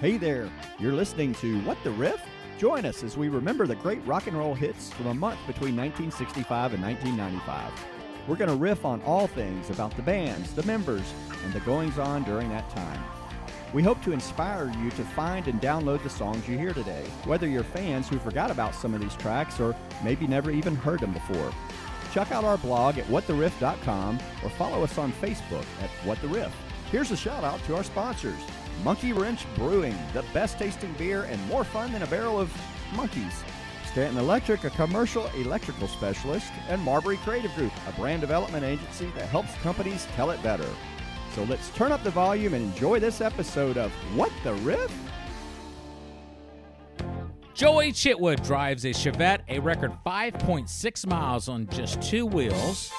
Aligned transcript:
Hey 0.00 0.16
there, 0.16 0.50
you're 0.80 0.92
listening 0.92 1.34
to 1.34 1.60
What 1.60 1.78
the 1.84 1.92
Riff? 1.92 2.20
Join 2.58 2.84
us 2.84 3.04
as 3.04 3.16
we 3.16 3.28
remember 3.28 3.64
the 3.64 3.76
great 3.76 4.04
rock 4.04 4.26
and 4.26 4.36
roll 4.36 4.52
hits 4.52 4.92
from 4.92 5.06
a 5.06 5.14
month 5.14 5.38
between 5.46 5.76
1965 5.76 6.74
and 6.74 6.82
1995. 6.82 7.72
We're 8.26 8.34
going 8.34 8.50
to 8.50 8.56
riff 8.56 8.84
on 8.84 9.00
all 9.02 9.28
things 9.28 9.70
about 9.70 9.94
the 9.94 10.02
bands, 10.02 10.52
the 10.52 10.64
members, 10.64 11.14
and 11.44 11.52
the 11.52 11.60
goings 11.60 11.96
on 12.00 12.24
during 12.24 12.48
that 12.48 12.68
time. 12.70 13.02
We 13.72 13.84
hope 13.84 14.02
to 14.02 14.10
inspire 14.10 14.72
you 14.82 14.90
to 14.90 15.04
find 15.04 15.46
and 15.46 15.60
download 15.60 16.02
the 16.02 16.10
songs 16.10 16.48
you 16.48 16.58
hear 16.58 16.74
today, 16.74 17.04
whether 17.24 17.46
you're 17.46 17.62
fans 17.62 18.08
who 18.08 18.18
forgot 18.18 18.50
about 18.50 18.74
some 18.74 18.94
of 18.94 19.00
these 19.00 19.14
tracks 19.14 19.60
or 19.60 19.76
maybe 20.02 20.26
never 20.26 20.50
even 20.50 20.74
heard 20.74 21.00
them 21.00 21.12
before. 21.12 21.52
Check 22.12 22.32
out 22.32 22.42
our 22.42 22.58
blog 22.58 22.98
at 22.98 23.06
whattheriff.com 23.06 24.18
or 24.42 24.50
follow 24.50 24.82
us 24.82 24.98
on 24.98 25.12
Facebook 25.12 25.64
at 25.80 25.90
What 26.04 26.20
the 26.20 26.28
Riff. 26.28 26.52
Here's 26.90 27.12
a 27.12 27.16
shout 27.16 27.44
out 27.44 27.62
to 27.64 27.76
our 27.76 27.84
sponsors 27.84 28.40
Monkey 28.82 29.12
Wrench 29.12 29.46
Brewing, 29.54 29.96
the 30.12 30.24
best 30.34 30.58
tasting 30.58 30.92
beer 30.94 31.22
and 31.24 31.44
more 31.48 31.64
fun 31.64 31.92
than 31.92 32.02
a 32.02 32.06
barrel 32.06 32.40
of 32.40 32.52
monkeys. 32.94 33.44
Stanton 33.86 34.18
Electric, 34.18 34.64
a 34.64 34.70
commercial 34.70 35.26
electrical 35.36 35.86
specialist, 35.86 36.50
and 36.68 36.82
Marbury 36.82 37.16
Creative 37.18 37.54
Group, 37.54 37.72
a 37.88 37.92
brand 37.92 38.20
development 38.20 38.64
agency 38.64 39.06
that 39.14 39.28
helps 39.28 39.54
companies 39.56 40.06
tell 40.16 40.30
it 40.30 40.42
better. 40.42 40.68
So 41.34 41.44
let's 41.44 41.70
turn 41.70 41.92
up 41.92 42.02
the 42.02 42.10
volume 42.10 42.54
and 42.54 42.64
enjoy 42.64 42.98
this 42.98 43.20
episode 43.20 43.76
of 43.76 43.92
What 44.16 44.32
the 44.42 44.54
Riff? 44.54 44.92
Joie 47.54 47.90
Chitwood 47.92 48.44
drives 48.44 48.84
a 48.84 48.88
Chevette 48.88 49.42
a 49.48 49.60
record 49.60 49.92
5.6 50.04 51.06
miles 51.06 51.48
on 51.48 51.68
just 51.68 52.02
two 52.02 52.26
wheels. 52.26 52.90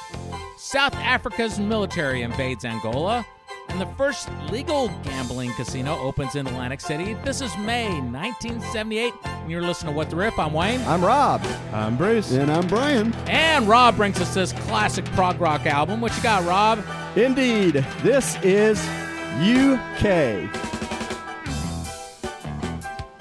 South 0.58 0.96
Africa's 0.96 1.60
military 1.60 2.22
invades 2.22 2.64
Angola. 2.64 3.26
And 3.70 3.82
the 3.82 3.88
first 3.98 4.30
legal 4.50 4.88
gambling 5.04 5.52
casino 5.54 5.98
opens 6.00 6.36
in 6.36 6.48
Atlantic 6.48 6.80
City. 6.80 7.16
This 7.26 7.42
is 7.42 7.56
May 7.58 7.90
1978. 8.00 9.14
And 9.24 9.52
you're 9.52 9.62
listening 9.62 9.94
to 9.94 9.98
What 9.98 10.10
the 10.10 10.16
Riff. 10.16 10.40
I'm 10.40 10.54
Wayne. 10.54 10.82
I'm 10.82 11.04
Rob. 11.04 11.42
I'm 11.74 11.98
Bruce. 11.98 12.32
And 12.32 12.50
I'm 12.50 12.68
Brian. 12.68 13.14
And 13.28 13.68
Rob 13.68 13.98
brings 13.98 14.20
us 14.22 14.34
this 14.34 14.54
classic 14.54 15.06
prog 15.08 15.42
rock 15.42 15.66
album. 15.66 16.00
What 16.00 16.16
you 16.16 16.24
got, 16.24 16.46
Rob? 16.46 16.84
Indeed, 17.18 17.86
this 18.02 18.38
is 18.44 18.80
UK. 19.40 20.50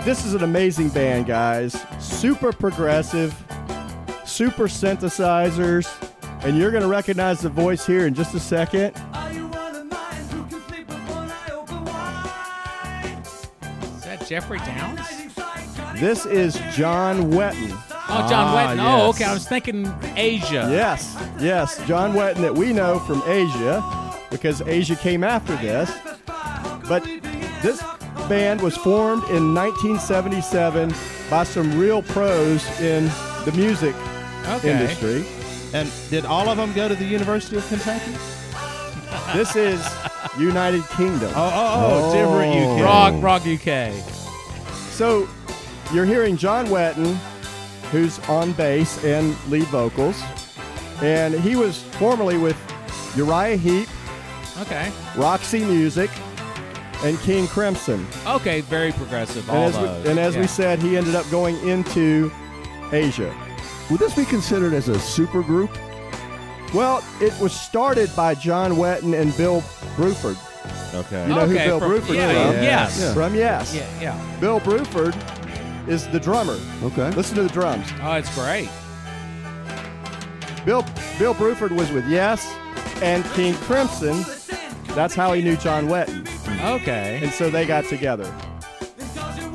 This 0.05 0.25
is 0.27 0.35
an 0.35 0.45
amazing 0.45 0.91
band, 0.91 1.27
guys. 1.27 1.83
Super 1.99 2.53
progressive, 2.53 3.35
super 4.25 4.65
synthesizers, 4.65 5.89
and 6.45 6.59
you're 6.59 6.71
going 6.71 6.83
to 6.83 6.89
recognize 6.89 7.41
the 7.41 7.49
voice 7.49 7.87
here 7.87 8.07
in 8.07 8.15
just 8.15 8.35
a 8.35 8.41
second. 8.41 8.95
Geoffrey 14.27 14.59
Downes? 14.59 15.01
This 16.01 16.27
is 16.27 16.55
John 16.75 17.31
Wetton. 17.33 17.71
Oh, 18.09 18.27
John 18.29 18.49
Ah, 18.49 18.57
Wetton. 18.57 18.79
Oh, 18.83 19.09
okay. 19.11 19.25
I 19.25 19.33
was 19.33 19.47
thinking 19.47 19.93
Asia. 20.17 20.69
Yes, 20.71 21.17
yes, 21.39 21.81
John 21.87 22.13
Wetton 22.15 22.41
that 22.43 22.55
we 22.55 22.73
know 22.73 22.99
from 23.01 23.23
Asia 23.27 23.83
because 24.31 24.61
Asia 24.63 24.97
came 24.97 25.23
after 25.25 25.55
this. 25.57 25.91
But 26.89 27.03
this 27.63 27.83
band 28.29 28.61
was 28.61 28.77
formed 28.77 29.23
in 29.31 29.55
1977 29.55 30.93
by 31.31 31.45
some 31.45 31.79
real 31.79 32.03
pros 32.03 32.65
in 32.81 33.05
the 33.45 33.53
music 33.55 33.95
Okay. 34.49 34.73
industry. 34.73 35.25
And 35.73 35.91
did 36.11 36.25
all 36.25 36.49
of 36.49 36.57
them 36.57 36.73
go 36.75 36.89
to 36.89 36.95
the 36.95 37.05
University 37.05 37.57
of 37.57 37.67
Kentucky? 37.69 38.13
This 39.33 39.57
is 39.57 39.81
United 40.39 40.83
Kingdom. 40.91 41.33
Oh, 41.35 41.51
oh, 41.55 42.13
oh, 42.13 42.13
different 42.13 42.55
UK. 42.55 42.81
Prog, 42.81 43.21
prog 43.21 43.43
UK. 43.43 44.14
So 44.95 45.29
you're 45.93 46.05
hearing 46.05 46.37
John 46.37 46.67
Wetton, 46.67 47.15
who's 47.91 48.19
on 48.29 48.53
bass 48.53 49.03
and 49.05 49.37
lead 49.51 49.65
vocals, 49.65 50.23
and 51.03 51.35
he 51.35 51.57
was 51.57 51.83
formerly 51.95 52.39
with 52.39 52.57
Uriah 53.17 53.57
Heep, 53.57 53.89
Okay. 54.61 54.93
Roxy 55.17 55.65
Music, 55.65 56.11
and 57.03 57.19
King 57.21 57.49
Crimson. 57.49 58.07
Okay, 58.25 58.61
very 58.61 58.93
progressive. 58.93 59.51
All 59.51 59.57
And 59.57 59.65
as, 59.65 59.75
those. 59.81 60.05
we, 60.05 60.11
and 60.11 60.19
as 60.21 60.35
Yeah. 60.37 60.41
we 60.43 60.47
said, 60.47 60.79
he 60.81 60.97
ended 60.97 61.17
up 61.17 61.29
going 61.29 61.57
into 61.69 62.31
Asia. 62.93 63.35
Would 63.91 63.99
this 63.99 64.15
be 64.15 64.25
considered 64.25 64.73
as 64.75 64.89
a 64.89 64.99
super 65.01 65.43
group? 65.43 65.77
Well, 66.73 67.05
it 67.21 67.39
was 67.41 67.53
started 67.53 68.15
by 68.15 68.35
John 68.37 68.73
Wetton 68.77 69.21
and 69.21 69.37
Bill 69.37 69.61
Bruford. 69.97 70.37
Okay. 70.95 71.23
You 71.29 71.35
know 71.35 71.47
who 71.47 71.55
okay, 71.55 71.67
Bill 71.67 71.81
from- 71.81 71.91
Bruford 71.93 72.15
yeah, 72.15 72.31
is? 72.31 72.55
yeah, 72.55 72.63
Yes. 72.63 73.01
Yeah. 73.01 73.15
From 73.15 73.35
Yes. 73.35 73.75
Yeah, 73.75 74.01
yeah. 74.01 74.37
Bill 74.41 74.61
Bruford 74.61 75.15
is 75.89 76.07
the 76.09 76.21
drummer. 76.21 76.59
Okay. 76.83 77.11
Listen 77.11 77.37
to 77.37 77.43
the 77.43 77.49
drums. 77.49 77.87
Oh, 78.03 78.13
it's 78.15 78.33
great. 78.35 78.69
Bill 80.65 80.85
Bill 81.19 81.35
Bruford 81.35 81.73
was 81.73 81.91
with 81.93 82.07
Yes 82.09 82.47
and 83.03 83.25
King 83.33 83.55
Crimson. 83.55 84.25
That's 84.95 85.15
how 85.15 85.33
he 85.33 85.43
knew 85.43 85.57
John 85.57 85.89
Wetton. 85.89 86.27
Okay. 86.81 87.21
And 87.23 87.33
so 87.33 87.51
they 87.51 87.67
got 87.67 87.85
together. 87.87 88.33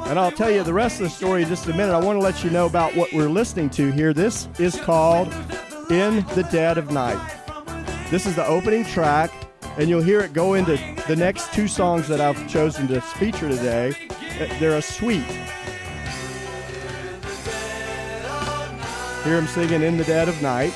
And 0.05 0.17
I'll 0.19 0.31
tell 0.31 0.51
you 0.51 0.63
the 0.63 0.73
rest 0.73 0.97
of 0.99 1.03
the 1.05 1.09
story 1.09 1.43
in 1.43 1.47
just 1.47 1.67
a 1.67 1.73
minute. 1.73 1.93
I 1.93 1.99
want 1.99 2.17
to 2.19 2.23
let 2.23 2.43
you 2.43 2.49
know 2.49 2.65
about 2.65 2.95
what 2.95 3.13
we're 3.13 3.29
listening 3.29 3.69
to 3.71 3.91
here. 3.91 4.11
This 4.13 4.49
is 4.57 4.75
called 4.81 5.27
In 5.91 6.25
the 6.35 6.47
Dead 6.51 6.77
of 6.77 6.91
Night. 6.91 7.19
This 8.09 8.25
is 8.25 8.35
the 8.35 8.45
opening 8.45 8.83
track, 8.85 9.31
and 9.79 9.87
you'll 9.87 10.01
hear 10.01 10.19
it 10.19 10.33
go 10.33 10.55
into 10.55 10.77
the 11.07 11.15
next 11.15 11.53
two 11.53 11.65
songs 11.67 12.05
that 12.09 12.19
I've 12.19 12.49
chosen 12.49 12.85
to 12.89 12.99
feature 12.99 13.47
today. 13.47 13.95
They're 14.59 14.77
a 14.77 14.81
suite. 14.81 15.23
Hear 19.23 19.37
him 19.37 19.47
singing 19.47 19.81
In 19.81 19.97
the 19.97 20.03
Dead 20.03 20.27
of 20.27 20.41
Night. 20.41 20.73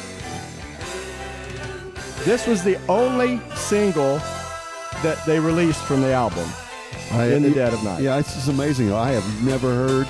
This 2.23 2.47
was 2.47 2.63
the 2.63 2.77
only 2.87 3.41
single 3.55 4.19
that 5.03 5.21
they 5.25 5.37
released 5.37 5.83
from 5.83 6.01
the 6.01 6.13
album. 6.13 6.47
I- 7.11 7.25
In 7.25 7.43
the 7.43 7.49
it- 7.49 7.55
Dead 7.55 7.73
of 7.73 7.83
Night. 7.83 8.01
Yeah, 8.01 8.17
it's 8.19 8.33
just 8.33 8.47
amazing. 8.47 8.93
I 8.93 9.11
have 9.11 9.43
never 9.43 9.67
heard 9.67 10.07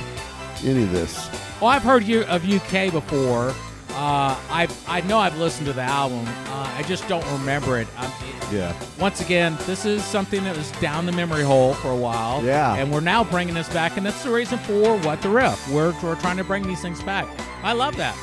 any 0.64 0.84
of 0.84 0.92
this. 0.92 1.30
Well, 1.60 1.72
I've 1.72 1.82
heard 1.82 2.04
you 2.04 2.22
of 2.26 2.46
UK 2.46 2.92
before. 2.92 3.56
Uh, 3.96 4.36
I 4.50 4.68
I 4.88 5.02
know 5.02 5.20
I've 5.20 5.38
listened 5.38 5.68
to 5.68 5.74
the 5.74 5.82
album. 5.84 6.26
Uh, 6.48 6.74
I 6.78 6.84
just 6.88 7.08
don't 7.08 7.26
remember 7.32 7.78
it. 7.80 7.88
Um, 7.98 8.12
Yeah. 8.52 8.74
once 9.00 9.22
again, 9.22 9.56
this 9.66 9.86
is 9.86 10.04
something 10.04 10.44
that 10.46 10.56
was 10.58 10.72
down 10.74 11.06
the 11.06 11.12
memory 11.12 11.44
hole 11.44 11.74
for 11.76 11.90
a 11.92 11.96
while. 11.96 12.44
Yeah. 12.44 12.76
And 12.76 12.92
we're 12.92 13.00
now 13.02 13.24
bringing 13.24 13.54
this 13.54 13.70
back, 13.70 13.96
and 13.98 14.06
that's 14.06 14.24
the 14.24 14.32
reason 14.32 14.58
for 14.60 14.98
what 15.00 15.22
the 15.22 15.30
riff. 15.30 15.68
We're 15.70 15.94
we're 16.02 16.16
trying 16.16 16.38
to 16.38 16.44
bring 16.44 16.64
these 16.68 16.82
things 16.82 17.02
back. 17.04 17.28
I 17.64 17.74
love 17.74 17.96
that. 17.98 18.16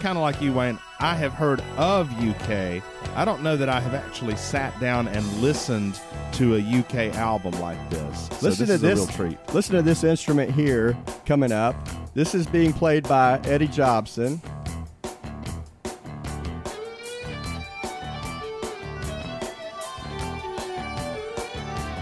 Kind 0.00 0.16
of 0.18 0.22
like 0.22 0.40
you, 0.40 0.52
Wayne. 0.52 0.78
I 1.00 1.14
have 1.16 1.32
heard 1.32 1.60
of 1.76 2.10
UK. 2.22 2.82
I 3.16 3.24
don't 3.24 3.42
know 3.42 3.56
that 3.56 3.68
I 3.68 3.80
have 3.80 3.94
actually 3.94 4.36
sat 4.36 4.78
down 4.80 5.08
and 5.08 5.26
listened 5.42 6.00
to 6.32 6.54
a 6.56 6.58
UK 6.60 7.14
album 7.16 7.58
like 7.60 7.90
this. 7.90 8.28
So 8.40 8.46
Listen 8.48 8.66
this 8.66 8.68
to 8.68 8.74
is 8.74 8.80
this. 8.80 8.98
a 8.98 9.02
real 9.02 9.06
treat. 9.06 9.38
Listen 9.54 9.76
to 9.76 9.82
this 9.82 10.04
instrument 10.04 10.50
here 10.52 10.96
coming 11.26 11.50
up. 11.52 11.74
This 12.16 12.34
is 12.34 12.46
being 12.46 12.72
played 12.72 13.06
by 13.06 13.38
Eddie 13.44 13.68
Jobson. 13.68 14.40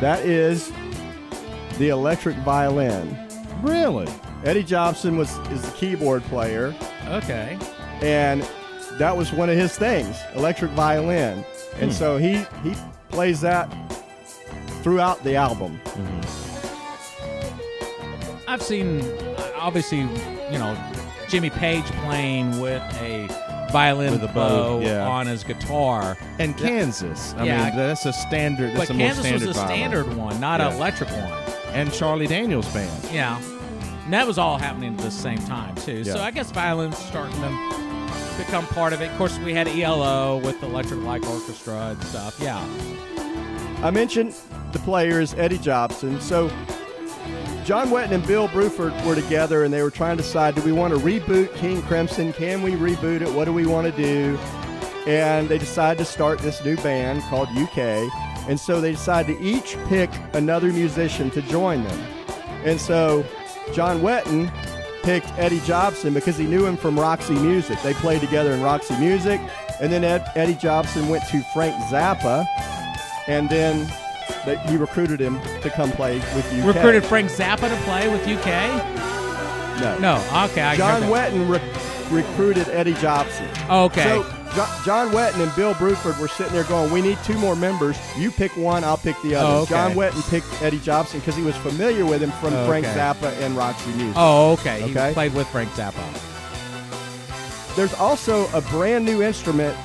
That 0.01 0.21
is 0.25 0.71
the 1.79 1.89
electric 1.89 2.37
violin. 2.37 3.19
Really? 3.61 4.07
Eddie 4.45 4.63
Jobson 4.63 5.17
was 5.17 5.37
is 5.49 5.63
the 5.63 5.77
keyboard 5.77 6.23
player, 6.27 6.73
Okay. 7.09 7.59
and 8.01 8.49
that 9.01 9.17
was 9.17 9.33
one 9.33 9.51
of 9.51 9.57
his 9.57 9.77
things, 9.77 10.17
electric 10.37 10.71
violin. 10.71 11.45
And 11.81 11.91
hmm. 11.91 11.97
so 11.97 12.19
he 12.19 12.37
he 12.63 12.77
plays 13.09 13.41
that 13.41 13.65
throughout 14.84 15.25
the 15.25 15.34
album. 15.34 15.81
I've 18.47 18.63
seen, 18.63 19.01
obviously, 19.65 20.01
you 20.01 20.59
know, 20.59 20.77
Jimmy 21.28 21.49
Page 21.51 21.84
playing 22.05 22.61
with 22.61 22.83
a 23.01 23.27
violin 23.72 24.13
With 24.13 24.22
a 24.22 24.28
bow, 24.28 24.78
bow 24.78 24.81
yeah. 24.81 25.09
on 25.09 25.27
his 25.27 25.43
guitar. 25.43 26.16
And 26.39 26.57
Kansas. 26.57 27.34
I 27.39 27.45
Yeah. 27.45 27.65
mean, 27.65 27.77
that's 27.77 28.05
a 28.07 28.13
standard. 28.13 28.75
That's 28.77 28.89
But 28.89 28.91
a 28.91 28.95
more 28.95 29.07
Kansas 29.09 29.25
was 29.25 29.25
standard 29.25 29.49
a 29.49 29.53
violin. 29.55 29.77
standard 29.77 30.16
one, 30.16 30.41
not 30.41 30.61
Yeah. 30.61 30.69
an 30.69 30.77
electric 30.77 31.11
one. 31.11 31.33
And 31.72 31.93
Charlie 31.93 32.27
Daniels 32.28 32.69
band. 32.69 32.91
Yeah. 33.13 33.39
And 34.05 34.13
that 34.13 34.27
was 34.27 34.39
all 34.39 34.59
happening 34.59 34.95
at 34.97 35.01
the 35.01 35.11
same 35.11 35.39
time, 35.39 35.75
too. 35.77 36.05
So 36.05 36.21
I 36.21 36.31
guess 36.31 36.51
violin's 36.53 36.99
starting 36.99 37.34
to 37.41 37.75
become 38.39 38.67
part 38.67 38.93
of 38.93 39.01
it. 39.01 39.10
Of 39.10 39.17
course, 39.19 39.39
we 39.39 39.55
had 39.55 39.67
ELO 39.67 40.37
with 40.39 40.60
the 40.60 40.67
Electric 40.67 41.03
Light 41.03 41.27
Orchestra 41.27 41.97
and 41.99 42.05
stuff. 42.05 42.37
Yeah. 42.41 42.60
I 43.83 43.91
mentioned 43.91 44.34
the 44.72 44.78
players, 44.81 45.34
Eddie 45.34 45.59
Jobson. 45.59 46.21
So 46.21 46.49
John 47.65 47.89
Wetton 47.89 48.11
and 48.11 48.27
Bill 48.27 48.47
Bruford 48.49 49.07
were 49.07 49.15
together 49.15 49.65
and 49.65 49.72
they 49.72 49.83
were 49.83 49.91
trying 49.91 50.19
to 50.19 50.22
decide 50.22 50.55
do 50.55 50.61
we 50.61 50.72
want 50.72 50.93
to 50.93 51.01
reboot 51.01 51.55
King 51.55 51.81
Crimson? 51.81 52.34
Can 52.34 52.63
we 52.63 52.72
reboot 52.72 53.22
it? 53.22 53.33
What 53.33 53.47
do 53.47 53.55
we 53.55 53.65
want 53.65 53.87
to 53.87 54.03
do? 54.03 54.37
And 55.07 55.49
they 55.49 55.57
decided 55.57 55.99
to 55.99 56.05
start 56.05 56.41
this 56.41 56.63
new 56.63 56.77
band 56.77 57.22
called 57.22 57.49
UK. 57.57 57.78
And 58.49 58.61
so 58.61 58.83
they 58.83 58.93
decided 58.93 59.39
to 59.39 59.43
each 59.43 59.78
pick 59.87 60.11
another 60.34 60.75
musician 60.75 61.31
to 61.31 61.41
join 61.41 61.83
them. 61.84 61.99
And 62.65 62.78
so 62.78 63.25
John 63.72 64.01
Wetton 64.01 64.53
picked 65.03 65.31
Eddie 65.39 65.60
Jobson 65.60 66.13
because 66.13 66.37
he 66.37 66.45
knew 66.45 66.67
him 66.67 66.77
from 66.77 67.01
Roxy 67.01 67.34
Music. 67.34 67.81
They 67.81 67.95
played 67.95 68.21
together 68.21 68.53
in 68.53 68.63
Roxy 68.63 68.99
Music. 68.99 69.41
And 69.81 69.91
then 69.91 70.05
Ed, 70.05 70.31
Eddie 70.34 70.55
Jobson 70.55 71.09
went 71.09 71.27
to 71.28 71.43
Frank 71.55 71.75
Zappa. 71.84 72.47
And 73.27 73.49
then 73.49 73.91
they, 74.47 74.56
he 74.68 74.76
recruited 74.76 75.21
him 75.21 75.41
to 75.62 75.71
come 75.71 75.91
play 75.92 76.16
with 76.18 76.53
UK. 76.53 76.66
Recruited 76.74 77.04
Frank 77.04 77.30
Zappa 77.30 77.68
to 77.68 77.76
play 77.84 78.09
with 78.09 78.21
UK? 78.26 79.00
No. 79.80 79.98
No. 79.98 80.44
Okay. 80.50 80.62
I 80.62 80.76
John. 80.76 81.03
Wetton 81.03 81.48
re- 81.48 82.16
recruited 82.22 82.68
Eddie 82.68 82.94
Jobson. 82.94 83.48
Okay. 83.68 84.03
So 84.04 84.22
Jo- 84.54 84.68
John 84.84 85.09
Wetton 85.10 85.41
and 85.42 85.54
Bill 85.56 85.74
Bruford 85.74 86.16
were 86.21 86.28
sitting 86.28 86.53
there 86.53 86.62
going, 86.65 86.92
"We 86.92 87.03
need 87.03 87.18
two 87.24 87.36
more 87.38 87.56
members. 87.56 87.97
You 88.16 88.30
pick 88.30 88.56
one, 88.56 88.84
I'll 88.84 88.97
pick 88.97 89.16
the 89.22 89.34
other." 89.34 89.48
Oh, 89.48 89.60
okay. 89.62 89.71
John 89.74 89.94
Wetton 89.94 90.30
picked 90.30 90.47
Eddie 90.62 90.78
Jobson 90.78 91.18
because 91.18 91.34
he 91.34 91.42
was 91.42 91.56
familiar 91.56 92.06
with 92.06 92.22
him 92.22 92.30
from 92.41 92.54
Oh, 92.54 92.66
Frank. 92.68 92.86
Zappa 92.86 93.32
and 93.42 93.56
Roxy 93.56 93.91
Music. 93.94 94.15
oh, 94.16 94.53
okay. 94.53 94.82
He 94.82 94.91
Okay. 94.92 95.12
played 95.12 95.34
with 95.34 95.48
Frank 95.48 95.71
Zappa. 95.71 96.03
There's 97.74 97.94
also 97.94 98.47
a 98.54 98.60
brand 98.60 99.04
new 99.04 99.22
instrument 99.22 99.76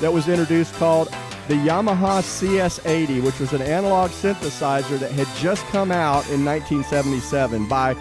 that 0.00 0.12
was 0.12 0.28
introduced 0.28 0.74
called 0.74 1.08
the 1.48 1.54
Yamaha 1.54 2.20
CS80, 2.22 3.22
which 3.22 3.38
was 3.38 3.52
an 3.52 3.62
analog 3.62 4.10
synthesizer 4.10 4.98
that 4.98 5.12
had 5.12 5.28
just 5.36 5.64
come 5.66 5.92
out 5.92 6.28
in 6.30 6.44
1977 6.44 7.68
by 7.68 7.94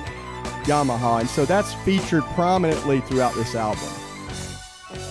Yamaha, 0.64 1.20
and 1.20 1.30
so 1.30 1.46
that's 1.46 1.74
featured 1.86 2.24
prominently 2.34 3.02
throughout 3.02 3.36
this 3.36 3.54
album. 3.54 3.88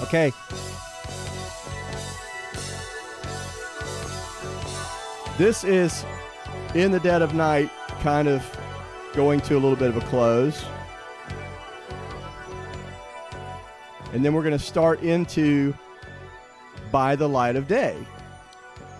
Okay. 0.02 0.32
This 5.38 5.62
is 5.62 6.04
in 6.74 6.90
the 6.90 7.00
dead 7.00 7.22
of 7.22 7.34
night, 7.34 7.70
kind 8.00 8.26
of 8.26 8.44
going 9.14 9.40
to 9.42 9.54
a 9.54 9.60
little 9.60 9.76
bit 9.76 9.90
of 9.90 9.96
a 9.96 10.06
close. 10.06 10.64
And 14.12 14.24
then 14.24 14.34
we're 14.34 14.42
going 14.42 14.58
to 14.58 14.64
start 14.64 15.02
into 15.02 15.72
By 16.90 17.14
the 17.14 17.28
Light 17.28 17.54
of 17.54 17.68
Day. 17.68 17.96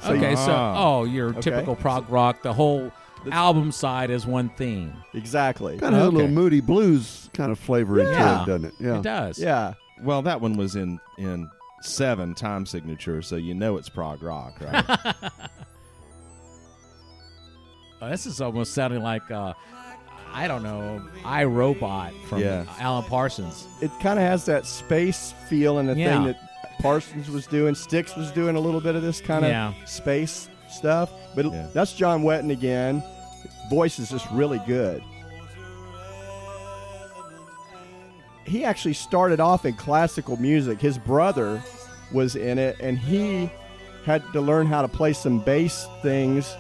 So 0.05 0.13
you- 0.13 0.19
okay. 0.25 0.35
So, 0.37 0.53
Ah. 0.53 0.75
oh, 0.77 1.05
your 1.05 1.31
Okay. 1.31 1.41
typical 1.41 1.77
prog 1.77 2.09
rock. 2.11 2.43
The 2.43 2.53
whole 2.53 2.91
album 3.33 3.73
side 3.73 4.11
is 4.11 4.27
one 4.27 4.51
theme. 4.51 4.93
exactly. 5.15 5.79
Kind 5.79 5.95
of 5.95 6.01
has 6.01 6.09
a 6.09 6.11
little 6.11 6.29
moody 6.29 6.61
blues 6.61 7.31
kind 7.33 7.51
of 7.51 7.59
flavor 7.59 7.99
into 8.01 8.13
Yeah. 8.13 8.43
it, 8.43 8.47
doesn't 8.47 8.65
it? 8.67 8.75
Yeah. 8.79 8.97
It 8.99 9.03
does. 9.03 9.39
Yeah. 9.39 9.75
Well, 10.03 10.23
that 10.23 10.41
one 10.41 10.57
was 10.57 10.77
in 10.77 11.01
in 11.19 11.49
seven 11.83 12.35
time 12.35 12.67
signature, 12.67 13.23
so 13.23 13.37
you 13.37 13.55
know 13.55 13.77
it's 13.77 13.89
prog 13.89 14.23
rock, 14.23 14.59
right? 14.61 14.85
Oh, 18.03 18.11
this 18.11 18.27
is 18.27 18.41
almost 18.41 18.75
sounding 18.75 19.03
like, 19.03 19.31
uh, 19.31 19.55
I 20.33 20.47
don't 20.49 20.63
know, 20.63 21.01
I 21.25 21.45
Robot 21.45 22.13
from 22.29 22.41
Yeah. 22.41 22.65
Alan 22.79 23.05
Parsons. 23.05 23.67
It 23.81 23.91
kind 24.01 24.19
of 24.19 24.25
has 24.25 24.45
that 24.47 24.67
space 24.67 25.33
feel 25.49 25.79
and 25.79 25.89
the 25.89 25.95
Yeah. 25.97 26.13
thing 26.13 26.25
that 26.27 26.37
Parsons 26.81 27.31
was 27.31 27.47
doing. 27.47 27.75
Styx 27.75 28.17
was 28.17 28.31
doing 28.31 28.57
a 28.57 28.61
little 28.61 28.81
bit 28.81 28.95
of 28.97 29.03
this 29.03 29.21
kind 29.21 29.45
of 29.45 29.51
Yeah. 29.51 29.73
space 29.85 30.49
stuff. 30.71 31.11
But 31.35 31.47
Yeah. 31.47 31.67
that's 31.73 31.93
John 31.93 32.23
Wetton 32.23 32.51
again. 32.51 33.03
Voice 33.71 33.99
is 33.99 34.11
just 34.11 34.27
really 34.31 34.61
good. 34.67 35.03
He 38.47 38.65
actually 38.65 38.93
started 38.95 39.41
off 39.41 39.65
in 39.65 39.75
classical 39.75 40.37
music. 40.37 40.81
His 40.81 40.99
brother 40.99 41.63
was 42.13 42.37
in 42.37 42.59
it, 42.59 42.77
and 42.81 42.99
he 42.99 43.51
had 44.05 44.23
to 44.35 44.41
learn 44.41 44.67
how 44.67 44.83
to 44.83 44.89
play 44.89 45.15
some 45.15 45.39
bass 45.39 45.87
things 46.03 46.55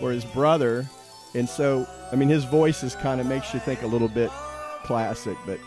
for 0.00 0.10
his 0.10 0.24
brother. 0.24 0.86
And 1.34 1.46
so, 1.46 1.86
I 2.10 2.16
mean, 2.16 2.30
his 2.30 2.44
voice 2.44 2.82
is 2.82 2.94
kind 2.94 3.20
of 3.20 3.26
makes 3.26 3.52
you 3.52 3.60
think 3.60 3.82
a 3.82 3.86
little 3.86 4.08
bit 4.08 4.30
classic, 4.84 5.36
but 5.44 5.58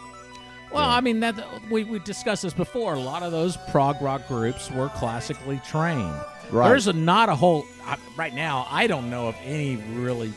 Well, 0.71 0.88
Yeah. 0.88 0.95
I 0.95 1.01
mean 1.01 1.19
that 1.21 1.36
we 1.69 1.83
we 1.83 2.00
discussed 2.00 2.44
this 2.44 2.54
before. 2.54 2.94
A 2.94 3.00
lot 3.00 3.24
of 3.24 3.31
those 3.31 3.57
prog 3.71 4.01
rock 4.01 4.27
groups 4.27 4.69
were 4.71 4.89
classically 4.89 5.60
trained. 5.68 6.13
Right. 6.51 6.69
There's 6.69 6.88
a, 6.88 6.94
not 6.94 7.30
a 7.30 7.36
whole 7.36 7.66
I, 7.86 7.98
right 8.18 8.33
now. 8.33 8.68
I 8.69 8.88
don't 8.88 9.10
know 9.10 9.27
of 9.27 9.36
any 9.44 9.75
really 9.94 10.33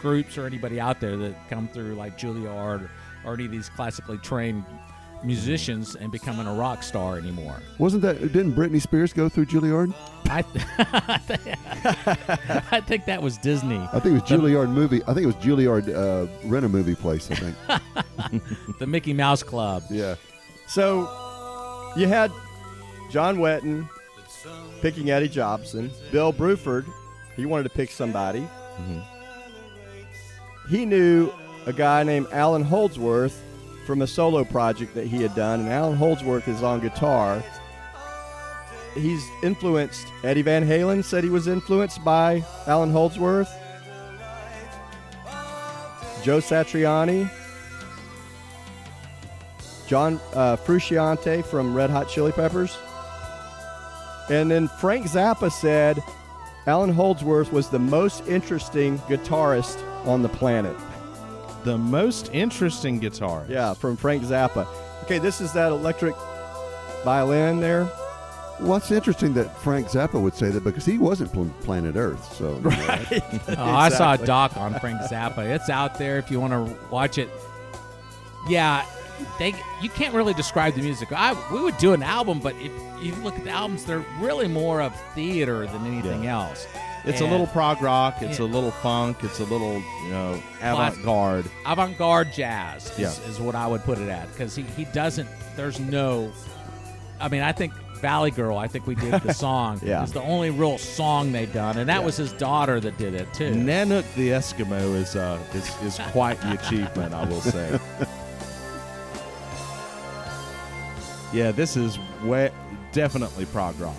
groups 0.00 0.36
or 0.36 0.46
anybody 0.46 0.80
out 0.80 1.00
there 1.00 1.16
that 1.16 1.48
come 1.48 1.68
through 1.68 1.94
like 1.94 2.18
Juilliard 2.18 2.88
or 3.24 3.34
any 3.34 3.46
of 3.46 3.50
these 3.52 3.68
classically 3.70 4.18
trained 4.18 4.64
musicians 5.26 5.96
and 5.96 6.10
becoming 6.12 6.46
a 6.46 6.54
rock 6.54 6.82
star 6.82 7.18
anymore. 7.18 7.60
Wasn't 7.78 8.02
that? 8.02 8.20
Didn't 8.20 8.54
Britney 8.54 8.80
Spears 8.80 9.12
go 9.12 9.28
through 9.28 9.46
Juilliard? 9.46 9.92
I 10.28 10.44
I 12.72 12.80
think 12.80 13.04
that 13.06 13.22
was 13.22 13.36
Disney. 13.38 13.78
I 13.92 14.00
think 14.00 14.06
it 14.06 14.12
was 14.12 14.22
Juilliard 14.22 14.70
movie. 14.70 15.02
I 15.04 15.14
think 15.14 15.24
it 15.24 15.26
was 15.26 15.36
Juilliard 15.36 15.88
uh, 15.94 16.26
rent 16.48 16.64
a 16.64 16.68
movie 16.68 16.94
place. 16.94 17.30
I 17.30 17.34
think. 17.34 17.56
The 18.78 18.86
Mickey 18.86 19.12
Mouse 19.12 19.42
Club. 19.42 19.84
yeah. 19.90 20.16
So 20.68 21.02
you 21.96 22.08
had 22.08 22.32
John 23.10 23.38
Wetton 23.38 23.88
picking 24.80 25.10
Eddie 25.10 25.28
Jobson, 25.28 25.90
Bill 26.10 26.32
Bruford, 26.32 26.86
he 27.36 27.46
wanted 27.46 27.64
to 27.64 27.70
pick 27.70 27.90
somebody. 27.90 28.46
He 30.68 30.84
knew 30.84 31.30
a 31.66 31.72
guy 31.72 32.02
named 32.02 32.26
Allan 32.32 32.64
Holdsworth 32.64 33.40
from 33.86 34.02
a 34.02 34.06
solo 34.06 34.44
project 34.44 34.94
that 34.94 35.06
he 35.06 35.22
had 35.22 35.34
done, 35.34 35.60
and 35.60 35.68
Allan 35.68 35.96
Holdsworth 35.96 36.48
is 36.48 36.62
on 36.62 36.80
guitar. 36.80 37.42
He's 38.94 39.24
influenced 39.42 40.06
Eddie 40.24 40.42
Van 40.42 40.66
Halen 40.66 41.04
said 41.04 41.22
he 41.22 41.30
was 41.30 41.46
influenced 41.46 42.04
by 42.04 42.44
Allan 42.66 42.90
Holdsworth. 42.90 43.50
Joe 46.22 46.38
Satriani, 46.38 47.30
John 49.86 50.20
uh, 50.34 50.56
Frusciante 50.56 51.44
from 51.44 51.74
Red 51.74 51.90
Hot 51.90 52.08
Chili 52.08 52.32
Peppers. 52.32 52.76
And 54.28 54.50
then 54.50 54.66
Frank 54.66 55.06
Zappa 55.06 55.52
said 55.52 56.02
Allan 56.66 56.92
Holdsworth 56.92 57.52
was 57.52 57.68
the 57.68 57.78
most 57.78 58.26
interesting 58.26 58.98
guitarist 59.00 59.80
on 60.04 60.22
the 60.22 60.28
planet. 60.28 60.76
The 61.66 61.76
most 61.76 62.30
interesting 62.32 62.98
guitar. 63.00 63.44
Yeah, 63.48 63.74
from 63.74 63.96
Frank 63.96 64.22
Zappa. 64.22 64.66
Okay, 65.02 65.18
this 65.18 65.40
is 65.40 65.52
that 65.52 65.72
electric 65.72 66.14
violin 67.04 67.60
there. 67.60 67.84
What's 68.58 68.90
interesting 68.90 69.34
that 69.34 69.54
Frank 69.58 69.88
Zappa 69.88 70.18
would 70.20 70.34
say 70.34 70.48
that 70.48 70.64
because 70.64 70.86
he 70.86 70.96
wasn't 70.96 71.32
pl- 71.32 71.52
planet 71.60 71.96
Earth. 71.96 72.32
So 72.36 72.56
you 72.56 72.62
know, 72.62 73.54
Oh, 73.58 73.64
I 73.64 73.90
saw 73.90 74.14
a 74.14 74.18
doc 74.18 74.56
on 74.56 74.78
Frank 74.80 75.00
Zappa. 75.02 75.38
It's 75.54 75.68
out 75.68 75.98
there 75.98 76.16
if 76.18 76.30
you 76.30 76.40
want 76.40 76.52
to 76.54 76.76
watch 76.90 77.18
it. 77.18 77.28
Yeah, 78.48 78.86
they 79.38 79.54
you 79.82 79.90
can't 79.90 80.14
really 80.14 80.32
describe 80.34 80.74
the 80.74 80.82
music. 80.82 81.10
I 81.12 81.34
we 81.52 81.60
would 81.60 81.76
do 81.78 81.92
an 81.92 82.02
album, 82.02 82.38
but 82.40 82.54
if 82.56 82.72
you 83.02 83.14
look 83.16 83.36
at 83.36 83.44
the 83.44 83.50
albums, 83.50 83.84
they're 83.84 84.04
really 84.20 84.48
more 84.48 84.80
of 84.80 84.94
theater 85.14 85.66
than 85.66 85.84
anything 85.84 86.26
else. 86.26 86.66
It's 87.06 87.20
a 87.20 87.24
little 87.26 87.46
prog 87.46 87.80
rock. 87.80 88.20
It's 88.20 88.38
Yeah. 88.40 88.46
a 88.46 88.48
little 88.48 88.72
funk. 88.72 89.18
It's 89.22 89.38
a 89.40 89.44
little 89.44 89.74
you 90.04 90.10
know 90.10 90.42
avant 90.60 91.02
garde. 91.04 91.46
avant-garde 91.64 92.32
jazz. 92.32 92.90
Is, 92.90 92.98
Yeah. 92.98 93.12
is 93.30 93.38
what 93.38 93.54
I 93.54 93.66
would 93.66 93.84
put 93.84 93.98
it 93.98 94.08
at 94.08 94.28
because 94.32 94.56
he 94.56 94.62
he 94.76 94.84
doesn't. 94.86 95.28
There's 95.56 95.78
no. 95.78 96.30
I 97.20 97.28
mean, 97.28 97.42
I 97.42 97.52
think 97.52 97.72
Valley 98.00 98.30
Girl. 98.30 98.58
I 98.58 98.66
think 98.66 98.86
we 98.86 98.94
did 98.96 99.22
the 99.22 99.32
song. 99.46 99.80
Yeah. 99.82 100.02
is 100.02 100.12
the 100.12 100.20
only 100.22 100.50
real 100.50 100.78
song 100.78 101.30
they've 101.32 101.52
done, 101.52 101.78
and 101.78 101.88
that 101.88 102.02
was 102.04 102.16
his 102.16 102.32
daughter 102.32 102.80
that 102.80 102.98
did 102.98 103.14
it 103.14 103.32
too. 103.32 103.52
Nanook 103.52 104.04
the 104.16 104.30
Eskimo 104.30 104.94
is 104.96 105.14
uh 105.16 105.38
is, 105.54 105.70
is 105.82 105.98
quite 106.10 106.40
the 106.42 106.52
achievement, 106.54 107.14
I 107.14 107.24
will 107.24 107.40
say. 107.40 107.78
yeah, 111.32 111.52
this 111.52 111.76
is 111.76 111.98
way, 112.24 112.50
definitely 112.92 113.46
prog 113.46 113.78
rock. 113.80 113.94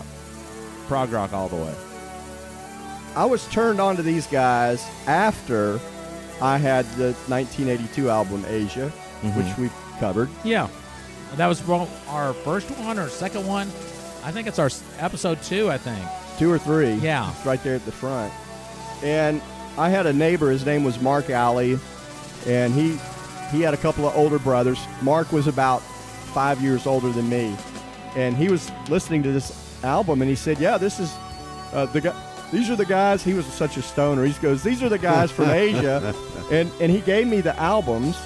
Prog 0.87 1.11
rock 1.11 1.33
all 1.33 1.47
the 1.49 1.55
way. 1.55 1.73
I 3.17 3.25
was 3.25 3.47
turned 3.47 3.81
on 3.81 3.95
to 3.95 4.03
these 4.03 4.27
guys 4.27 4.87
after 5.07 5.79
I 6.39 6.59
had 6.59 6.85
the 6.97 7.13
1982 7.25 8.11
album 8.11 8.45
Asia, 8.47 8.89
which 9.33 9.57
we 9.57 9.71
covered. 9.99 10.29
Yeah, 10.43 10.67
that 11.35 11.47
was 11.47 11.67
our 12.09 12.33
first 12.33 12.69
one 12.77 12.99
or 12.99 13.09
second 13.09 13.47
one. 13.47 13.69
I 14.23 14.31
think 14.31 14.47
it's 14.47 14.59
our 14.59 14.69
episode 14.99 15.41
two. 15.41 15.71
I 15.71 15.79
think. 15.79 16.05
two 16.37 16.51
or 16.51 16.59
three. 16.59 16.93
Yeah. 16.93 17.31
It's 17.31 17.43
right 17.43 17.61
there 17.63 17.73
at 17.73 17.85
the 17.85 17.91
front. 17.91 18.31
And 19.01 19.41
I 19.79 19.89
had 19.89 20.05
a 20.05 20.13
neighbor. 20.13 20.51
His 20.51 20.63
name 20.63 20.83
was 20.83 21.01
Mark 21.01 21.31
Alley, 21.31 21.79
and 22.45 22.71
he 22.71 22.99
he 23.49 23.61
had 23.61 23.73
a 23.73 23.77
couple 23.77 24.07
of 24.07 24.15
older 24.15 24.37
brothers. 24.37 24.77
Mark 25.01 25.31
was 25.31 25.47
about 25.47 25.81
five 26.35 26.61
years 26.61 26.85
older 26.85 27.09
than 27.11 27.27
me, 27.27 27.57
and 28.15 28.37
he 28.37 28.47
was 28.49 28.69
listening 28.89 29.23
to 29.23 29.31
this 29.31 29.51
album, 29.83 30.21
and 30.21 30.29
he 30.29 30.35
said, 30.35 30.59
"Yeah, 30.59 30.77
this 30.77 30.99
is 30.99 31.11
uh, 31.73 31.87
the 31.87 32.01
guy." 32.01 32.26
These 32.51 32.69
are 32.69 32.75
the 32.75 32.85
guys. 32.85 33.23
He 33.23 33.33
was 33.33 33.45
such 33.45 33.77
a 33.77 33.81
stoner. 33.81 34.23
He 34.25 34.33
goes, 34.41 34.63
"These 34.63 34.81
are 34.83 34.89
the 34.89 34.97
guys 34.97 35.31
from 35.31 35.49
Asia," 35.49 36.13
and 36.51 36.71
and 36.79 36.91
he 36.91 37.01
gave 37.01 37.27
me 37.27 37.41
the 37.41 37.57
albums 37.59 38.17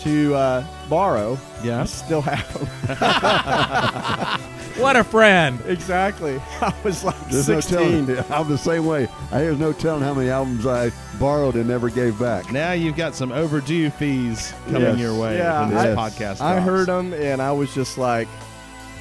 to 0.00 0.34
uh, 0.34 0.64
borrow. 0.88 1.38
Yeah. 1.62 1.82
I 1.82 1.84
still 1.86 2.20
have 2.22 2.52
them. 2.88 4.40
What 4.76 4.96
a 4.96 5.04
friend. 5.04 5.60
Exactly. 5.66 6.40
I 6.60 6.74
was 6.82 7.04
like 7.04 7.14
There's 7.28 7.48
no 7.48 7.60
16. 7.60 8.06
telling. 8.06 8.24
I'm 8.32 8.48
the 8.48 8.58
same 8.58 8.84
way. 8.86 9.06
I 9.30 9.38
there's 9.38 9.56
no 9.58 9.72
telling 9.72 10.02
how 10.02 10.12
many 10.14 10.30
albums 10.30 10.66
I 10.66 10.90
borrowed 11.20 11.54
and 11.54 11.68
never 11.68 11.88
gave 11.90 12.18
back. 12.18 12.50
Now 12.50 12.72
you've 12.72 12.96
got 12.96 13.14
some 13.14 13.30
overdue 13.30 13.90
fees 13.90 14.52
coming 14.66 14.82
Yes. 14.82 14.98
your 14.98 15.16
way 15.16 15.38
Yeah, 15.38 15.60
when 15.60 15.70
this 15.70 15.78
I- 15.84 15.94
podcast. 15.94 16.40
I 16.40 16.58
heard 16.60 16.88
them 16.88 17.12
and 17.14 17.40
I 17.40 17.52
was 17.52 17.72
just 17.72 17.98
like, 17.98 18.26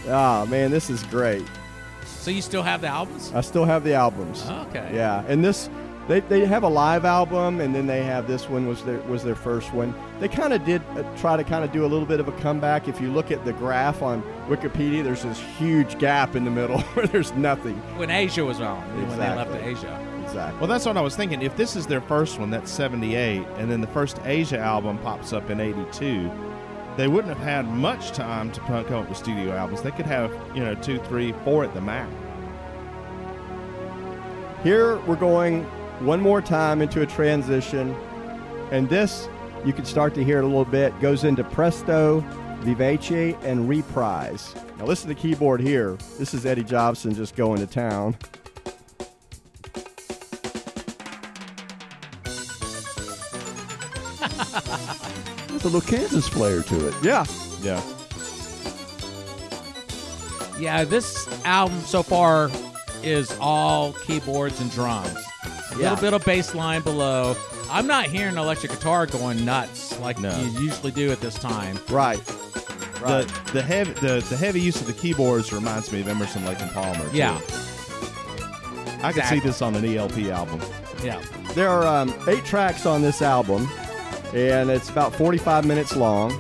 ah, 0.10 0.46
man, 0.48 0.70
this 0.70 0.92
is 0.92 1.02
great. 1.06 1.44
So 2.06 2.32
you 2.32 2.42
still 2.42 2.64
have 2.64 2.82
the 2.82 2.88
albums? 2.88 3.32
I 3.34 3.42
still 3.42 3.66
have 3.66 3.84
the 3.84 3.94
albums. 3.94 4.44
Okay. 4.68 4.92
Yeah, 4.94 5.24
and 5.28 5.44
this 5.44 5.70
they, 6.08 6.20
they 6.20 6.46
have 6.46 6.64
a 6.64 6.68
live 6.68 7.06
album, 7.06 7.62
and 7.62 7.74
then 7.74 7.88
they 7.88 8.04
have 8.04 8.28
this 8.28 8.50
one 8.50 8.68
was 8.68 8.84
their 8.84 9.00
was 9.04 9.24
their 9.24 9.36
first 9.36 9.74
one. 9.74 9.94
They 10.20 10.28
kind 10.28 10.52
of 10.54 10.66
did 10.66 10.82
uh, 10.98 11.04
try 11.18 11.38
to 11.38 11.44
kind 11.44 11.64
of 11.64 11.72
do 11.72 11.86
a 11.86 11.88
little 11.88 12.06
bit 12.06 12.20
of 12.20 12.28
a 12.28 12.34
comeback. 12.34 12.88
If 12.88 13.00
you 13.00 13.12
look 13.12 13.32
at 13.32 13.46
the 13.46 13.54
graph 13.54 14.02
on 14.02 14.22
Wikipedia, 14.50 15.04
there's 15.04 15.24
this 15.24 15.40
huge 15.58 15.98
gap 16.00 16.36
in 16.36 16.44
the 16.44 16.52
middle 16.52 16.80
where 16.94 17.08
there's 17.08 17.32
nothing. 17.34 17.76
When 17.98 18.10
Asia 18.10 18.44
was 18.44 18.60
on, 18.60 18.82
when 18.98 19.10
they 19.18 19.18
left 19.18 19.52
Exactly. 19.52 19.72
Asia. 19.72 20.10
Exactly. 20.24 20.60
Well, 20.60 20.68
that's 20.68 20.86
what 20.86 20.98
I 20.98 21.02
was 21.02 21.16
thinking. 21.16 21.42
If 21.42 21.56
this 21.58 21.76
is 21.76 21.86
their 21.86 22.02
first 22.02 22.40
one, 22.40 22.50
that's 22.50 22.72
78, 22.72 23.46
and 23.58 23.70
then 23.70 23.82
the 23.82 23.88
first 23.88 24.20
Asia 24.26 24.58
album 24.58 24.98
pops 25.00 25.32
up 25.34 25.50
in 25.50 25.60
82, 25.60 26.32
they 26.98 27.08
wouldn't 27.08 27.36
have 27.36 27.44
had 27.44 27.68
much 27.68 28.12
time 28.12 28.52
to 28.52 28.60
come 28.62 28.94
up 28.94 29.10
with 29.10 29.18
studio 29.18 29.54
albums. 29.54 29.82
They 29.82 29.92
could 29.92 30.06
have, 30.06 30.32
you 30.56 30.64
know, 30.64 30.76
two, 30.76 31.00
three, 31.00 31.34
four 31.44 31.64
at 31.64 31.74
the 31.74 31.82
max. 31.82 32.12
Here 34.64 34.98
we're 35.02 35.16
going 35.16 35.64
one 36.06 36.22
more 36.22 36.42
time 36.42 36.82
into 36.82 37.02
a 37.02 37.06
transition, 37.06 37.94
and 38.72 38.88
this 38.90 39.28
you 39.66 39.74
can 39.74 39.86
start 39.86 40.14
to 40.16 40.24
hear 40.24 40.40
it 40.40 40.44
a 40.44 40.48
little 40.48 40.66
bit. 40.66 40.98
Goes 41.00 41.24
into 41.24 41.44
Presto, 41.44 42.22
Vivace, 42.62 43.38
and 43.44 43.68
Reprise. 43.68 44.54
Now 44.78 44.86
listen 44.86 45.10
to 45.10 45.16
the 45.16 45.20
keyboard 45.20 45.62
here. 45.62 45.98
This 46.18 46.34
is 46.34 46.46
Eddie 46.46 46.64
Jobson 46.64 47.14
just 47.14 47.36
going 47.36 47.60
to 47.60 47.68
town. 47.68 48.16
There's 55.64 55.74
a 55.74 55.78
little 55.78 55.98
Kansas 55.98 56.28
flair 56.28 56.62
to 56.62 56.88
it. 56.90 56.94
Yeah, 57.02 57.24
Yeah. 57.62 57.82
Yeah, 60.60 60.84
this 60.84 61.28
album 61.46 61.80
so 61.82 62.04
far 62.04 62.52
is 63.02 63.36
all 63.40 63.94
keyboards 63.94 64.60
and 64.62 64.70
drums. 64.72 65.10
A 65.14 65.78
Yeah. 65.80 65.90
little 65.92 65.96
bit 65.96 66.14
of 66.14 66.26
bass 66.26 66.54
line 66.54 66.82
below. 66.82 67.36
I'm 67.72 67.88
not 67.88 68.06
hearing 68.06 68.38
electric 68.38 68.74
guitar 68.74 69.06
going 69.08 69.44
nuts 69.46 69.98
like 70.00 70.20
No. 70.20 70.38
you 70.38 70.48
usually 70.62 70.92
do 70.92 71.12
at 71.12 71.22
this 71.22 71.36
time. 71.36 71.80
right. 71.90 72.20
Right. 73.02 73.26
The 73.48 73.52
the 73.54 73.62
heavy 73.62 73.94
the, 73.94 74.24
the 74.30 74.38
heavy 74.38 74.62
use 74.62 74.80
of 74.82 74.88
the 74.88 74.94
keyboards 74.94 75.52
reminds 75.54 75.92
me 75.92 76.02
of 76.02 76.08
Emerson 76.10 76.46
Lake 76.46 76.60
and 76.62 76.72
Palmer. 76.72 77.10
too. 77.10 77.18
Yeah. 77.18 77.40
I 79.02 79.12
could 79.14 79.26
see 79.26 79.40
this 79.40 79.62
on 79.62 79.76
an 79.76 79.84
ELP 79.86 80.30
album. 80.30 80.62
Yeah. 81.04 81.22
There 81.54 81.70
are 81.70 81.86
um, 81.86 82.14
eight 82.28 82.46
tracks 82.46 82.86
on 82.86 83.02
this 83.02 83.22
album, 83.22 83.70
and 84.34 84.70
it's 84.70 84.90
about 84.90 85.14
45 85.16 85.66
minutes 85.66 85.96
long. 85.96 86.32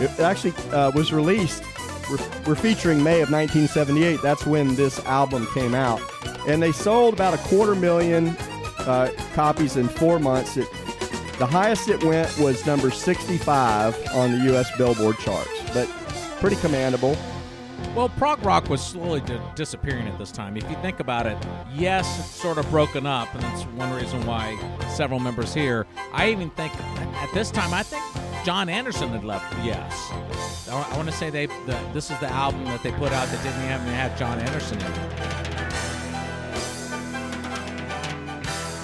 It 0.00 0.18
actually 0.20 0.52
uh, 0.72 0.90
was 0.94 1.12
released. 1.12 1.62
We're, 2.10 2.18
we're 2.46 2.54
featuring 2.54 3.02
May 3.02 3.20
of 3.20 3.30
1978. 3.30 4.20
That's 4.22 4.44
when 4.44 4.74
this 4.74 4.98
album 5.06 5.46
came 5.54 5.74
out, 5.74 6.00
and 6.48 6.62
they 6.62 6.72
sold 6.72 7.14
about 7.14 7.34
a 7.34 7.38
quarter 7.38 7.74
million 7.74 8.28
uh, 8.78 9.10
copies 9.34 9.76
in 9.76 9.88
four 9.88 10.18
months. 10.18 10.56
It, 10.56 10.68
the 11.38 11.46
highest 11.46 11.88
it 11.88 12.02
went 12.04 12.36
was 12.38 12.66
number 12.66 12.90
65 12.90 14.08
on 14.14 14.32
the 14.32 14.44
U.S. 14.52 14.70
Billboard 14.76 15.18
charts, 15.18 15.48
but 15.72 15.88
pretty 16.40 16.56
commendable. 16.56 17.16
Well, 17.94 18.08
prog 18.08 18.44
rock 18.44 18.68
was 18.70 18.80
slowly 18.80 19.20
di- 19.20 19.40
disappearing 19.56 20.06
at 20.06 20.16
this 20.16 20.30
time. 20.30 20.56
If 20.56 20.68
you 20.70 20.76
think 20.76 21.00
about 21.00 21.26
it, 21.26 21.36
yes, 21.74 22.20
it's 22.20 22.28
sort 22.28 22.56
of 22.56 22.70
broken 22.70 23.04
up, 23.04 23.34
and 23.34 23.42
that's 23.42 23.62
one 23.62 23.92
reason 23.92 24.24
why 24.26 24.56
several 24.88 25.18
members 25.18 25.52
here. 25.52 25.86
I 26.12 26.30
even 26.30 26.50
think 26.50 26.72
at 26.80 27.34
this 27.34 27.50
time, 27.50 27.74
I 27.74 27.82
think 27.82 28.02
Jon 28.44 28.68
Anderson 28.68 29.08
had 29.08 29.24
left. 29.24 29.52
Yes, 29.64 30.12
I, 30.70 30.96
want 30.96 31.08
to 31.08 31.14
say 31.14 31.30
they. 31.30 31.46
The, 31.46 31.78
this 31.92 32.12
is 32.12 32.18
the 32.20 32.28
album 32.28 32.64
that 32.66 32.80
they 32.84 32.92
put 32.92 33.10
out 33.12 33.26
that 33.26 33.42
didn't 33.42 33.64
even 33.64 33.94
have 33.94 34.16
Jon 34.16 34.38
Anderson 34.38 34.78
in 34.78 34.86
it. 34.86 35.40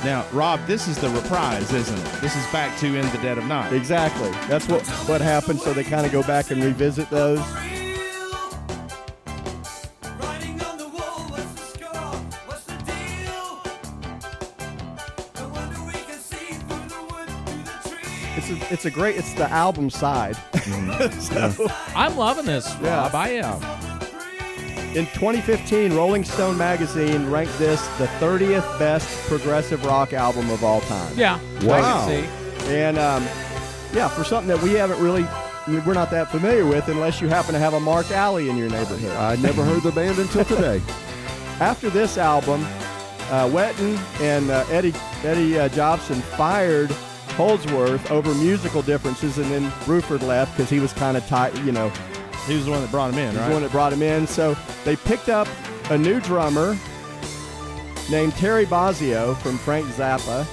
Now, 0.05 0.27
Rob, 0.33 0.65
this 0.67 0.89
is 0.89 0.99
the 0.99 1.09
reprise, 1.11 1.73
isn't 1.73 1.99
it? 1.99 2.21
This 2.21 2.37
is 2.37 2.45
back 2.53 2.77
to 2.81 2.87
In 2.87 3.09
the 3.13 3.19
Dead 3.19 3.39
of 3.39 3.47
Night. 3.47 3.73
Exactly. 3.73 4.31
That's 4.49 4.67
what 4.69 4.85
what 5.09 5.21
happened. 5.21 5.61
So 5.61 5.73
they 5.73 5.85
kind 5.85 6.05
of 6.05 6.11
go 6.11 6.25
back 6.25 6.51
and 6.51 6.63
revisit 6.63 7.09
those. 7.09 7.41
It's 18.71 18.85
a, 18.85 18.91
great. 18.91 19.17
It's 19.17 19.33
the 19.35 19.49
album 19.51 19.91
side. 19.91 20.37
so 21.21 21.69
I'm 21.95 22.17
loving 22.17 22.47
this, 22.47 22.67
Yeah. 22.83 23.03
Rob. 23.05 23.15
I 23.15 23.29
am. 23.29 23.63
in 24.97 25.07
2015, 25.07 25.93
Rolling 25.95 26.25
Stone 26.25 26.57
magazine 26.59 27.31
ranked 27.31 27.57
this 27.59 27.87
the 27.99 28.07
30th 28.19 28.79
best 28.79 29.09
progressive 29.29 29.85
rock 29.85 30.13
album 30.13 30.51
of 30.51 30.65
all 30.65 30.81
time. 30.83 31.13
Yeah. 31.17 31.39
Wow. 31.63 31.75
I 31.77 31.81
can 31.83 32.09
see. 32.63 32.75
And 32.75 32.99
um, 32.99 33.23
yeah, 33.93 34.09
for 34.09 34.25
something 34.25 34.49
that 34.49 34.61
we 34.63 34.73
haven't 34.73 35.01
really, 35.01 35.25
we're 35.87 35.95
not 35.95 36.11
that 36.11 36.31
familiar 36.31 36.67
with, 36.67 36.89
unless 36.89 37.21
you 37.21 37.29
happen 37.29 37.53
to 37.53 37.61
have 37.61 37.75
a 37.75 37.81
Mark 37.81 38.11
Alley 38.11 38.49
in 38.51 38.57
your 38.57 38.69
neighborhood. 38.69 39.13
I 39.17 39.37
never 39.37 39.65
heard 39.65 39.83
the 39.83 39.93
band 39.93 40.19
until 40.19 40.45
today. 40.45 40.83
After 41.61 41.89
this 41.89 42.19
album, 42.19 42.65
uh, 43.31 43.49
Wetton 43.49 43.97
and 44.21 44.51
uh, 44.51 44.65
Eddie 44.71 44.93
Eddie 45.25 45.59
uh, 45.59 45.69
Jobson 45.71 46.21
fired 46.21 46.95
Holdsworth 47.37 48.11
over 48.11 48.35
musical 48.35 48.83
differences, 48.83 49.39
and 49.39 49.51
then 49.51 49.71
Bruford 49.85 50.23
left 50.23 50.57
because 50.57 50.71
he 50.71 50.81
was 50.81 50.93
kind 50.95 51.17
of 51.17 51.27
tight, 51.27 51.55
you 51.65 51.73
know, 51.73 51.91
He 52.47 52.55
was 52.55 52.65
the 52.65 52.71
one 52.71 52.81
that 52.81 52.91
brought 52.91 53.13
him 53.13 53.19
in, 53.19 53.31
He's 53.31 53.39
right? 53.39 53.49
the 53.49 53.53
one 53.53 53.63
that 53.63 53.73
brought 53.73 53.93
him 53.93 54.03
in. 54.03 54.27
So 54.27 54.57
they 54.85 54.97
picked 54.97 55.29
up 55.29 55.47
a 55.91 55.99
new 55.99 56.21
drummer 56.21 56.77
named 58.11 58.33
Terry 58.35 58.65
Bozzio 58.67 59.37
from 59.39 59.59
Frank 59.59 59.87
Zappa 59.89 60.47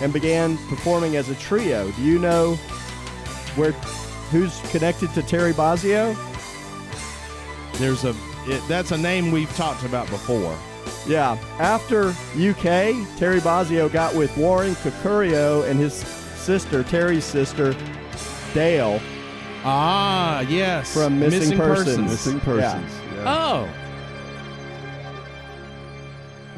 and 0.00 0.12
began 0.12 0.56
performing 0.68 1.16
as 1.16 1.28
a 1.28 1.34
trio. 1.34 1.90
Do 1.92 2.02
you 2.02 2.18
know 2.18 2.54
where 3.56 3.72
who's 4.30 4.58
connected 4.70 5.12
to 5.14 5.22
Terry 5.22 5.52
Bozzio? 5.52 6.16
There's 7.78 8.04
a 8.04 8.14
it, 8.46 8.62
that's 8.68 8.92
a 8.92 8.96
name 8.98 9.30
we've 9.30 9.54
talked 9.56 9.84
about 9.84 10.08
before. 10.08 10.56
Yeah. 11.08 11.38
After 11.58 12.10
UK, 12.36 12.94
Terry 13.18 13.40
Bozzio 13.40 13.90
got 13.90 14.14
with 14.14 14.36
Warren 14.36 14.74
Cuccurullo 14.76 15.68
and 15.68 15.80
his 15.80 15.94
sister, 15.94 16.82
Terry's 16.84 17.24
sister, 17.24 17.74
Dale. 18.52 19.00
Ah, 19.64 20.40
yes. 20.40 20.92
From 20.92 21.18
Missing 21.18 21.56
Persons. 21.56 22.10
Missing 22.10 22.40
persons. 22.40 22.92
Yeah. 23.14 23.24
Oh. 23.26 23.68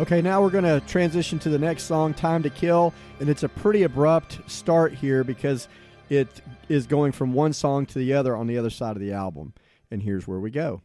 Okay, 0.01 0.21
now 0.23 0.43
we're 0.43 0.51
going 0.51 0.65
to 0.65 0.81
transition 0.87 1.39
to 1.41 1.49
the 1.49 1.59
next 1.59 1.85
song, 1.85 2.15
Time 2.15 2.43
to 2.43 2.51
Kill. 2.51 2.93
And 3.21 3.29
it's 3.29 3.43
a 3.43 3.49
pretty 3.49 3.83
abrupt 3.85 4.41
start 4.51 4.95
here 4.95 5.23
because 5.25 5.69
it 6.09 6.41
is 6.69 6.87
going 6.87 7.13
from 7.13 7.33
one 7.33 7.53
song 7.53 7.87
to 7.87 7.99
the 7.99 8.15
other 8.15 8.35
on 8.37 8.47
the 8.47 8.59
other 8.59 8.71
side 8.71 8.97
of 8.97 9.01
the 9.01 9.13
album. 9.13 9.53
And 9.91 10.03
here's 10.03 10.27
where 10.27 10.41
we 10.41 10.51
go. 10.51 10.83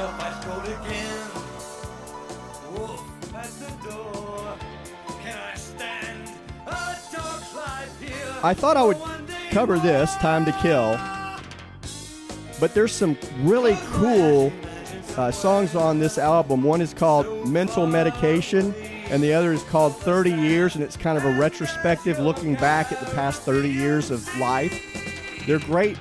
The 0.00 0.06
sheets 0.06 0.20
off 0.20 0.20
ice 0.20 0.44
cold 0.44 0.64
again. 0.64 1.28
Wolf 2.74 3.34
at 3.34 3.50
the 3.60 3.88
door. 3.88 4.56
Can 5.22 5.38
I 5.38 5.54
stand 5.54 6.30
a 6.66 6.96
dog's 7.12 7.54
life 7.54 8.00
here? 8.00 8.34
I 8.42 8.54
thought 8.54 8.76
I 8.76 8.82
would 8.82 8.98
cover 9.50 9.78
this, 9.78 10.14
Time 10.16 10.44
to 10.44 10.52
Kill. 10.52 10.98
But 12.58 12.74
there's 12.74 12.92
some 12.92 13.16
really 13.40 13.76
cool 13.92 14.52
uh, 15.16 15.30
songs 15.30 15.74
on 15.74 15.98
this 15.98 16.18
album. 16.18 16.62
One 16.62 16.80
is 16.80 16.92
called 16.92 17.48
Mental 17.48 17.86
Medication, 17.86 18.74
and 19.08 19.22
the 19.22 19.32
other 19.32 19.52
is 19.52 19.62
called 19.64 19.96
30 19.96 20.30
Years, 20.30 20.74
and 20.74 20.84
it's 20.84 20.96
kind 20.96 21.16
of 21.16 21.24
a 21.24 21.32
retrospective 21.38 22.18
looking 22.18 22.54
back 22.54 22.92
at 22.92 23.00
the 23.00 23.06
past 23.14 23.42
30 23.42 23.68
years 23.70 24.10
of 24.10 24.26
life. 24.38 24.86
They're 25.46 25.58
great 25.58 25.96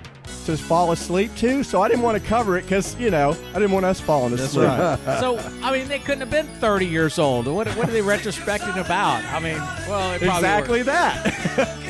to 0.57 0.63
fall 0.63 0.91
asleep 0.91 1.35
to, 1.37 1.63
so 1.63 1.81
I 1.81 1.87
didn't 1.87 2.03
want 2.03 2.21
to 2.21 2.27
cover 2.27 2.57
it 2.57 2.63
because, 2.63 2.95
you 2.99 3.09
know, 3.09 3.35
I 3.51 3.53
didn't 3.53 3.71
want 3.71 3.85
us 3.85 3.99
falling 3.99 4.33
asleep. 4.33 4.67
So, 5.19 5.37
I 5.63 5.71
mean, 5.71 5.87
they 5.87 5.99
couldn't 5.99 6.21
have 6.21 6.31
been 6.31 6.47
30 6.59 6.85
years 6.85 7.19
old. 7.19 7.45
What, 7.47 7.67
what 7.69 7.87
are 7.89 7.91
they 7.91 8.01
retrospecting 8.01 8.77
about? 8.83 9.23
I 9.25 9.39
mean, 9.39 9.57
well, 9.87 10.11
they 10.17 10.25
probably 10.25 10.47
exactly 10.47 10.79
were. 10.79 10.83
that. 10.85 11.75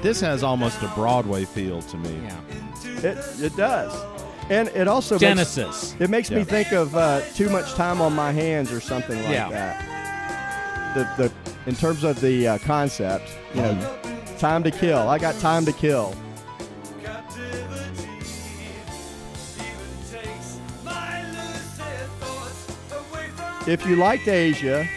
This 0.00 0.20
has 0.20 0.44
almost 0.44 0.80
a 0.82 0.86
Broadway 0.94 1.44
feel 1.44 1.82
to 1.82 1.96
me. 1.96 2.20
Yeah. 2.22 2.40
it, 2.98 3.40
it 3.42 3.56
does. 3.56 3.92
And 4.48 4.68
it 4.68 4.86
also 4.86 5.16
makes, 5.16 5.20
Genesis. 5.22 5.96
it 5.98 6.08
makes 6.08 6.30
me 6.30 6.44
think 6.44 6.70
of 6.72 6.94
uh, 6.94 7.20
Too 7.34 7.48
Much 7.50 7.72
Time 7.74 8.00
on 8.00 8.14
My 8.14 8.30
Hands 8.32 8.70
or 8.70 8.80
something 8.80 9.18
like 9.24 9.32
Yeah. 9.32 9.50
that. 9.50 10.94
The, 11.16 11.24
the 11.28 11.32
in 11.68 11.74
terms 11.74 12.04
of 12.04 12.20
the 12.20 12.46
uh, 12.48 12.58
concept, 12.58 13.28
you 13.54 13.60
know, 13.60 13.98
time 14.38 14.62
to 14.64 14.70
kill. 14.70 15.08
I 15.08 15.18
got 15.18 15.34
time 15.38 15.64
to 15.66 15.72
kill. 15.72 16.14
Captivity 17.02 18.08
even 19.56 19.92
takes 20.10 20.58
my 20.84 21.22
lucid 21.32 22.08
thoughts 22.20 22.66
away 22.92 23.26
from 23.36 23.68
If 23.70 23.86
you 23.86 23.96
liked 23.96 24.28
Asia 24.28 24.88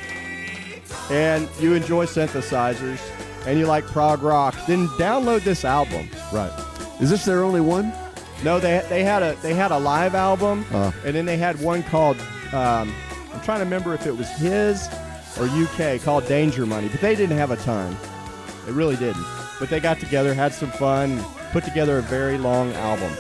and 1.10 1.50
you 1.60 1.74
enjoy 1.74 2.06
synthesizers 2.06 3.00
and 3.46 3.58
you 3.60 3.66
like 3.66 3.86
prog 3.86 4.22
rock, 4.24 4.56
then 4.68 4.88
download 4.90 5.44
this 5.44 5.66
album. 5.66 6.10
Right. 6.32 6.52
Is 7.00 7.10
this 7.10 7.26
their 7.26 7.44
only 7.44 7.62
one? 7.62 7.92
No, 8.44 8.60
they 8.60 8.84
they 8.90 9.04
had 9.04 9.22
a 9.24 9.36
they 9.42 9.54
had 9.54 9.72
a 9.72 9.78
live 9.78 10.16
album, 10.16 10.66
Uh. 10.72 10.92
and 11.06 11.16
then 11.16 11.26
they 11.26 11.38
had 11.38 11.60
one 11.62 11.84
called 11.84 12.18
um, 12.54 12.94
I'm 13.34 13.42
trying 13.44 13.60
to 13.60 13.66
remember 13.66 13.94
if 13.94 14.06
it 14.08 14.16
was 14.16 14.30
his 14.30 14.88
or 15.40 15.46
UK 15.48 16.02
called 16.02 16.28
Danger 16.28 16.66
Money, 16.66 16.90
but 16.90 17.02
they 17.02 17.16
didn't 17.16 17.38
have 17.38 17.52
a 17.52 17.56
ton. 17.58 17.96
They 18.66 18.72
really 18.72 18.96
didn't. 18.96 19.26
But 19.60 19.70
they 19.70 19.80
got 19.80 20.00
together, 20.00 20.34
had 20.34 20.54
some 20.54 20.72
fun, 20.72 21.24
put 21.52 21.64
together 21.64 22.00
a 22.00 22.02
very 22.02 22.38
long 22.38 22.74
album. 22.74 23.12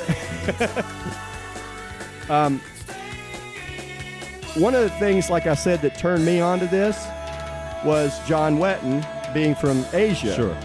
um, 2.29 2.59
one 4.55 4.75
of 4.75 4.81
the 4.81 4.89
things, 4.91 5.29
like 5.29 5.47
I 5.47 5.55
said, 5.55 5.81
that 5.81 5.97
turned 5.97 6.25
me 6.25 6.41
onto 6.41 6.67
this 6.67 6.97
was 7.85 8.17
John 8.27 8.57
Wetton 8.57 9.05
being 9.33 9.55
from 9.55 9.85
Asia. 9.93 10.35
Sure. 10.35 10.57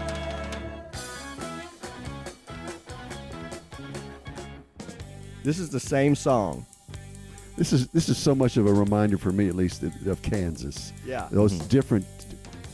This 5.43 5.59
is 5.59 5.69
the 5.69 5.79
same 5.79 6.13
song. 6.13 6.65
This 7.55 7.71
is 7.71 7.87
this 7.87 8.09
is 8.09 8.17
so 8.17 8.35
much 8.35 8.57
of 8.57 8.67
a 8.67 8.73
reminder 8.73 9.17
for 9.17 9.31
me, 9.31 9.47
at 9.47 9.55
least, 9.55 9.81
of 9.81 10.07
of 10.07 10.21
Kansas. 10.21 10.91
Yeah. 11.05 11.29
Those 11.31 11.57
different 11.57 12.05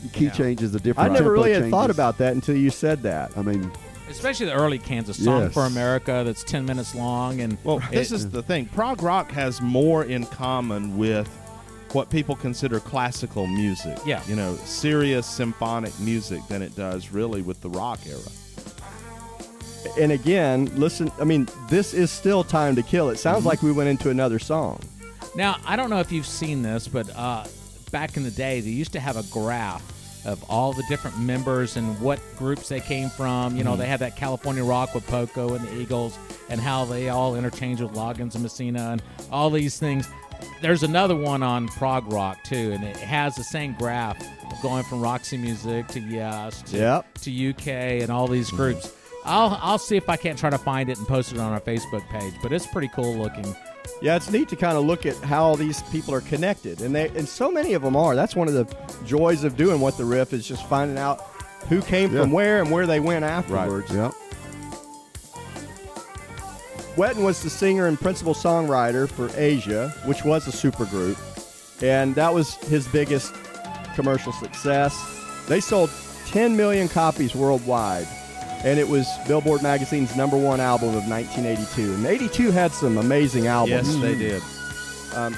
key 0.08 0.26
Yeah. 0.26 0.30
changes, 0.32 0.72
the 0.72 0.80
different. 0.80 1.10
I 1.10 1.12
never 1.12 1.30
tempo 1.34 1.42
really 1.44 1.52
had 1.52 1.70
thought 1.70 1.90
about 1.90 2.18
that 2.18 2.32
until 2.34 2.56
you 2.56 2.70
said 2.70 3.02
that. 3.02 3.32
I 3.36 3.42
mean, 3.42 3.70
Especially 4.10 4.46
the 4.46 4.52
early 4.54 4.78
Kansas 4.78 5.22
song 5.22 5.44
Yes. 5.44 5.54
for 5.54 5.64
America 5.64 6.22
that's 6.26 6.44
10 6.44 6.66
minutes 6.66 6.94
long. 6.94 7.40
And 7.40 7.56
Well, 7.64 7.80
this 7.90 8.12
is 8.12 8.28
the 8.30 8.42
thing. 8.42 8.66
Prog 8.66 9.02
rock 9.02 9.32
has 9.32 9.60
more 9.62 10.04
in 10.04 10.26
common 10.26 10.96
with 10.98 11.26
what 11.92 12.10
people 12.10 12.36
consider 12.36 12.80
classical 12.80 13.46
music. 13.46 13.96
Yeah. 14.04 14.20
You 14.28 14.36
know, 14.36 14.56
serious 14.64 15.26
symphonic 15.26 15.98
music 16.00 16.40
than 16.48 16.60
it 16.60 16.76
does 16.76 17.12
really 17.12 17.40
with 17.40 17.60
the 17.62 17.70
rock 17.70 18.00
era. 18.06 18.20
And 20.00 20.12
again, 20.12 20.70
listen, 20.76 21.10
I 21.20 21.24
mean, 21.24 21.48
this 21.68 21.94
is 21.94 22.10
still 22.10 22.42
Time 22.44 22.74
to 22.76 22.82
Kill. 22.82 23.10
It 23.10 23.18
sounds 23.18 23.44
like 23.44 23.62
we 23.62 23.70
went 23.72 23.88
into 23.90 24.10
another 24.10 24.38
song. 24.38 24.80
Now, 25.36 25.56
I 25.66 25.76
don't 25.76 25.90
know 25.90 26.00
if 26.00 26.10
you've 26.12 26.26
seen 26.26 26.62
this, 26.62 26.88
but 26.88 27.08
uh, 27.16 27.44
back 27.90 28.16
in 28.16 28.22
the 28.22 28.30
day, 28.30 28.60
they 28.60 28.70
used 28.70 28.92
to 28.92 29.00
have 29.00 29.16
a 29.16 29.22
graph 29.24 29.82
of 30.24 30.42
all 30.48 30.72
the 30.72 30.84
different 30.88 31.18
members 31.18 31.76
and 31.76 32.00
what 32.00 32.20
groups 32.36 32.68
they 32.68 32.80
came 32.80 33.08
from. 33.08 33.56
You 33.56 33.64
know, 33.64 33.72
mm-hmm. 33.72 33.80
they 33.80 33.86
had 33.86 34.00
that 34.00 34.16
California 34.16 34.64
Rock 34.64 34.94
with 34.94 35.06
Poco 35.06 35.54
and 35.54 35.66
the 35.66 35.80
Eagles, 35.80 36.18
and 36.48 36.60
how 36.60 36.84
they 36.84 37.08
all 37.08 37.36
interchanged 37.36 37.82
with 37.82 37.92
Loggins 37.92 38.34
and 38.34 38.42
Messina 38.42 38.90
and 38.92 39.02
all 39.30 39.50
these 39.50 39.78
things. 39.78 40.08
There's 40.60 40.82
another 40.82 41.16
one 41.16 41.42
on 41.42 41.68
prog 41.68 42.12
rock 42.12 42.42
too, 42.44 42.72
and 42.72 42.84
it 42.84 42.96
has 42.96 43.34
the 43.34 43.44
same 43.44 43.74
graph 43.74 44.22
going 44.62 44.84
from 44.84 45.00
Roxy 45.00 45.36
Music 45.36 45.86
to 45.88 46.00
Yes 46.00 46.62
to, 46.62 46.76
Yep. 46.76 47.18
to 47.20 47.50
UK 47.50 47.68
and 48.02 48.10
all 48.10 48.28
these 48.28 48.50
groups. 48.50 48.86
Mm-hmm. 48.86 49.00
I'll 49.26 49.58
I'll 49.62 49.78
see 49.78 49.96
if 49.96 50.08
I 50.08 50.16
can't 50.16 50.38
try 50.38 50.50
to 50.50 50.58
find 50.58 50.90
it 50.90 50.98
and 50.98 51.06
post 51.06 51.32
it 51.32 51.38
on 51.38 51.52
our 51.52 51.60
Facebook 51.60 52.06
page, 52.08 52.34
but 52.42 52.52
it's 52.52 52.66
pretty 52.66 52.88
cool 52.88 53.14
looking. 53.14 53.54
Yeah, 54.00 54.16
it's 54.16 54.30
neat 54.30 54.48
to 54.50 54.56
kind 54.56 54.76
of 54.76 54.84
look 54.84 55.06
at 55.06 55.16
how 55.16 55.56
these 55.56 55.82
people 55.84 56.14
are 56.14 56.20
connected, 56.20 56.80
and 56.82 56.94
they 56.94 57.08
and 57.08 57.28
so 57.28 57.50
many 57.50 57.74
of 57.74 57.82
them 57.82 57.96
are. 57.96 58.14
That's 58.14 58.34
one 58.36 58.48
of 58.48 58.54
the 58.54 58.66
joys 59.04 59.44
of 59.44 59.56
doing 59.56 59.80
what 59.80 59.96
the 59.96 60.04
riff 60.04 60.32
is 60.32 60.46
just 60.46 60.66
finding 60.68 60.98
out 60.98 61.20
who 61.68 61.80
came 61.80 62.10
from 62.10 62.30
where 62.30 62.60
and 62.60 62.70
where 62.70 62.86
they 62.86 63.00
went 63.00 63.24
afterwards. 63.24 63.90
yeah. 63.90 64.10
Wetton 66.96 67.24
was 67.24 67.42
the 67.42 67.50
singer 67.50 67.86
and 67.86 67.98
principal 67.98 68.34
songwriter 68.34 69.08
for 69.10 69.28
Asia, 69.36 69.92
which 70.04 70.24
was 70.24 70.46
a 70.46 70.50
supergroup, 70.50 71.16
and 71.82 72.14
that 72.14 72.32
was 72.32 72.54
his 72.54 72.86
biggest 72.88 73.34
commercial 73.94 74.32
success. 74.32 74.94
They 75.48 75.60
sold 75.60 75.90
10 76.26 76.56
million 76.56 76.88
copies 76.88 77.34
worldwide, 77.34 78.06
and 78.64 78.78
it 78.78 78.88
was 78.88 79.06
Billboard 79.28 79.62
magazine's 79.62 80.16
number 80.16 80.36
one 80.36 80.60
album 80.60 80.88
of 80.88 81.06
1982. 81.06 81.94
And 81.94 82.06
82 82.06 82.50
had 82.50 82.72
some 82.72 82.98
amazing 82.98 83.46
albums. 83.46 83.94
Yes, 83.94 84.02
they 84.02 84.14
did. 84.14 84.42
Um, 85.14 85.34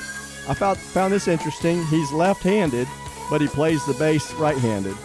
I 0.48 0.54
found 0.54 0.78
found 0.78 1.12
this 1.12 1.26
interesting. 1.26 1.84
He's 1.86 2.12
left-handed, 2.12 2.86
but 3.28 3.40
he 3.40 3.48
plays 3.48 3.84
the 3.84 3.94
bass 3.94 4.32
right-handed. 4.34 4.96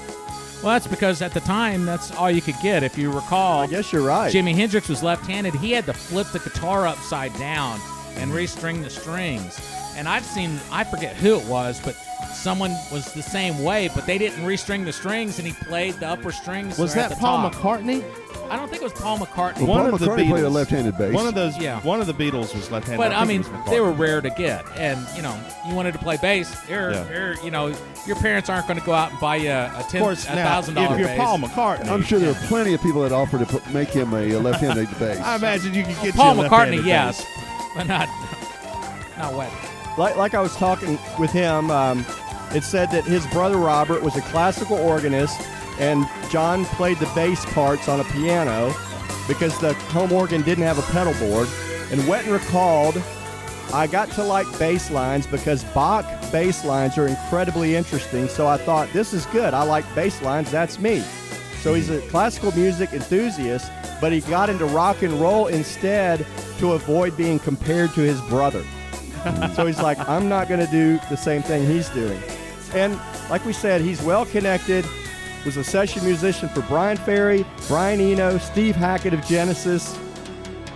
Well, 0.62 0.74
that's 0.74 0.86
because 0.86 1.24
at 1.24 1.34
the 1.34 1.40
time 1.40 1.86
that's 1.86 2.12
all 2.12 2.30
you 2.30 2.42
could 2.42 2.60
get. 2.62 2.84
If 2.84 2.96
you 2.96 3.12
recall, 3.12 3.62
I 3.62 3.68
guess 3.68 3.92
you're 3.92 4.04
right. 4.06 4.32
Jimi 4.32 4.54
Hendrix 4.54 4.88
was 4.88 5.02
left-handed. 5.02 5.56
He 5.56 5.72
had 5.72 5.88
to 5.88 5.94
flip 5.94 6.28
the 6.28 6.40
guitar 6.40 6.86
upside 6.86 7.36
down 7.40 7.80
and 8.18 8.32
restring 8.32 8.84
the 8.84 8.90
strings. 8.90 9.60
And 9.96 10.08
I've 10.08 10.24
seen, 10.24 10.60
I 10.72 10.84
forget 10.84 11.16
who 11.16 11.40
it 11.40 11.46
was, 11.48 11.82
but 11.84 11.96
someone 12.34 12.72
was 12.92 13.12
the 13.14 13.22
same 13.24 13.64
way, 13.64 13.90
but 13.94 14.06
they 14.06 14.18
didn't 14.18 14.44
restring 14.46 14.86
the 14.86 14.94
strings, 14.94 15.38
and 15.40 15.48
he 15.48 15.54
played 15.54 15.96
the 15.96 16.08
upper 16.08 16.32
strings. 16.32 16.78
Was 16.78 16.94
that 16.96 17.12
Paul 17.18 17.50
top. 17.50 17.54
McCartney? 17.54 18.04
I 18.50 18.58
don't 18.58 18.68
think 18.70 18.82
it 18.82 18.84
was 18.84 18.92
Paul 18.94 19.18
McCartney. 19.18 19.60
Well, 19.60 19.68
One 19.68 19.86
Paul 19.86 19.94
of 19.94 20.00
the 20.02 20.08
McCartney 20.08 20.28
played 20.30 20.44
a 20.44 20.48
Beatles. 20.48 20.52
left-handed 20.54 20.98
bass. 20.98 21.14
One 21.14 21.26
of 21.26 21.36
those. 21.36 21.58
Yeah. 21.58 21.80
One 21.84 22.02
of 22.02 22.08
the 22.08 22.14
Beatles 22.14 22.54
was 22.54 22.70
left-handed. 22.70 22.98
But 22.98 23.14
I, 23.14 23.26
think 23.26 23.50
mean, 23.50 23.64
they 23.70 23.80
were 23.80 23.94
rare 23.94 24.20
to 24.20 24.30
get, 24.32 24.66
and 24.76 25.00
you 25.16 25.22
know, 25.22 25.40
you 25.66 25.74
wanted 25.74 25.94
to 25.94 26.00
play 26.00 26.18
bass. 26.22 26.62
Here, 26.66 26.92
Yeah. 26.92 27.08
here, 27.08 27.36
you 27.46 27.50
know, 27.52 27.74
your 28.06 28.18
parents 28.18 28.50
aren't 28.50 28.68
going 28.68 28.78
to 28.78 28.86
go 28.86 28.92
out 28.92 29.12
and 29.12 29.20
buy 29.22 29.38
you 29.38 29.52
a 29.52 29.68
Of 29.78 29.88
ten, 29.88 30.02
course, 30.02 30.26
a 30.26 30.32
thousand 30.32 30.74
dollar 30.76 30.96
if 30.96 31.00
you're 31.00 31.08
bass. 31.08 31.18
Paul 31.20 31.38
McCartney, 31.40 31.88
I'm 31.88 32.04
sure 32.04 32.20
there 32.20 32.32
are 32.32 32.48
plenty 32.48 32.74
of 32.74 32.82
people 32.82 33.04
that 33.04 33.14
offer 33.14 33.38
to 33.40 33.46
put, 33.46 33.66
make 33.74 33.88
him 33.90 34.14
a, 34.14 34.36
left-handed 34.36 34.90
bass. 35.00 35.20
I 35.22 35.36
imagine 35.38 35.74
you 35.74 35.84
could 35.86 35.96
get 36.02 36.16
Paul 36.16 36.36
you 36.36 36.42
a 36.42 36.46
McCartney, 36.50 36.52
left-handed 36.84 36.86
yes, 36.86 37.24
bass. 37.24 37.72
but 37.78 37.88
not 37.88 38.10
not 39.18 39.34
wet. 39.34 39.52
Like, 39.98 40.16
like 40.16 40.34
I 40.34 40.42
was 40.42 40.56
talking 40.56 40.98
with 41.20 41.32
him, 41.32 41.72
um, 41.72 42.06
it 42.54 42.64
said 42.64 42.92
that 42.92 43.04
his 43.04 43.26
brother 43.28 43.58
Robert 43.58 44.02
was 44.02 44.16
a 44.16 44.22
classical 44.22 44.78
organist, 44.78 45.40
and 45.80 46.06
John 46.30 46.66
played 46.66 46.98
the 46.98 47.10
bass 47.16 47.46
parts 47.54 47.88
on 47.88 48.00
a 48.00 48.04
piano 48.06 48.74
because 49.28 49.58
the 49.60 49.74
home 49.92 50.12
organ 50.12 50.42
didn't 50.42 50.64
have 50.64 50.78
a 50.78 50.92
pedal 50.92 51.14
board. 51.14 51.48
And 51.92 52.02
Wetton 52.02 52.32
recalled, 52.32 53.02
I 53.74 53.88
got 53.88 54.10
to 54.12 54.24
like 54.24 54.48
bass 54.60 54.92
lines 54.92 55.26
because 55.28 55.64
Bach 55.66 56.06
bass 56.32 56.66
lines 56.66 56.98
are 56.98 57.08
incredibly 57.08 57.76
interesting. 57.76 58.28
So 58.28 58.48
I 58.48 58.58
thought, 58.58 58.92
this 58.94 59.14
is 59.14 59.26
good. 59.28 59.54
I 59.54 59.64
like 59.64 59.86
bass 59.96 60.22
lines. 60.22 60.52
That's 60.52 60.80
me. 60.80 61.02
So 61.62 61.74
he's 61.74 61.90
a 61.90 62.02
classical 62.10 62.52
music 62.54 62.92
enthusiast, 62.94 63.72
but 64.00 64.12
he 64.12 64.22
got 64.22 64.50
into 64.50 64.66
rock 64.66 65.04
and 65.04 65.14
roll 65.22 65.48
instead 65.48 66.26
to 66.58 66.74
avoid 66.74 67.16
being 67.16 67.40
compared 67.40 67.94
to 67.94 68.02
his 68.02 68.20
brother. 68.22 68.64
so 69.56 69.66
he's 69.66 69.82
like, 69.82 69.98
I'm 70.08 70.28
not 70.28 70.48
going 70.48 70.60
to 70.60 70.72
do 70.72 71.00
the 71.10 71.18
same 71.18 71.42
thing 71.42 71.66
he's 71.66 71.90
doing. 71.90 72.22
And 72.74 73.00
like 73.30 73.46
we 73.46 73.54
said, 73.54 73.82
he's 73.82 74.02
well 74.02 74.26
connected. 74.26 74.86
Was 75.46 75.58
a 75.58 75.64
session 75.64 76.04
musician 76.06 76.50
for 76.50 76.62
Bryan 76.64 76.98
Ferry, 76.98 77.46
Brian 77.68 78.00
Eno, 78.00 78.38
Steve 78.38 78.76
Hackett 78.76 79.14
of 79.14 79.26
Genesis. 79.26 79.98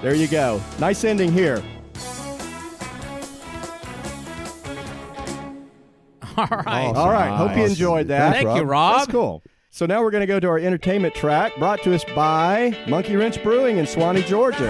There 0.02 0.16
you 0.16 0.28
go. 0.28 0.62
Nice 0.80 1.04
ending 1.04 1.32
here. 1.32 1.64
All 6.38 6.48
right. 6.48 6.92
All 6.96 7.10
right. 7.10 7.36
Hope 7.36 7.56
you 7.56 7.66
enjoyed 7.66 8.08
that. 8.10 8.44
Thank 8.44 8.58
you, 8.58 8.64
Rob. 8.64 9.00
That's 9.00 9.12
cool. 9.12 9.44
So 9.70 9.86
now 9.86 10.02
we're 10.02 10.12
going 10.12 10.22
to 10.22 10.28
go 10.28 10.40
to 10.40 10.48
our 10.48 10.58
entertainment 10.58 11.16
track 11.16 11.56
brought 11.58 11.84
to 11.84 11.94
us 11.94 12.04
by 12.16 12.78
Monkey 12.88 13.16
Wrench 13.16 13.42
Brewing 13.44 13.78
in 13.78 13.86
Suwanee, 13.86 14.26
Georgia. 14.26 14.70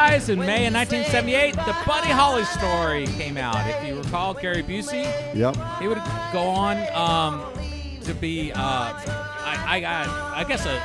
And 0.00 0.12
guys, 0.12 0.28
in 0.30 0.38
May 0.38 0.66
of 0.66 0.72
1978, 0.72 1.54
the 1.56 1.76
Buddy 1.86 2.08
Holly 2.08 2.44
story 2.44 3.06
came 3.18 3.36
out. 3.36 3.54
If 3.68 3.86
you 3.86 3.98
recall, 3.98 4.32
Gary 4.32 4.62
Busey, 4.62 5.04
Yep. 5.34 5.56
he 5.78 5.88
would 5.88 6.00
go 6.32 6.40
on 6.40 6.78
um, 6.94 7.44
to 8.04 8.14
be, 8.14 8.50
uh, 8.52 8.58
I, 8.58 9.62
I, 9.66 9.84
I, 9.84 10.40
I 10.40 10.44
guess, 10.44 10.64
a 10.64 10.80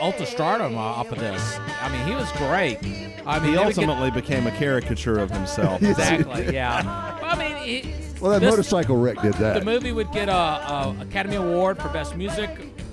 ultra 0.00 0.26
stardom 0.26 0.76
off 0.76 1.10
of 1.10 1.18
this. 1.18 1.58
I 1.80 1.88
mean, 1.90 2.06
he 2.06 2.14
was 2.14 2.30
great. 2.32 2.78
I 3.26 3.38
mean, 3.38 3.48
He 3.48 3.56
they 3.56 3.64
would 3.64 3.74
get- 3.74 3.88
ultimately 3.88 4.10
became 4.10 4.46
a 4.46 4.52
caricature 4.52 5.18
of 5.18 5.30
himself. 5.30 5.82
exactly, 5.82 6.52
yeah. 6.54 7.18
I 7.22 7.34
mean, 7.38 7.56
he, 7.56 7.94
Well, 8.20 8.32
that 8.32 8.40
this- 8.40 8.50
motorcycle 8.50 8.98
wreck 8.98 9.22
did 9.22 9.34
that. 9.34 9.58
The 9.58 9.64
movie 9.64 9.92
would 9.92 10.12
get 10.12 10.28
a, 10.28 10.32
a 10.32 10.96
Academy 11.00 11.36
Award 11.36 11.78
for 11.80 11.88
Best 11.88 12.14
Music, 12.14 12.50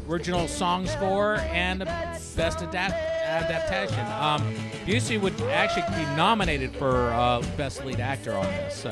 Original 0.08 0.48
Song 0.48 0.88
Score, 0.88 1.36
and 1.52 1.80
Best 2.38 2.62
adapt- 2.62 2.93
Adaptation. 3.26 4.06
Um, 4.21 4.56
Busey 4.86 5.19
would 5.19 5.39
actually 5.41 5.84
be 5.95 6.06
nominated 6.15 6.76
for 6.76 7.08
uh, 7.12 7.41
Best 7.58 7.84
Lead 7.86 8.00
Actor 8.00 8.34
on 8.34 8.45
this. 8.45 8.76
So. 8.76 8.91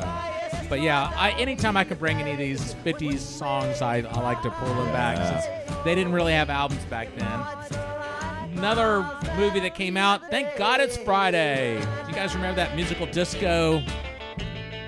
But 0.69 0.82
yeah, 0.82 1.12
I, 1.15 1.32
anytime 1.32 1.77
I 1.77 1.84
can 1.84 1.97
bring 1.97 2.19
any 2.19 2.32
of 2.32 2.38
these 2.38 2.73
50s 2.75 3.19
songs, 3.19 3.82
I, 3.82 3.97
I 3.97 4.21
like 4.21 4.41
to 4.41 4.49
pull 4.49 4.73
them 4.73 4.88
back 4.88 5.17
since 5.17 5.84
they 5.84 5.93
didn't 5.93 6.13
really 6.13 6.34
have 6.34 6.49
albums 6.49 6.84
back 6.86 7.10
then. 7.15 8.58
Another 8.58 9.08
movie 9.36 9.60
that 9.60 9.75
came 9.75 9.97
out, 9.97 10.29
thank 10.29 10.56
God 10.58 10.79
it's 10.79 10.97
Friday. 10.97 11.79
Do 11.79 12.10
you 12.10 12.15
guys 12.15 12.34
remember 12.34 12.56
that 12.56 12.75
musical 12.75 13.06
disco 13.08 13.84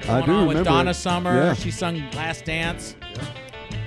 I 0.08 0.22
do 0.22 0.32
on 0.32 0.48
with 0.48 0.58
remember 0.58 0.64
Donna. 0.64 0.94
Summer. 0.94 1.36
Yeah. 1.36 1.54
She 1.54 1.72
sung 1.72 1.98
Last 2.12 2.46
Dance. 2.46 2.96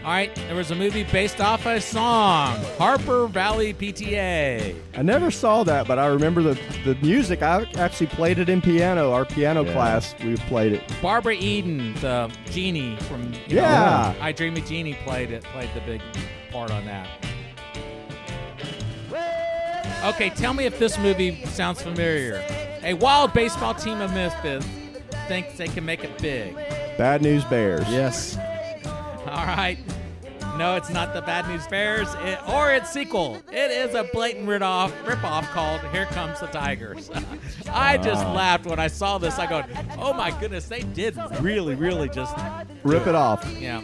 All 0.08 0.14
right, 0.14 0.34
there 0.34 0.54
was 0.56 0.70
a 0.70 0.74
movie 0.74 1.04
based 1.04 1.38
off 1.38 1.66
a 1.66 1.78
song, 1.82 2.56
Harper 2.78 3.26
Valley 3.26 3.74
PTA. 3.74 4.74
I 4.96 5.02
never 5.02 5.30
saw 5.30 5.64
that, 5.64 5.86
but 5.86 5.98
I 5.98 6.06
remember 6.06 6.40
the, 6.42 6.58
the 6.86 6.94
music. 7.02 7.42
I 7.42 7.66
actually 7.76 8.06
played 8.06 8.38
it 8.38 8.48
in 8.48 8.62
piano. 8.62 9.12
Our 9.12 9.26
piano 9.26 9.66
Yeah. 9.66 9.72
class, 9.74 10.14
we 10.24 10.36
played 10.36 10.72
it. 10.72 10.82
Barbara 11.02 11.34
Eden, 11.34 11.92
the 12.00 12.30
genie 12.50 12.96
from 13.00 13.34
you 13.34 13.56
Yeah. 13.56 14.14
know, 14.18 14.24
I 14.24 14.32
Dream 14.32 14.56
of 14.56 14.64
Jeannie, 14.64 14.94
played 15.04 15.30
it, 15.30 15.44
played 15.44 15.68
the 15.74 15.82
big 15.82 16.00
part 16.50 16.70
on 16.70 16.86
that. 16.86 17.06
Okay, 20.14 20.30
tell 20.30 20.54
me 20.54 20.64
if 20.64 20.78
this 20.78 20.96
movie 20.96 21.44
sounds 21.44 21.82
familiar. 21.82 22.42
A 22.82 22.94
wild 22.94 23.34
baseball 23.34 23.74
team 23.74 24.00
of 24.00 24.14
misfits 24.14 24.64
thinks 25.26 25.58
they 25.58 25.68
can 25.68 25.84
make 25.84 26.02
it 26.02 26.16
big. 26.16 26.54
Bad 26.96 27.20
News 27.20 27.44
Bears. 27.44 27.86
Yes. 27.90 28.38
All 29.26 29.44
right. 29.44 29.76
No, 30.58 30.74
it's 30.74 30.90
not 30.90 31.14
the 31.14 31.22
Bad 31.22 31.46
News 31.46 31.68
Bears 31.68 32.08
it, 32.24 32.36
or 32.48 32.74
its 32.74 32.90
sequel. 32.90 33.40
It 33.52 33.70
is 33.70 33.94
a 33.94 34.02
blatant 34.12 34.48
rip-off, 34.48 34.92
rip-off 35.06 35.48
called 35.50 35.80
Here 35.92 36.06
Comes 36.06 36.40
the 36.40 36.48
Tigers. 36.48 37.08
I 37.72 37.96
just 37.96 38.26
laughed 38.26 38.66
when 38.66 38.80
I 38.80 38.88
saw 38.88 39.18
this. 39.18 39.38
I 39.38 39.46
go, 39.46 39.62
oh 39.98 40.12
my 40.12 40.32
goodness, 40.40 40.66
they 40.66 40.80
did 40.80 41.16
really, 41.40 41.76
really 41.76 42.08
just 42.08 42.36
Rip 42.82 43.06
it 43.06 43.14
off. 43.14 43.48
yeah. 43.60 43.80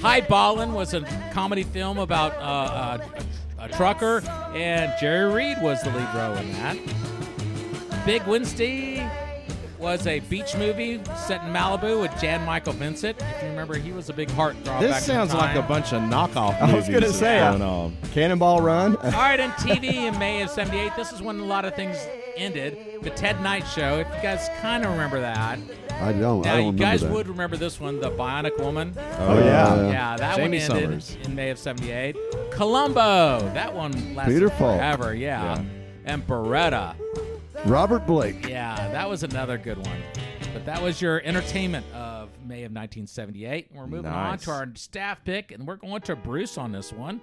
High 0.00 0.20
Ballin' 0.20 0.74
was 0.74 0.94
a 0.94 1.00
comedy 1.32 1.64
film 1.64 1.98
about 1.98 2.32
uh, 2.36 3.04
a, 3.58 3.64
a 3.64 3.68
trucker, 3.68 4.22
and 4.54 4.92
Jerry 5.00 5.32
Reed 5.32 5.56
was 5.60 5.82
the 5.82 5.90
lead 5.90 6.14
role 6.14 6.36
in 6.36 6.52
that. 6.52 6.78
Big 8.06 8.24
Wednesday 8.28 8.89
was 9.80 10.06
a 10.06 10.20
beach 10.20 10.54
movie 10.56 11.00
set 11.26 11.42
in 11.42 11.52
Malibu 11.52 12.00
with 12.00 12.12
Jan 12.20 12.44
Michael 12.44 12.74
Vincent. 12.74 13.20
If 13.20 13.42
you 13.42 13.48
remember, 13.48 13.76
he 13.78 13.92
was 13.92 14.10
a 14.10 14.12
big 14.12 14.28
heartthrob. 14.28 14.80
This 14.80 14.90
back 14.90 15.02
in 15.02 15.06
sounds 15.06 15.34
like 15.34 15.56
a 15.56 15.62
bunch 15.62 15.92
of 15.92 16.02
knockoff 16.02 16.60
I 16.60 16.74
was 16.74 16.88
gonna 16.88 17.08
say, 17.12 17.38
going 17.40 17.62
uh, 17.62 17.68
on. 17.68 17.96
Cannonball 18.12 18.60
Run. 18.60 18.96
All 19.02 19.10
right, 19.10 19.40
on 19.40 19.50
TV 19.52 19.84
in 19.94 20.18
May 20.18 20.42
of 20.42 20.50
'78. 20.50 20.92
This 20.96 21.12
is 21.12 21.22
when 21.22 21.40
a 21.40 21.44
lot 21.44 21.64
of 21.64 21.74
things 21.74 21.96
ended. 22.36 22.76
The 23.02 23.10
Ted 23.10 23.40
Knight 23.40 23.66
Show. 23.66 23.98
If 24.00 24.06
you 24.14 24.22
guys 24.22 24.48
kind 24.60 24.84
of 24.84 24.90
remember 24.90 25.20
that, 25.20 25.58
I 26.00 26.12
don't. 26.12 26.42
now 26.42 26.52
I 26.54 26.56
don't 26.56 26.64
you 26.64 26.70
remember 26.72 26.82
guys 26.82 27.00
that. 27.00 27.10
would 27.10 27.28
remember 27.28 27.56
this 27.56 27.80
one, 27.80 28.00
The 28.00 28.10
Bionic 28.10 28.58
Woman. 28.58 28.94
Oh, 29.18 29.38
yeah. 29.38 29.90
Yeah, 29.90 30.16
that 30.16 30.36
Jamie 30.36 30.58
one 30.58 30.70
ended 30.76 31.02
Summers. 31.02 31.16
in 31.24 31.34
May 31.34 31.50
of 31.50 31.58
'78. 31.58 32.16
Columbo. 32.50 33.40
That 33.54 33.74
one 33.74 34.14
lasted 34.14 34.34
Peter 34.34 34.48
Falk. 34.50 34.78
forever. 34.78 35.14
Yeah. 35.14 35.56
Yeah. 35.56 35.64
And 36.04 36.26
Baretta. 36.26 36.96
Robert 37.66 38.06
Blake. 38.06 38.48
Yeah, 38.48 38.74
that 38.90 39.08
was 39.08 39.22
another 39.22 39.58
good 39.58 39.78
one. 39.78 40.02
But 40.52 40.64
that 40.66 40.82
was 40.82 41.00
your 41.00 41.20
entertainment 41.24 41.86
of 41.94 42.28
May 42.44 42.64
of 42.64 42.72
1978. 42.72 43.68
We're 43.72 43.86
moving 43.86 44.10
on 44.10 44.38
to 44.38 44.50
our 44.50 44.68
staff 44.74 45.22
pick, 45.24 45.52
and 45.52 45.66
we're 45.66 45.76
going 45.76 46.02
to 46.02 46.16
Bruce 46.16 46.58
on 46.58 46.72
this 46.72 46.92
one. 46.92 47.20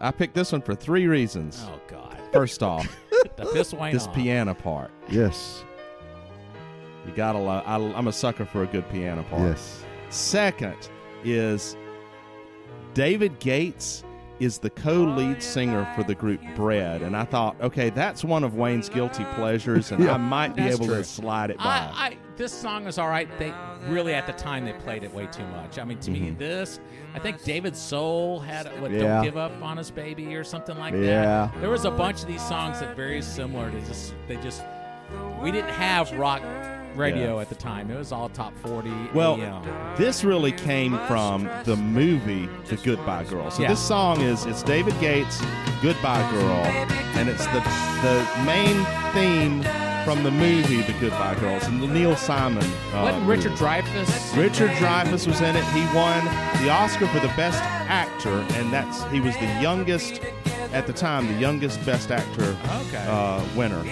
I 0.00 0.10
picked 0.10 0.34
this 0.34 0.52
one 0.52 0.62
for 0.62 0.74
three 0.74 1.06
reasons. 1.06 1.64
Oh 1.68 1.80
God, 1.86 2.18
First 2.32 2.62
off, 2.62 2.86
the 3.36 3.46
piss 3.52 3.70
this 3.70 4.06
on. 4.06 4.14
piano 4.14 4.54
part. 4.54 4.90
Yes. 5.08 5.64
You 7.06 7.12
gotta 7.14 7.38
love. 7.38 7.62
I, 7.66 7.76
I'm 7.76 8.08
a 8.08 8.12
sucker 8.12 8.44
for 8.44 8.62
a 8.64 8.66
good 8.66 8.88
piano 8.90 9.22
part. 9.24 9.42
Yes. 9.42 9.84
Second 10.08 10.76
is 11.22 11.76
David 12.94 13.38
Gates 13.38 14.03
is 14.40 14.58
the 14.58 14.70
co-lead 14.70 15.42
singer 15.42 15.88
for 15.94 16.02
the 16.02 16.14
group 16.14 16.40
Bread, 16.56 17.02
and 17.02 17.16
I 17.16 17.24
thought, 17.24 17.56
okay, 17.60 17.90
that's 17.90 18.24
one 18.24 18.42
of 18.42 18.54
Wayne's 18.56 18.88
guilty 18.88 19.24
pleasures, 19.36 19.92
and 19.92 20.02
Yeah. 20.02 20.14
I 20.14 20.16
might 20.16 20.56
be 20.56 20.62
That's 20.62 20.74
able 20.76 20.86
true. 20.86 20.96
to 20.96 21.04
slide 21.04 21.50
it 21.50 21.58
by. 21.58 21.64
I, 21.64 21.92
I 22.06 22.16
this 22.36 22.52
song 22.52 22.86
is 22.88 22.98
all 22.98 23.08
right. 23.08 23.28
They 23.38 23.54
really 23.86 24.12
at 24.12 24.26
the 24.26 24.32
time 24.32 24.64
they 24.64 24.72
played 24.72 25.04
it 25.04 25.14
way 25.14 25.28
too 25.30 25.46
much. 25.46 25.78
I 25.78 25.84
mean, 25.84 25.98
to 26.00 26.10
Mm-hmm. 26.10 26.24
me, 26.24 26.30
this 26.32 26.80
I 27.14 27.20
think 27.20 27.44
David 27.44 27.76
Soul 27.76 28.40
had 28.40 28.66
what 28.82 28.90
Yeah. 28.90 28.98
"Don't 29.00 29.24
Give 29.24 29.36
Up 29.36 29.52
on 29.62 29.78
Us, 29.78 29.90
Baby" 29.92 30.34
or 30.34 30.42
something 30.42 30.76
like 30.78 30.94
Yeah. 30.94 31.50
that. 31.52 31.60
There 31.60 31.70
was 31.70 31.84
a 31.84 31.90
bunch 31.92 32.22
of 32.22 32.26
these 32.26 32.42
songs 32.42 32.80
that 32.80 32.96
very 32.96 33.22
similar 33.22 33.70
to 33.70 33.80
just 33.82 34.14
they 34.26 34.36
just 34.38 34.64
we 35.40 35.52
didn't 35.52 35.70
have 35.70 36.10
rock 36.18 36.42
radio 36.96 37.36
Yeah. 37.36 37.40
at 37.42 37.48
the 37.48 37.54
time. 37.54 37.90
It 37.90 37.96
was 37.98 38.12
all 38.12 38.28
top 38.28 38.52
forty. 38.58 38.92
Well, 39.14 39.34
AM. 39.40 39.62
this 39.96 40.24
really 40.24 40.52
came 40.52 40.98
from 41.08 41.48
the 41.64 41.76
movie 41.76 42.48
The 42.66 42.76
Goodbye 42.76 43.24
Girl. 43.24 43.50
So 43.50 43.62
Yeah. 43.62 43.68
this 43.68 43.80
song 43.80 44.20
is 44.20 44.44
it's 44.46 44.62
David 44.62 44.98
Gates' 45.00 45.42
Goodbye 45.82 46.28
Girl, 46.32 46.64
and 47.16 47.28
it's 47.28 47.46
the 47.46 47.60
the 48.02 48.26
main 48.44 48.84
theme 49.12 49.62
from 50.04 50.22
the 50.22 50.30
movie 50.30 50.82
The 50.82 50.92
Goodbye 51.00 51.34
Girls 51.40 51.64
and 51.66 51.82
the 51.82 51.86
Neil 51.88 52.14
Simon. 52.16 52.62
Uh, 52.92 53.00
wasn't 53.02 53.24
movie. 53.24 53.36
Richard 53.38 53.52
Dreyfuss? 53.52 54.36
Richard 54.36 54.70
Dreyfuss 54.72 55.26
was 55.26 55.40
in 55.40 55.56
it. 55.56 55.64
He 55.66 55.80
won 55.96 56.24
the 56.62 56.70
Oscar 56.70 57.06
for 57.06 57.20
the 57.20 57.32
best 57.36 57.62
actor, 57.88 58.44
and 58.58 58.70
that's 58.72 59.02
he 59.04 59.20
was 59.20 59.34
the 59.38 59.46
youngest 59.62 60.20
at 60.72 60.86
the 60.86 60.92
time, 60.92 61.26
the 61.32 61.40
youngest 61.40 61.84
best 61.86 62.10
actor 62.10 62.56
Okay. 62.88 63.04
uh, 63.08 63.40
winner. 63.56 63.82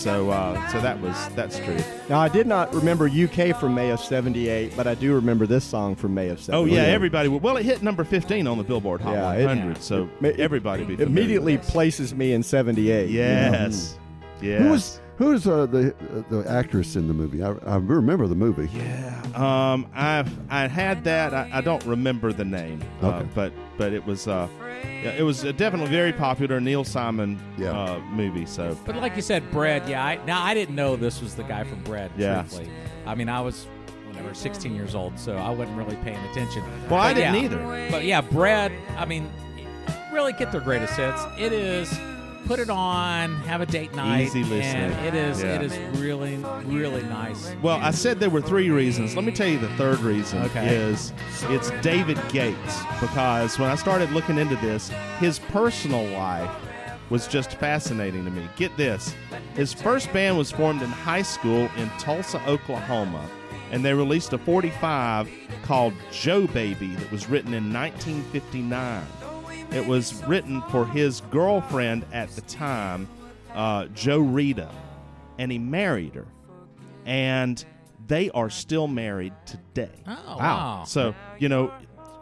So 0.00 0.30
uh, 0.30 0.68
so 0.68 0.80
that 0.80 0.98
was 1.02 1.28
that's 1.34 1.58
true. 1.58 1.76
Now, 2.08 2.20
I 2.20 2.30
did 2.30 2.46
not 2.46 2.72
remember 2.72 3.06
UK 3.06 3.54
from 3.60 3.74
May 3.74 3.90
of 3.90 4.00
78, 4.00 4.74
but 4.74 4.86
I 4.86 4.94
do 4.94 5.14
remember 5.14 5.46
this 5.46 5.62
song 5.62 5.94
from 5.94 6.14
May 6.14 6.30
of 6.30 6.40
'78. 6.40 6.58
Oh 6.58 6.64
yeah, 6.74 6.84
everybody. 6.90 7.28
Well, 7.28 7.58
it 7.58 7.66
hit 7.66 7.82
number 7.82 8.02
fifteen 8.04 8.46
on 8.46 8.56
the 8.56 8.64
Billboard 8.64 9.02
Hot 9.02 9.12
Yeah, 9.12 9.34
it- 9.34 9.44
100, 9.44 9.82
so 9.82 10.08
It- 10.22 10.40
everybody 10.40 10.84
It 10.84 11.02
immediately 11.02 11.58
places 11.58 12.14
me 12.14 12.32
in 12.32 12.42
78. 12.42 13.10
you 13.10 13.18
know? 13.18 13.24
Yes, 13.26 13.98
yes. 14.40 14.62
Who 14.62 14.70
was 14.70 15.00
who 15.20 15.32
is 15.32 15.46
uh, 15.46 15.66
the 15.66 15.94
uh, 15.94 16.22
the 16.30 16.50
actress 16.50 16.96
in 16.96 17.06
the 17.06 17.12
movie? 17.14 17.42
I, 17.42 17.50
I 17.66 17.76
remember 17.76 18.26
the 18.26 18.34
movie. 18.34 18.68
Yeah, 18.76 19.22
um, 19.34 19.86
I've 19.94 20.28
I 20.50 20.66
had 20.66 21.04
that. 21.04 21.34
I, 21.34 21.48
I 21.52 21.60
don't 21.60 21.84
remember 21.84 22.32
the 22.32 22.44
name, 22.44 22.82
uh, 23.02 23.08
Okay. 23.08 23.28
but 23.34 23.52
but 23.76 23.92
it 23.92 24.04
was 24.06 24.26
uh, 24.26 24.48
yeah, 24.82 25.10
it 25.12 25.22
was 25.22 25.44
a 25.44 25.52
definitely 25.52 25.90
very 25.90 26.12
popular 26.14 26.58
Neil 26.58 26.84
Simon 26.84 27.38
Yeah. 27.58 27.78
uh, 27.78 28.00
movie. 28.10 28.46
So 28.46 28.76
But 28.86 28.96
like 28.96 29.14
you 29.14 29.22
said, 29.22 29.48
Bread. 29.50 29.86
Yeah. 29.88 30.02
I, 30.04 30.24
now 30.24 30.42
I 30.42 30.54
didn't 30.54 30.74
know 30.74 30.96
this 30.96 31.20
was 31.20 31.34
the 31.34 31.44
guy 31.44 31.64
from 31.64 31.82
Bread. 31.84 32.10
Yeah. 32.16 32.40
Truthfully, 32.40 32.70
I 33.06 33.14
mean 33.14 33.28
I 33.28 33.42
was 33.42 33.66
whatever 34.08 34.32
16 34.34 34.74
years 34.74 34.94
old, 34.94 35.18
so 35.18 35.36
I 35.36 35.50
wasn't 35.50 35.76
really 35.78 35.96
paying 35.96 36.18
attention. 36.30 36.62
well, 36.88 36.98
I 37.00 37.12
But 37.12 37.20
didn't 37.20 37.34
yeah. 37.34 37.42
either. 37.42 37.88
But 37.90 38.04
yeah, 38.04 38.22
Bread. 38.22 38.72
I 38.96 39.04
mean, 39.04 39.30
really 40.12 40.32
get 40.32 40.50
their 40.50 40.60
greatest 40.62 40.94
hits. 40.94 41.22
It 41.38 41.52
is. 41.52 41.92
Put 42.46 42.58
it 42.58 42.70
on, 42.70 43.34
have 43.42 43.60
a 43.60 43.66
date 43.66 43.94
night, 43.94 44.22
Easy 44.22 44.42
listening. 44.42 44.90
and 44.92 45.06
it 45.06 45.14
is 45.14 45.40
Yeah. 45.42 45.54
it 45.54 45.62
is 45.62 45.78
really 46.00 46.36
really 46.64 47.02
nice. 47.04 47.52
Well, 47.62 47.78
I 47.80 47.92
said 47.92 48.18
there 48.18 48.30
were 48.30 48.40
three 48.40 48.70
reasons. 48.70 49.14
Let 49.14 49.24
me 49.24 49.30
tell 49.32 49.46
you 49.46 49.58
the 49.58 49.68
third 49.76 50.00
reason 50.00 50.42
Okay. 50.46 50.74
is 50.74 51.12
it's 51.48 51.70
David 51.82 52.18
Gates 52.30 52.82
because 53.00 53.58
when 53.58 53.70
I 53.70 53.76
started 53.76 54.10
looking 54.10 54.36
into 54.36 54.56
this, 54.56 54.90
his 55.20 55.38
personal 55.38 56.04
life 56.18 56.50
was 57.08 57.28
just 57.28 57.52
fascinating 57.54 58.24
to 58.24 58.30
me. 58.30 58.48
Get 58.56 58.76
this. 58.76 59.14
His 59.54 59.72
first 59.72 60.12
band 60.12 60.36
was 60.36 60.50
formed 60.50 60.82
in 60.82 60.88
high 60.88 61.22
school 61.22 61.68
in 61.76 61.88
Tulsa, 61.98 62.40
Oklahoma, 62.48 63.22
and 63.70 63.84
they 63.84 63.94
released 63.94 64.32
a 64.32 64.38
45 64.38 65.28
called 65.62 65.92
Joe 66.10 66.46
Baby 66.48 66.94
that 66.96 67.10
was 67.12 67.28
written 67.28 67.54
in 67.54 67.72
1959. 67.72 69.02
It 69.72 69.86
was 69.86 70.14
written 70.24 70.62
for 70.70 70.84
his 70.86 71.20
girlfriend 71.30 72.04
at 72.12 72.30
the 72.30 72.40
time, 72.42 73.08
uh, 73.54 73.86
Jo 73.86 74.18
Rita, 74.18 74.68
and 75.38 75.50
he 75.52 75.58
married 75.58 76.14
her 76.14 76.26
and 77.06 77.64
they 78.06 78.30
are 78.30 78.50
still 78.50 78.88
married 78.88 79.32
today. 79.46 79.92
Oh 80.06 80.36
wow! 80.38 80.84
So, 80.86 81.14
you 81.38 81.48
know, 81.48 81.72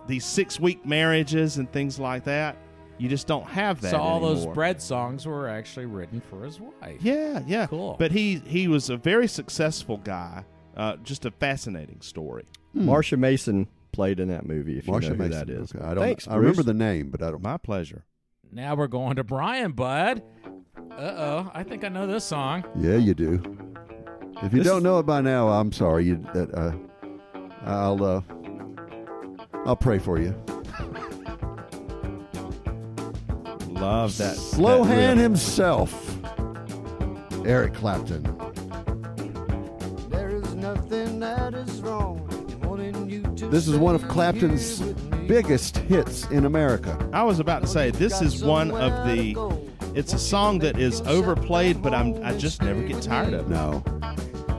these 0.06 0.24
six 0.24 0.60
week 0.60 0.84
marriages 0.84 1.56
and 1.56 1.70
things 1.72 1.98
like 1.98 2.24
that, 2.24 2.56
you 2.98 3.08
just 3.08 3.26
don't 3.26 3.46
have 3.46 3.80
that. 3.80 3.90
So 3.90 3.98
all 3.98 4.20
those. 4.20 4.46
Bread 4.46 4.80
songs 4.80 5.26
were 5.26 5.48
actually 5.48 5.86
written 5.86 6.20
for 6.20 6.44
his 6.44 6.60
wife. 6.60 7.00
Yeah, 7.00 7.42
yeah. 7.46 7.66
Cool. 7.66 7.96
But 7.98 8.12
he 8.12 8.36
he 8.46 8.68
was 8.68 8.90
a 8.90 8.96
very 8.96 9.28
successful 9.28 9.98
guy. 9.98 10.44
Uh, 10.76 10.96
just 10.96 11.24
a 11.24 11.30
fascinating 11.30 12.00
story. 12.00 12.44
Marsha 12.76 13.18
Mason 13.18 13.66
played 13.92 14.20
in 14.20 14.28
that 14.28 14.46
movie, 14.46 14.78
if 14.78 14.86
Marsha 14.86 15.02
you 15.04 15.08
know 15.10 15.14
who 15.16 15.28
Mason. 15.28 15.46
that 15.46 15.50
is. 15.50 15.74
Okay, 15.74 15.84
I 15.84 15.94
don't. 15.94 16.04
Thanks, 16.04 16.28
I 16.28 16.36
remember 16.36 16.62
the 16.62 16.74
name, 16.74 17.10
but 17.10 17.22
I 17.22 17.30
don't. 17.30 17.42
My 17.42 17.56
pleasure. 17.56 18.04
Now 18.52 18.74
we're 18.74 18.86
going 18.86 19.16
to 19.16 19.24
Brian, 19.24 19.72
bud. 19.72 20.22
Uh 20.90 20.94
oh, 21.00 21.50
I 21.54 21.62
think 21.62 21.84
I 21.84 21.88
know 21.88 22.06
this 22.06 22.24
song. 22.24 22.64
Yeah, 22.76 22.96
you 22.96 23.14
do. 23.14 23.34
If 24.42 24.52
you 24.52 24.60
This 24.62 24.66
don't 24.68 24.82
know 24.82 24.98
it 25.00 25.06
by 25.06 25.20
now, 25.20 25.48
I'm 25.48 25.72
sorry. 25.72 26.06
You, 26.06 26.24
uh, 26.34 26.72
I'll 27.64 28.04
uh, 28.04 28.20
I'll 29.66 29.76
pray 29.76 29.98
for 29.98 30.18
you. 30.18 30.30
Love 33.68 34.16
that. 34.18 34.36
Slow 34.36 34.84
that 34.84 34.90
hand 34.94 35.20
himself, 35.20 35.92
Eric 37.44 37.74
Clapton. 37.74 38.22
There 40.08 40.30
is 40.30 40.54
nothing 40.54 41.20
that 41.20 41.54
is 41.54 41.67
This 43.50 43.66
is 43.66 43.78
one 43.78 43.94
of 43.94 44.06
Clapton's 44.08 44.78
here 44.78 44.88
with 44.88 45.10
me. 45.14 45.26
biggest 45.26 45.78
hits 45.78 46.26
in 46.26 46.44
America. 46.44 46.98
I 47.14 47.22
was 47.22 47.40
about 47.40 47.62
to 47.62 47.66
say 47.66 47.90
this 47.90 48.20
is 48.20 48.44
one 48.44 48.70
of 48.72 49.06
the. 49.06 49.36
It's 49.94 50.12
a 50.12 50.18
song 50.18 50.58
that 50.58 50.78
is 50.78 51.00
overplayed, 51.02 51.82
but 51.82 51.94
I'm 51.94 52.22
I 52.22 52.36
just 52.36 52.60
never 52.62 52.82
get 52.82 53.00
tired 53.00 53.32
of 53.32 53.46
it. 53.46 53.48
No. 53.48 53.82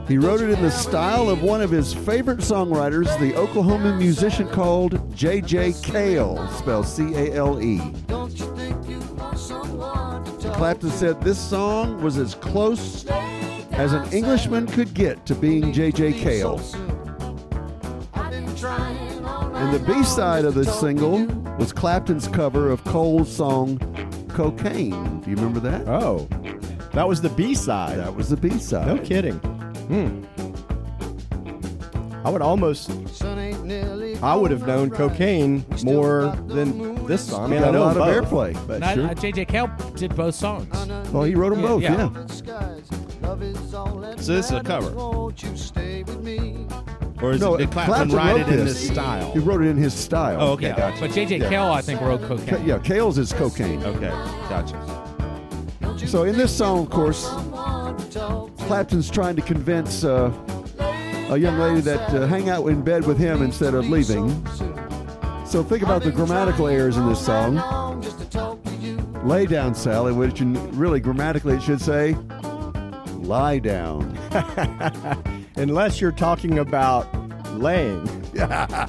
He 0.08 0.18
wrote 0.18 0.40
it 0.40 0.50
in 0.50 0.60
the 0.60 0.72
style 0.72 1.28
of 1.28 1.40
one 1.40 1.60
of 1.62 1.70
his 1.70 1.94
favorite 1.94 2.40
songwriters, 2.40 3.16
the 3.20 3.36
Oklahoma 3.36 3.96
musician 3.96 4.48
called 4.48 5.14
J.J. 5.14 5.74
Cale, 5.84 6.48
spelled 6.48 6.88
C 6.88 7.14
A 7.14 7.32
L 7.36 7.62
E. 7.62 7.78
Don't 8.08 8.36
you 8.36 8.56
think 8.56 8.88
you 8.88 8.98
want 9.14 9.38
someone 9.38 10.24
to 10.24 10.32
talk 10.32 10.56
Clapton 10.56 10.90
said 10.90 11.20
this 11.22 11.38
song 11.38 12.02
was 12.02 12.18
as 12.18 12.34
close 12.34 13.06
as 13.06 13.92
an 13.92 14.12
Englishman 14.12 14.66
could 14.66 14.92
get 14.94 15.24
to 15.26 15.36
being 15.36 15.72
J.J. 15.72 16.14
Cale. 16.14 16.58
And 19.60 19.74
the 19.74 19.78
B 19.92 20.02
side 20.04 20.44
of 20.44 20.54
this 20.54 20.72
single 20.80 21.24
was 21.58 21.72
Clapton's 21.72 22.26
cover 22.28 22.70
of 22.70 22.82
Cole's 22.84 23.30
song 23.34 23.78
Cocaine. 24.28 25.20
Do 25.20 25.30
you 25.30 25.36
remember 25.36 25.60
that? 25.60 25.86
Oh, 25.86 26.26
that 26.92 27.06
was 27.06 27.20
the 27.20 27.28
B 27.30 27.54
side. 27.54 27.98
That 27.98 28.14
was 28.14 28.30
the 28.30 28.36
B 28.36 28.58
side. 28.58 28.86
No 28.86 28.98
kidding. 28.98 29.34
Hmm. 29.88 30.24
I 32.24 32.30
would 32.30 32.42
almost, 32.42 32.90
Sun 33.14 33.38
ain't 33.38 33.64
nearly 33.64 34.16
I 34.18 34.34
would 34.34 34.50
have 34.50 34.66
known 34.66 34.90
cocaine 34.90 35.64
more 35.82 36.36
than 36.48 37.06
this 37.06 37.26
song. 37.28 37.44
I 37.44 37.48
mean, 37.48 37.58
I 37.60 37.66
Got 37.66 37.68
a 37.70 37.72
know 37.72 37.80
lot 37.84 37.96
of 37.96 38.30
both, 38.30 38.30
airplay. 38.54 38.66
but 38.66 38.74
And 38.76 38.84
I- 38.84 38.94
sure. 38.94 39.06
uh, 39.06 39.14
J.J. 39.14 39.44
Cale 39.46 39.70
did 39.96 40.14
both 40.14 40.34
songs. 40.34 40.68
Well, 41.12 41.22
he 41.24 41.34
wrote 41.34 41.50
them 41.50 41.60
Yeah, 41.60 41.66
both, 41.68 41.82
yeah. 41.82 42.10
yeah. 42.14 42.26
skies. 42.26 42.90
Love 43.22 43.42
is 43.42 43.72
all 43.74 43.96
that 44.00 44.20
So 44.20 44.32
this 44.34 44.46
is 44.46 44.50
a 44.52 44.62
matters. 44.62 44.88
cover? 44.90 45.30
Won't 47.22 47.22
you 47.22 47.22
stay 47.22 47.22
with 47.22 47.22
me? 47.22 47.26
Or 47.28 47.32
is 47.32 47.40
No, 47.40 47.54
it, 47.54 47.58
did 47.58 47.70
Clapton, 47.70 47.94
Clapton 47.94 48.16
write 48.16 48.32
wrote 48.32 48.40
it 48.40 48.58
in 48.60 48.64
this. 48.64 48.80
this 48.80 48.88
style? 48.90 49.32
He 49.32 49.38
wrote 49.38 49.62
it 49.62 49.68
in 49.68 49.76
his 49.76 49.94
style. 49.94 50.40
Oh, 50.40 50.52
okay, 50.52 50.68
yeah, 50.68 50.76
gotcha. 50.76 51.00
but 51.00 51.10
J.J. 51.12 51.38
Cale, 51.40 51.64
I 51.72 51.80
think, 51.82 52.00
wrote 52.00 52.20
Ca- 52.22 52.28
cocaine. 52.36 52.66
yeah, 52.66 52.78
Cale's 52.78 53.18
is 53.18 53.32
cocaine. 53.32 53.82
Okay, 53.84 54.10
gotcha. 54.48 54.76
So 56.06 56.24
in 56.24 56.36
this 56.36 56.56
song, 56.56 56.80
of 56.84 56.90
course, 56.90 57.28
Clapton's 58.66 59.10
trying 59.10 59.36
to 59.36 59.42
convince 59.42 60.02
uh, 60.02 60.32
a 61.30 61.36
young 61.36 61.58
lady 61.58 61.80
that 61.82 62.00
uh, 62.14 62.26
hang 62.26 62.48
out 62.48 62.66
in 62.66 62.82
bed 62.82 63.06
with 63.06 63.18
him 63.18 63.42
instead 63.42 63.74
of 63.74 63.88
leaving. 63.88 64.30
So 65.46 65.62
think 65.62 65.82
about 65.82 66.02
the 66.02 66.10
grammatical 66.10 66.68
errors 66.68 66.96
in 66.96 67.06
this 67.08 67.24
song. 67.24 67.56
Lay 69.24 69.44
down, 69.46 69.74
Sally, 69.74 70.12
which 70.12 70.40
really 70.40 71.00
grammatically 71.00 71.54
it 71.56 71.62
should 71.62 71.80
say, 71.80 72.16
lie 73.18 73.58
down. 73.58 74.16
Unless 75.60 76.00
you're 76.00 76.12
talking 76.12 76.58
about 76.58 77.06
laying. 77.54 78.06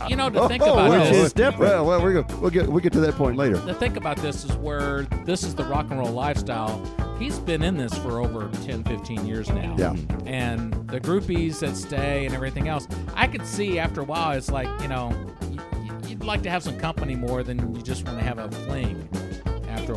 You 0.08 0.16
know, 0.16 0.30
to 0.30 0.48
think 0.48 0.64
Oh, 0.64 0.74
about 0.74 0.92
which 0.92 1.10
this, 1.10 1.26
is 1.28 1.34
different. 1.34 1.60
Well, 1.60 1.86
well, 1.86 2.02
we're 2.02 2.22
gonna, 2.22 2.40
we'll 2.40 2.52
get 2.52 2.68
we'll 2.68 2.80
get 2.80 2.94
to 2.94 3.00
that 3.02 3.16
point 3.16 3.36
later. 3.38 3.58
the 3.58 3.74
think 3.74 3.98
about 3.98 4.18
this 4.18 4.46
is 4.46 4.52
where 4.58 5.04
this 5.26 5.44
is 5.44 5.56
the 5.56 5.64
rock 5.66 5.88
and 5.90 6.00
roll 6.00 6.12
lifestyle. 6.12 6.82
He's 7.20 7.38
been 7.40 7.62
in 7.62 7.76
this 7.78 7.94
for 8.00 8.20
over 8.20 8.50
10, 8.66 8.84
15 8.84 9.26
years 9.28 9.50
now. 9.50 9.76
Yeah. 9.78 9.96
And 10.26 10.74
the 10.90 11.00
groupies 11.00 11.60
that 11.60 11.76
stay 11.76 12.26
and 12.26 12.34
everything 12.34 12.68
else, 12.68 12.88
I 13.16 13.28
could 13.28 13.46
see 13.46 13.78
after 13.78 14.02
a 14.02 14.04
while, 14.04 14.32
it's 14.32 14.50
like, 14.50 14.68
you 14.82 14.88
know, 14.88 15.10
y- 15.42 15.58
y- 15.74 16.00
you'd 16.08 16.24
like 16.24 16.42
to 16.44 16.50
have 16.50 16.64
some 16.64 16.80
company 16.80 17.16
more 17.16 17.44
than 17.44 17.76
you 17.76 17.82
just 17.84 18.06
want 18.06 18.18
to 18.20 18.24
have 18.26 18.40
a 18.40 18.50
fling 18.66 19.08
after 19.70 19.94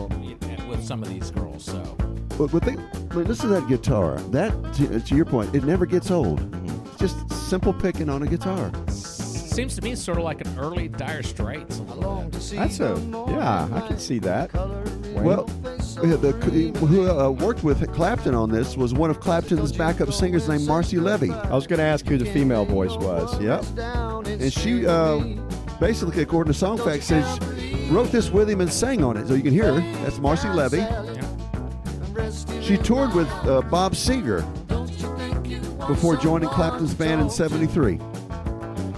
with 0.69 0.85
some 0.85 1.03
of 1.03 1.09
these 1.09 1.31
girls. 1.31 1.65
So, 1.65 1.81
But, 2.37 2.51
but, 2.51 2.63
think, 2.65 2.81
but 3.09 3.27
listen 3.27 3.49
to 3.51 3.55
that 3.61 3.69
guitar. 3.69 4.17
That, 4.31 4.53
to, 4.75 5.01
to 5.01 5.17
your 5.17 5.25
point, 5.25 5.55
it 5.55 5.65
never 5.65 5.87
gets 5.87 6.11
old. 6.11 6.41
It's 6.95 7.13
just 7.13 7.49
simple 7.51 7.73
picking 7.73 8.09
on 8.09 8.23
a 8.23 8.27
guitar. 8.27 8.71
seems 8.89 9.75
to 9.75 9.83
me 9.83 9.97
sort 9.97 10.17
of 10.17 10.23
like 10.23 10.41
an 10.41 10.59
early 10.59 10.87
Dire 10.87 11.25
Straits. 11.25 11.79
A 11.79 11.83
little 11.83 12.23
bit. 12.23 12.41
That's 12.53 12.79
a, 12.79 13.27
yeah, 13.31 13.69
I 13.73 13.81
can 13.81 13.99
see 13.99 14.21
that. 14.21 14.55
Well, 15.17 15.49
yeah, 16.05 16.15
the, 16.15 16.31
who 16.79 17.11
uh, 17.11 17.31
worked 17.31 17.65
with 17.65 17.93
Clapton 17.93 18.37
on 18.37 18.49
this 18.49 18.77
was 18.77 18.95
one 18.95 19.11
of 19.11 19.19
Clapton's 19.19 19.73
backup 19.73 20.13
singers 20.13 20.49
named 20.49 20.69
Marcy 20.69 20.99
Levy. 20.99 21.33
I 21.33 21.55
was 21.55 21.67
going 21.67 21.81
to 21.81 21.85
ask 21.85 22.07
who 22.07 22.17
the 22.17 22.27
female 22.27 22.65
voice 22.65 22.95
was. 22.95 23.41
Yep. 23.41 23.65
And 24.29 24.53
she 24.53 24.87
uh, 24.87 25.19
basically, 25.81 26.23
according 26.23 26.53
to 26.53 26.65
Songfacts, 26.65 27.03
says 27.03 27.91
wrote 27.91 28.13
this 28.13 28.31
with 28.31 28.49
him 28.49 28.61
and 28.61 28.73
sang 28.73 29.03
on 29.03 29.17
it. 29.17 29.27
So 29.27 29.35
you 29.35 29.43
can 29.43 29.53
hear 29.53 29.75
her. 29.75 29.81
That's 30.05 30.19
Marcy 30.21 30.49
Levy. 30.49 30.87
She 32.63 32.77
toured 32.77 33.15
with 33.15 33.29
uh, 33.47 33.63
Bob 33.63 33.95
Seger 33.95 34.45
before 35.87 36.17
joining 36.17 36.49
Clapton's 36.49 36.95
band 36.95 37.21
in 37.21 37.31
73. 37.31 37.99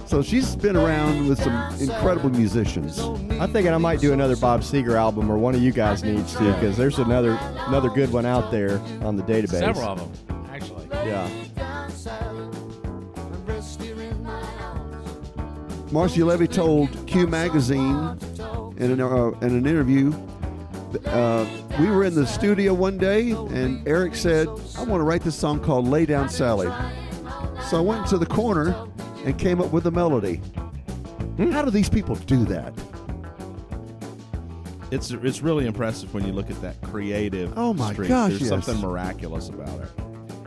So 0.05 0.21
she's 0.21 0.55
been 0.55 0.77
around 0.77 1.27
with 1.27 1.41
some 1.41 1.53
incredible 1.81 2.29
musicians. 2.29 2.99
I'm 2.99 3.51
thinking 3.51 3.73
I 3.73 3.77
might 3.77 3.99
do 3.99 4.13
another 4.13 4.37
Bob 4.37 4.61
Seger 4.61 4.95
album, 4.95 5.29
or 5.29 5.37
one 5.37 5.53
of 5.53 5.61
you 5.61 5.71
guys 5.73 6.03
needs 6.03 6.33
to, 6.35 6.53
because 6.53 6.77
there's 6.77 6.97
another 6.97 7.37
another 7.67 7.89
good 7.89 8.13
one 8.13 8.25
out 8.25 8.49
there 8.49 8.79
on 9.01 9.17
the 9.17 9.23
database. 9.23 9.59
Several 9.59 9.89
of 9.89 10.27
them, 10.27 10.45
actually. 10.49 10.87
Yeah. 10.91 11.29
Marcy 15.91 16.23
Levy 16.23 16.47
told 16.47 16.89
Q 17.07 17.27
Magazine 17.27 18.17
in 18.77 18.91
an, 18.91 19.01
uh, 19.01 19.31
in 19.41 19.49
an 19.55 19.65
interview, 19.65 20.13
uh, 21.05 21.45
we 21.79 21.89
were 21.91 22.03
in 22.03 22.15
the 22.15 22.25
studio 22.25 22.73
one 22.73 22.97
day 22.97 23.31
and 23.31 23.87
Eric 23.87 24.15
said, 24.15 24.47
I 24.77 24.83
want 24.83 24.99
to 24.99 25.03
write 25.03 25.21
this 25.21 25.35
song 25.35 25.59
called 25.63 25.87
Lay 25.87 26.05
Down 26.05 26.27
Sally. 26.29 26.67
So 27.69 27.77
I 27.77 27.81
went 27.81 28.07
to 28.07 28.17
the 28.17 28.25
corner 28.25 28.75
and 29.25 29.37
came 29.37 29.61
up 29.61 29.71
with 29.71 29.85
a 29.87 29.91
melody. 29.91 30.35
Hmm. 31.37 31.51
How 31.51 31.61
do 31.61 31.69
these 31.69 31.89
people 31.89 32.15
do 32.15 32.45
that? 32.45 32.73
It's 34.89 35.11
it's 35.11 35.41
really 35.41 35.65
impressive 35.67 36.13
when 36.13 36.25
you 36.25 36.31
look 36.31 36.49
at 36.49 36.59
that 36.61 36.81
creative. 36.81 37.51
Oh 37.57 37.73
my 37.73 37.91
streak. 37.91 38.07
gosh, 38.09 38.29
There's 38.29 38.41
yes. 38.41 38.49
something 38.49 38.79
miraculous 38.79 39.49
about 39.49 39.81
it. 39.81 39.89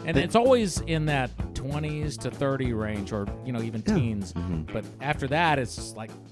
And 0.07 0.17
it's 0.17 0.35
always 0.35 0.81
in 0.81 1.05
that 1.07 1.31
20s 1.53 2.19
to 2.21 2.31
30 2.31 2.73
range, 2.73 3.13
or 3.13 3.27
you 3.45 3.53
know, 3.53 3.61
even 3.61 3.83
Yeah. 3.87 3.95
teens. 3.95 4.33
Mm-hmm. 4.33 4.73
But 4.73 4.85
after 5.03 5.27
that, 5.29 5.59
it's 5.59 5.77
just 5.77 5.95
like 5.95 6.11
it's, 6.11 6.19
h- 6.29 6.30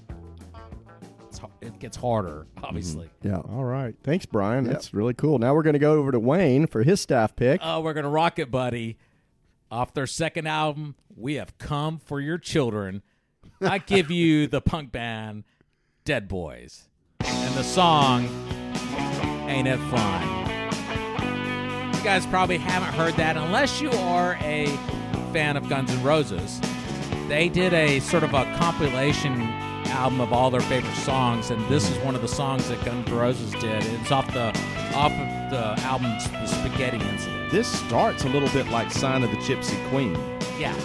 it 1.61 1.79
gets 1.79 1.97
harder, 1.97 2.47
mm-hmm. 2.55 2.65
obviously. 2.65 3.09
Yeah. 3.23 3.37
All 3.37 3.63
right. 3.63 3.95
Thanks, 4.03 4.25
Brian. 4.25 4.65
Yep. 4.65 4.73
That's 4.73 4.93
really 4.93 5.13
cool. 5.13 5.39
Now 5.39 5.53
we're 5.53 5.63
going 5.63 5.73
to 5.73 5.79
go 5.79 5.93
over 5.93 6.11
to 6.11 6.19
Wayne 6.19 6.67
for 6.67 6.83
his 6.83 7.01
staff 7.01 7.35
pick. 7.35 7.61
Oh, 7.63 7.81
we're 7.81 7.93
gonna 7.93 8.09
rock 8.09 8.39
it, 8.39 8.51
buddy. 8.51 8.97
Off 9.71 9.93
their 9.93 10.07
second 10.07 10.47
album, 10.47 10.95
we 11.15 11.35
have 11.35 11.57
come 11.57 11.99
for 11.99 12.19
your 12.19 12.37
children. 12.37 13.03
I 13.61 13.77
give 13.77 14.09
you 14.09 14.47
the 14.47 14.61
punk 14.61 14.91
band 14.91 15.43
Dead 16.05 16.27
Boys, 16.27 16.87
and 17.19 17.55
the 17.55 17.63
song 17.63 18.25
"Ain't 19.47 19.67
It 19.67 19.77
Fun." 19.77 20.49
You 21.93 22.03
guys 22.03 22.25
probably 22.27 22.57
haven't 22.57 22.93
heard 22.93 23.13
that 23.15 23.35
unless 23.35 23.81
you 23.81 23.91
are 23.91 24.37
a 24.41 24.67
fan 25.33 25.57
of 25.57 25.67
Guns 25.67 25.91
N' 25.91 26.01
Roses. 26.01 26.61
They 27.27 27.49
did 27.49 27.73
a 27.73 27.99
sort 27.99 28.23
of 28.23 28.33
a 28.33 28.45
compilation 28.57 29.41
album 29.89 30.21
of 30.21 30.31
all 30.33 30.49
their 30.49 30.61
favorite 30.61 30.95
songs, 30.95 31.49
and 31.49 31.67
this 31.69 31.89
is 31.89 31.97
one 31.99 32.15
of 32.15 32.21
the 32.21 32.27
songs 32.27 32.69
that 32.69 32.83
Guns 32.85 33.07
N' 33.09 33.15
Roses 33.15 33.51
did. 33.53 33.83
It's 33.83 34.11
off 34.11 34.31
the 34.33 34.47
off 34.93 35.11
of 35.11 35.51
the 35.51 35.75
album 35.85 36.11
The 36.31 36.45
Spaghetti 36.47 36.97
Incident. 36.97 37.51
This 37.51 37.67
starts 37.67 38.23
a 38.23 38.29
little 38.29 38.49
bit 38.49 38.67
like 38.69 38.91
Sign 38.91 39.23
of 39.23 39.31
the 39.31 39.37
Gypsy 39.37 39.77
Queen. 39.89 40.13
Yeah. 40.57 40.75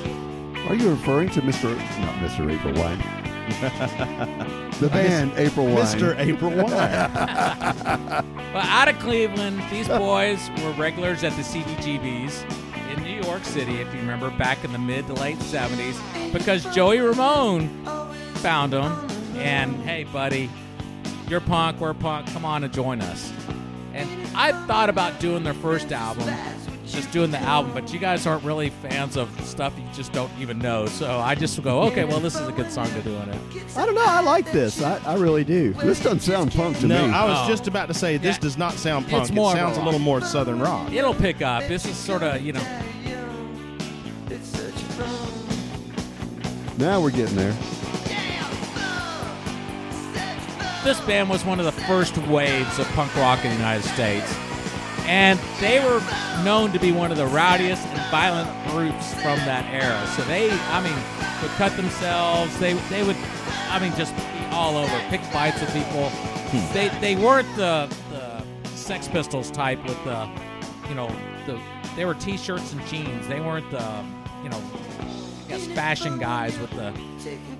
Are 0.68 0.74
you 0.74 0.90
referring 0.90 1.30
to 1.30 1.42
Mr. 1.42 1.76
Not 2.00 2.14
Mr. 2.16 2.50
April 2.52 2.74
Wine? 2.74 2.98
the 4.80 4.88
band 4.88 5.32
April 5.36 5.66
Wine. 5.66 5.76
Mr. 5.84 6.18
April 6.18 6.50
Wine. 6.52 8.30
Well, 8.54 8.64
out 8.68 8.86
of 8.86 8.96
Cleveland, 9.00 9.60
these 9.68 9.88
boys 9.88 10.48
were 10.62 10.70
regulars 10.74 11.24
at 11.24 11.32
the 11.32 11.42
CBGBs 11.42 12.44
in 12.96 13.02
New 13.02 13.20
York 13.20 13.44
City, 13.44 13.80
if 13.80 13.92
you 13.92 13.98
remember, 13.98 14.30
back 14.30 14.62
in 14.62 14.70
the 14.70 14.78
mid 14.78 15.08
to 15.08 15.14
late 15.14 15.38
70s, 15.38 16.32
because 16.32 16.64
Joey 16.72 17.00
Ramone 17.00 17.68
found 18.44 18.74
them. 18.74 18.92
And 19.36 19.74
hey, 19.84 20.04
buddy, 20.04 20.50
you're 21.30 21.40
punk, 21.40 21.80
we're 21.80 21.94
punk, 21.94 22.26
come 22.26 22.44
on 22.44 22.62
and 22.62 22.70
join 22.74 23.00
us. 23.00 23.32
And 23.94 24.06
I 24.36 24.52
thought 24.66 24.90
about 24.90 25.18
doing 25.18 25.42
their 25.44 25.54
first 25.54 25.90
album, 25.92 26.28
just 26.86 27.10
doing 27.10 27.30
the 27.30 27.38
album, 27.38 27.72
but 27.72 27.90
you 27.90 27.98
guys 27.98 28.26
aren't 28.26 28.44
really 28.44 28.68
fans 28.68 29.16
of 29.16 29.30
stuff 29.46 29.72
you 29.78 29.84
just 29.94 30.12
don't 30.12 30.30
even 30.38 30.58
know. 30.58 30.84
So 30.84 31.20
I 31.20 31.34
just 31.34 31.62
go, 31.62 31.84
okay, 31.84 32.04
well, 32.04 32.20
this 32.20 32.34
is 32.38 32.46
a 32.46 32.52
good 32.52 32.70
song 32.70 32.86
to 32.90 33.00
do 33.00 33.14
in 33.14 33.30
it. 33.30 33.76
I 33.78 33.86
don't 33.86 33.94
know. 33.94 34.04
I 34.04 34.20
like 34.20 34.52
this. 34.52 34.82
I, 34.82 34.98
I 35.06 35.14
really 35.16 35.44
do. 35.44 35.72
This 35.72 36.02
doesn't 36.02 36.20
sound 36.20 36.52
punk 36.52 36.78
to 36.80 36.86
no, 36.86 37.06
me. 37.08 37.14
I 37.14 37.24
was 37.24 37.38
Oh. 37.46 37.48
just 37.48 37.66
about 37.66 37.88
to 37.88 37.94
say 37.94 38.18
this 38.18 38.36
Yeah. 38.36 38.42
does 38.42 38.58
not 38.58 38.74
sound 38.74 39.08
punk. 39.08 39.22
It's 39.22 39.32
more 39.32 39.52
it 39.56 39.58
of 39.58 39.58
a 39.58 39.60
sounds 39.62 39.76
a, 39.78 39.80
rock. 39.80 39.86
little 39.86 40.00
more 40.00 40.20
southern 40.20 40.60
rock. 40.60 40.92
It'll 40.92 41.14
pick 41.14 41.40
up. 41.40 41.66
This 41.66 41.86
is 41.86 41.96
sort 41.96 42.22
of, 42.22 42.42
you 42.42 42.52
know, 42.52 42.80
now 46.76 47.00
we're 47.00 47.10
getting 47.10 47.36
there. 47.36 47.56
This 50.84 51.00
band 51.00 51.30
was 51.30 51.44
one 51.44 51.58
of 51.58 51.64
the 51.64 51.72
first 51.72 52.16
waves 52.28 52.78
of 52.78 52.86
punk 52.88 53.14
rock 53.16 53.42
in 53.44 53.50
the 53.50 53.56
United 53.56 53.82
States. 53.82 54.32
And 55.06 55.38
they 55.60 55.80
were 55.80 56.00
known 56.44 56.72
to 56.72 56.78
be 56.78 56.92
one 56.92 57.10
of 57.10 57.16
the 57.16 57.26
rowdiest 57.26 57.86
and 57.86 58.10
violent 58.10 58.48
groups 58.70 59.12
from 59.14 59.38
that 59.40 59.64
era. 59.72 60.06
So 60.14 60.22
they, 60.24 60.50
I 60.50 60.82
mean, 60.82 60.94
would 61.42 61.50
cut 61.52 61.76
themselves. 61.76 62.56
They, 62.58 62.74
they 62.90 63.02
would, 63.02 63.16
I 63.68 63.78
mean, 63.78 63.94
just 63.96 64.16
be 64.16 64.22
all 64.50 64.76
over, 64.76 64.98
pick 65.08 65.20
fights 65.22 65.60
with 65.60 65.72
people. 65.72 66.08
Hmm. 66.10 66.74
They, 66.74 66.88
they 67.00 67.16
weren't 67.16 67.48
the, 67.56 67.94
the 68.10 68.68
Sex 68.68 69.08
Pistols 69.08 69.50
type 69.50 69.82
with 69.84 70.02
the, 70.04 70.28
you 70.88 70.94
know, 70.94 71.08
the, 71.46 71.58
they 71.96 72.04
were 72.04 72.14
t-shirts 72.14 72.72
and 72.72 72.86
jeans. 72.86 73.26
They 73.26 73.40
weren't 73.40 73.70
the, 73.70 74.04
you 74.42 74.48
know, 74.48 74.62
got 75.48 75.60
fashion 75.60 76.18
guys 76.18 76.58
with 76.58 76.70
the 76.70 76.92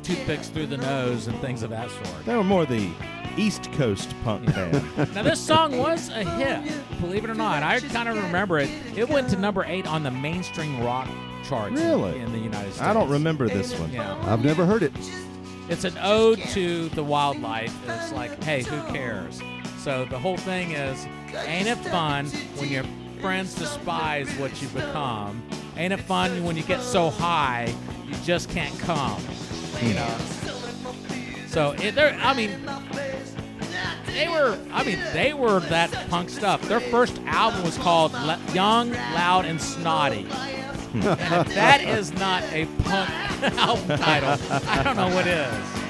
toothpicks 0.03 0.49
through 0.49 0.67
the 0.67 0.77
nose 0.77 1.27
and 1.27 1.39
things 1.41 1.63
of 1.63 1.71
that 1.71 1.91
sort. 1.91 2.25
They 2.25 2.37
were 2.37 2.45
more 2.45 2.67
the 2.67 2.91
East 3.37 3.71
Coast 3.73 4.15
punk 4.25 4.47
band. 4.55 5.15
Now 5.15 5.23
this 5.23 5.41
song 5.41 5.77
was 5.79 6.09
a 6.11 6.25
hit, 6.25 6.73
believe 7.01 7.25
it 7.25 7.31
or 7.31 7.35
not. 7.35 7.63
I 7.63 7.81
kind 7.81 8.09
of 8.09 8.17
remember 8.17 8.59
it. 8.59 8.71
It 8.97 9.09
went 9.09 9.29
to 9.31 9.37
number 9.37 9.65
eight 9.65 9.87
on 9.87 10.03
the 10.03 10.11
mainstream 10.11 10.81
rock 10.83 11.09
charts 11.45 11.79
in- 11.81 11.87
Really? 11.87 12.21
in 12.21 12.33
the 12.33 12.39
United 12.39 12.73
States. 12.73 12.81
I 12.83 12.93
don't 12.93 13.09
remember 13.11 13.49
this 13.49 13.79
one. 13.79 13.91
Yeah, 13.93 14.17
I've 14.33 14.45
never 14.45 14.65
heard 14.67 14.83
it. 14.83 14.93
it's 15.69 15.85
an 15.85 15.97
ode 16.01 16.39
to 16.51 16.89
the 16.91 17.03
wildlife. 17.03 17.75
It's 17.89 18.13
like, 18.13 18.43
hey, 18.45 18.63
who 18.63 18.81
cares? 18.93 19.41
So 19.79 20.05
the 20.07 20.19
whole 20.19 20.37
thing 20.39 20.71
is, 20.73 21.05
ain't 21.47 21.67
it 21.69 21.77
fun 21.89 22.27
when 22.57 22.69
your 22.71 22.85
friends 23.25 23.55
despise 23.55 24.31
what 24.33 24.61
you 24.61 24.69
become? 24.69 25.43
Ain't 25.79 25.95
it 25.95 26.01
fun 26.01 26.45
when 26.45 26.57
you 26.57 26.63
get 26.63 26.83
so 26.83 27.09
high 27.09 27.75
you 28.07 28.15
just 28.23 28.51
can't 28.51 28.79
come? 28.81 29.19
You 29.81 29.95
know. 29.95 30.17
So 31.47 31.71
it, 31.79 31.95
they're, 31.95 32.13
I 32.21 32.35
mean, 32.35 32.51
they 34.09 34.29
were, 34.29 34.59
I 34.71 34.85
mean, 34.85 34.99
they 35.15 35.33
were 35.33 35.61
that 35.61 35.91
punk 36.11 36.29
stuff. 36.29 36.61
Their 36.69 36.81
first 36.81 37.19
album 37.25 37.63
was 37.63 37.79
called 37.79 38.13
Le- 38.13 38.39
Young, 38.53 38.91
Loud, 38.93 39.47
and 39.47 39.59
Snotty. 39.59 40.27
and 40.93 41.05
if 41.07 41.55
that 41.55 41.81
is 41.83 42.13
not 42.13 42.43
a 42.53 42.67
punk 42.83 43.09
album 43.57 43.99
title, 43.99 44.37
I 44.69 44.83
don't 44.83 44.97
know 44.97 45.09
what 45.09 45.27
is. 45.27 45.84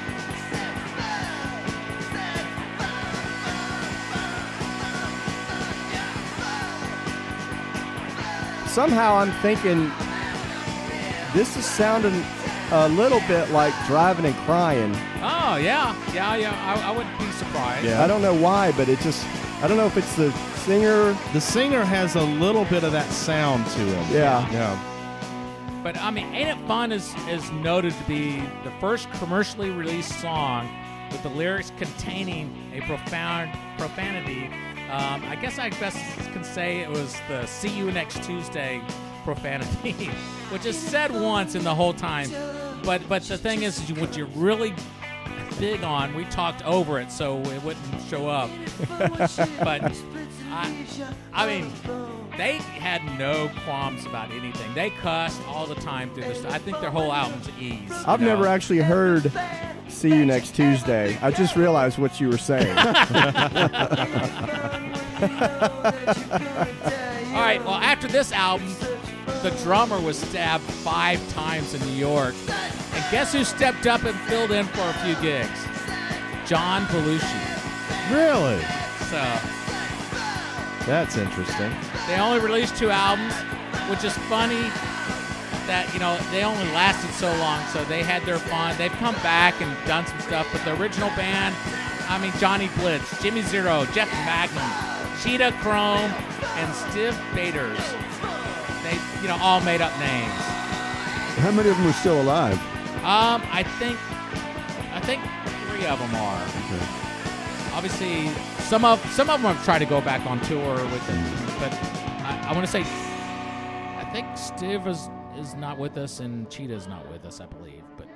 Somehow 8.75 9.15
I'm 9.15 9.31
thinking 9.41 9.93
this 11.33 11.57
is 11.57 11.65
sounding 11.65 12.25
a 12.73 12.89
little 12.89 13.21
bit 13.29 13.51
like 13.51 13.73
Drivin 13.87 14.25
N 14.25 14.35
Cryin. 14.45 14.93
Oh 15.23 15.55
yeah, 15.55 15.95
yeah, 16.13 16.35
yeah. 16.35 16.51
I, 16.83 16.89
I 16.89 16.91
wouldn't 16.91 17.17
be 17.21 17.31
surprised. 17.31 17.87
Yeah. 17.87 18.03
I 18.03 18.09
don't 18.09 18.21
know 18.21 18.35
why, 18.35 18.73
but 18.73 18.89
it 18.89 18.99
just 18.99 19.25
I 19.63 19.69
don't 19.69 19.77
know 19.77 19.87
if 19.87 19.97
it's 19.97 20.17
the 20.17 20.33
singer. 20.67 21.17
The 21.33 21.41
singer 21.41 21.85
has 21.85 22.17
a 22.17 22.23
little 22.25 22.65
bit 22.65 22.83
of 22.83 22.91
that 22.91 23.09
sound 23.13 23.65
to 23.65 23.79
him. 23.79 24.13
Yeah. 24.13 24.51
Yeah. 24.51 25.81
But 25.85 25.97
I 25.99 26.11
mean, 26.11 26.35
Ain't 26.35 26.59
It 26.59 26.67
Fun 26.67 26.91
is 26.91 27.15
is 27.29 27.49
noted 27.53 27.93
to 27.93 28.05
be 28.09 28.41
the 28.65 28.73
first 28.81 29.09
commercially 29.13 29.71
released 29.71 30.19
song 30.21 30.69
with 31.13 31.23
the 31.23 31.29
lyrics 31.29 31.71
containing 31.79 32.73
a 32.75 32.81
profound 32.89 33.57
profanity. 33.79 34.51
Um, 34.95 35.25
I 35.25 35.35
guess 35.35 35.59
I 35.59 35.71
best 35.71 35.99
can 36.33 36.45
say 36.45 36.79
it 36.79 36.89
was 36.89 37.17
the 37.27 37.45
"See 37.47 37.69
You 37.69 37.91
Next 37.91 38.23
Tuesday" 38.23 38.81
profanity, 39.25 39.93
which 40.51 40.65
is 40.67 40.79
said 40.79 41.11
once 41.11 41.57
in 41.57 41.65
the 41.65 41.75
whole 41.75 41.93
time. 41.93 42.31
But 42.85 43.03
but 43.09 43.23
the 43.25 43.37
thing 43.37 43.65
is, 43.65 43.81
what 43.95 44.17
you're 44.17 44.29
really 44.37 44.73
big 45.59 45.83
on, 45.83 46.15
we 46.15 46.25
talked 46.27 46.65
over 46.65 47.01
it 47.01 47.11
so 47.11 47.41
it 47.41 47.61
wouldn't 47.65 48.03
show 48.09 48.29
up. 48.29 48.49
but 48.99 49.93
I, 50.53 50.87
I 51.33 51.47
mean, 51.49 51.73
they 52.37 52.59
had 52.59 53.03
no 53.19 53.51
qualms 53.65 54.07
about 54.07 54.31
anything. 54.31 54.75
They 54.75 54.91
cussed 54.91 55.43
all 55.49 55.67
the 55.67 55.75
time 55.75 56.15
through 56.15 56.25
this. 56.25 56.45
I 56.45 56.59
think 56.59 56.81
their 56.81 56.91
whole 56.91 57.13
album's 57.13 57.49
ease. 57.59 57.91
I've 58.07 58.21
know? 58.21 58.29
never 58.29 58.47
actually 58.47 58.79
heard 58.79 59.33
"See 59.89 60.11
You 60.11 60.25
Next 60.25 60.55
Tuesday." 60.55 61.19
I 61.21 61.33
just 61.33 61.57
realized 61.57 61.99
what 61.99 62.21
you 62.21 62.29
were 62.29 62.39
saying. 62.39 62.77
All 67.35 67.41
right. 67.41 67.61
Well, 67.65 67.75
after 67.75 68.07
this 68.09 68.33
album, 68.33 68.69
the 69.43 69.51
drummer 69.63 70.01
was 70.01 70.19
stabbed 70.19 70.65
five 70.65 71.21
times 71.33 71.75
in 71.75 71.81
New 71.87 71.95
York, 71.97 72.35
and 72.49 73.05
guess 73.11 73.33
who 73.33 73.45
stepped 73.45 73.87
up 73.87 74.05
and 74.05 74.19
filled 74.21 74.51
in 74.51 74.67
for 74.67 74.83
a 74.83 74.93
few 75.05 75.15
gigs? 75.23 75.67
John 76.47 76.85
Belushi. 76.87 77.41
Really? 78.11 78.61
So 79.11 79.23
That's 80.87 81.17
interesting. 81.17 81.73
they 82.07 82.19
only 82.21 82.41
released 82.41 82.77
two 82.77 82.91
albums, 82.91 83.35
which 83.91 84.05
is 84.05 84.17
funny 84.29 84.61
that 85.67 85.89
you 85.95 86.01
know 86.01 86.19
they 86.31 86.45
only 86.45 86.65
lasted 86.73 87.11
so 87.15 87.35
long. 87.39 87.65
So 87.69 87.83
they 87.85 88.03
had 88.03 88.23
their 88.25 88.39
fun. 88.39 88.77
They've 88.77 88.93
come 88.93 89.15
back 89.17 89.61
and 89.63 89.75
done 89.87 90.07
some 90.07 90.21
stuff, 90.21 90.47
but 90.53 90.63
the 90.65 90.79
original 90.81 91.09
band, 91.11 91.55
I 92.09 92.19
mean 92.19 92.33
Johnny 92.39 92.69
Blitz, 92.79 93.23
Jimmy 93.23 93.41
Zero, 93.43 93.87
Jeff 93.93 94.11
Magnum, 94.13 94.69
Cheetah 95.23 95.53
Chrome, 95.61 96.11
and 96.57 96.75
Steve 96.75 97.19
Bators. 97.35 97.79
They 98.83 98.99
you 99.23 99.29
know 99.29 99.39
all 99.41 99.61
made 99.61 99.81
up 99.81 99.93
names. 99.99 100.33
How 101.39 101.51
many 101.51 101.69
of 101.69 101.77
them 101.77 101.87
are 101.87 101.93
still 101.95 102.21
alive? 102.21 102.59
Um, 103.05 103.43
I 103.51 103.65
think, 103.79 103.99
I 104.95 105.01
think 105.01 105.23
three 105.69 105.87
of 105.87 105.99
them 105.99 106.15
are. 106.15 106.43
Obviously, 107.77 108.29
some 108.65 108.85
of 108.85 108.99
some 109.13 109.29
of 109.29 109.43
them 109.43 109.55
have 109.55 109.65
tried 109.65 109.81
to 109.81 109.87
go 109.87 110.01
back 110.01 110.25
on 110.27 110.41
tour 110.43 110.75
with 110.77 111.11
it, 111.11 111.59
but 111.59 111.73
I, 112.25 112.49
I 112.49 112.53
want 112.53 112.65
to 112.65 112.71
say, 112.71 112.81
I 112.81 114.09
think 114.13 114.27
Steve 114.37 114.87
is 114.87 115.11
is 115.37 115.55
not 115.55 115.79
with 115.79 115.99
us 115.99 116.21
and 116.21 116.49
Cheetah's 116.49 116.87
not 116.87 117.11
with 117.11 117.25
us. 117.27 117.41
I 117.41 117.47
believe, 117.47 117.83
but 117.97 118.07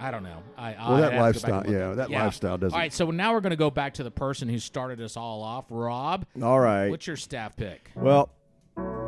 I 0.00 0.10
don't 0.10 0.22
know. 0.22 0.42
I 0.58 0.72
Well, 0.72 0.92
I 0.94 1.00
that 1.00 1.12
have 1.12 1.34
to 1.34 1.40
go 1.40 1.46
back 1.48 1.64
lifestyle- 1.66 1.72
yeah, 1.72 1.94
that 1.94 2.10
lifestyle 2.10 2.58
doesn't- 2.58 2.74
All 2.74 2.80
right, 2.80 2.92
so 2.92 3.10
now 3.10 3.32
we're 3.32 3.40
going 3.40 3.50
to 3.50 3.56
go 3.56 3.70
back 3.70 3.94
to 3.94 4.02
the 4.02 4.10
person 4.10 4.48
who 4.48 4.58
started 4.58 5.00
us 5.00 5.16
all 5.16 5.42
off, 5.42 5.64
Rob. 5.70 6.26
All 6.42 6.60
right. 6.60 6.88
What's 6.90 7.06
your 7.06 7.16
staff 7.16 7.56
pick? 7.56 7.90
Well, 7.94 8.30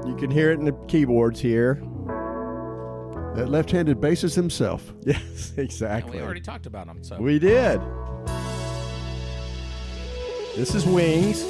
you 0.07 0.14
can 0.16 0.31
hear 0.31 0.53
it 0.53 0.59
in 0.59 0.64
the 0.64 0.72
keyboards 0.88 1.40
here. 1.40 1.83
That 3.35 3.49
left-handed 3.51 3.99
bassist 4.01 4.35
himself. 4.35 4.92
Yes, 5.05 5.51
And 5.51 5.59
exactly. 5.59 6.18
we 6.18 6.22
already 6.25 6.40
talked 6.40 6.64
about 6.66 6.87
him. 6.87 7.03
So 7.05 7.18
We 7.20 7.38
did. 7.38 7.81
This 10.57 10.75
is 10.75 10.87
Wings. 10.87 11.42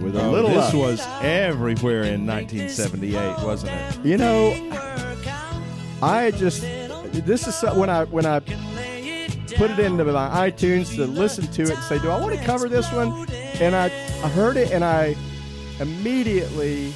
With 0.00 0.16
a 0.16 0.22
Oh, 0.24 0.30
little 0.30 0.50
this 0.50 0.72
luck. 0.72 0.74
was 0.74 1.06
everywhere 1.22 2.02
in 2.04 2.26
1978, 2.26 3.44
wasn't 3.44 3.72
it? 3.72 4.04
You 4.04 4.16
know. 4.16 4.54
I 6.02 6.30
just 6.30 6.62
this 6.62 7.46
is 7.46 7.54
so- 7.54 7.74
when 7.78 7.90
I 7.90 8.04
when 8.04 8.24
I 8.24 8.40
put 8.40 9.70
it 9.70 9.78
into 9.78 10.04
my 10.04 10.50
iTunes 10.50 10.94
to 10.96 11.06
listen 11.06 11.46
to 11.48 11.62
it 11.64 11.70
and 11.70 11.82
say, 11.84 11.98
do 11.98 12.08
I 12.10 12.18
want 12.18 12.38
to 12.38 12.42
cover 12.44 12.68
this 12.68 12.90
one? 12.92 13.26
And 13.60 13.74
I, 13.76 13.86
I 14.24 14.28
heard 14.28 14.56
it 14.56 14.70
and 14.72 14.82
I 14.82 15.14
immediately 15.80 16.94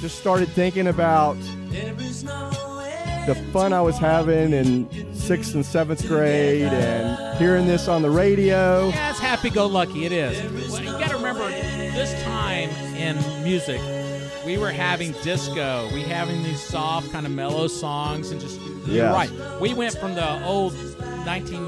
just 0.00 0.18
started 0.18 0.48
thinking 0.48 0.88
about 0.88 1.36
There 1.70 1.94
is 2.00 2.24
no 2.24 2.50
way. 2.78 3.24
the 3.28 3.34
fun 3.52 3.72
I 3.72 3.80
was 3.82 3.96
having 3.98 4.52
in 4.52 4.88
sixth 5.14 5.54
and 5.54 5.64
seventh 5.64 6.06
grade 6.08 6.72
and 6.72 7.38
hearing 7.38 7.66
this 7.66 7.86
on 7.86 8.02
the 8.02 8.10
radio. 8.10 8.88
Yeah, 8.88 9.10
it's 9.10 9.18
happy-go-lucky. 9.20 10.06
It 10.06 10.12
is. 10.12 10.40
Music, 13.50 13.80
we 14.46 14.56
were 14.58 14.70
having 14.70 15.10
disco. 15.24 15.90
We 15.92 16.02
having 16.02 16.42
these 16.44 16.60
soft, 16.62 17.10
kind 17.10 17.26
of 17.26 17.32
mellow 17.32 17.66
songs, 17.66 18.30
and 18.30 18.40
just 18.40 18.60
Yeah. 18.86 19.12
right. 19.12 19.30
We 19.60 19.74
went 19.74 19.94
from 19.98 20.14
the 20.14 20.44
old 20.44 20.72
19 21.26 21.58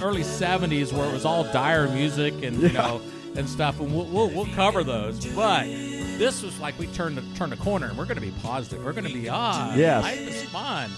early 0.00 0.22
70s 0.22 0.90
where 0.92 1.06
it 1.08 1.12
was 1.12 1.24
all 1.26 1.44
dire 1.44 1.86
music 1.88 2.32
and 2.42 2.60
you 2.62 2.70
know 2.72 3.02
and 3.36 3.46
stuff, 3.48 3.78
and 3.78 3.94
we'll, 3.94 4.06
we'll 4.06 4.30
we'll 4.30 4.52
cover 4.54 4.82
those. 4.82 5.24
But 5.26 5.64
this 5.64 6.42
was 6.42 6.58
like 6.60 6.78
we 6.78 6.86
turned 6.88 7.18
the 7.18 7.22
turn 7.38 7.50
the 7.50 7.56
corner, 7.58 7.88
and 7.88 7.98
we're 7.98 8.06
going 8.06 8.16
to 8.22 8.22
be 8.26 8.32
positive. 8.42 8.82
We're 8.82 8.92
going 8.92 9.06
to 9.06 9.12
be 9.12 9.28
ah, 9.28 9.74
Yes. 9.74 10.02
life 10.02 10.18
is 10.28 10.42
fun. 10.44 10.90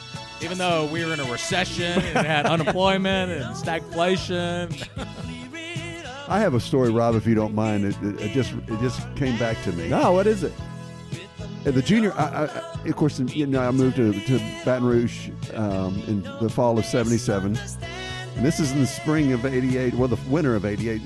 Even 0.42 0.58
though 0.58 0.86
we 0.86 1.04
were 1.04 1.12
in 1.12 1.18
a 1.20 1.24
recession 1.30 2.00
and 2.14 2.24
had 2.26 2.46
unemployment 2.46 3.32
and 3.32 3.54
stagflation. 3.56 4.70
I 6.30 6.38
have 6.38 6.54
a 6.54 6.60
story, 6.60 6.92
Rob, 6.92 7.16
if 7.16 7.26
you 7.26 7.34
don't 7.34 7.56
mind. 7.56 7.84
It, 7.84 7.96
it, 8.02 8.20
it 8.20 8.32
just 8.32 8.52
it 8.52 8.78
just 8.80 9.02
came 9.16 9.36
back 9.36 9.60
to 9.64 9.72
me. 9.72 9.88
No, 9.88 10.12
what 10.12 10.28
is 10.28 10.44
it? 10.44 10.52
At 11.66 11.74
the 11.74 11.82
junior, 11.82 12.12
I, 12.12 12.46
I, 12.46 12.88
of 12.88 12.94
course, 12.94 13.18
you 13.18 13.46
know, 13.46 13.60
I 13.60 13.70
moved 13.72 13.96
to, 13.96 14.12
to 14.12 14.38
Baton 14.64 14.84
Rouge 14.84 15.30
um, 15.54 16.00
in 16.06 16.22
the 16.40 16.48
fall 16.48 16.78
of 16.78 16.84
'77, 16.84 17.58
and 18.36 18.46
this 18.46 18.60
is 18.60 18.70
in 18.70 18.78
the 18.78 18.86
spring 18.86 19.32
of 19.32 19.44
'88, 19.44 19.94
well, 19.94 20.06
the 20.06 20.16
winter 20.30 20.54
of 20.54 20.64
'88. 20.64 21.02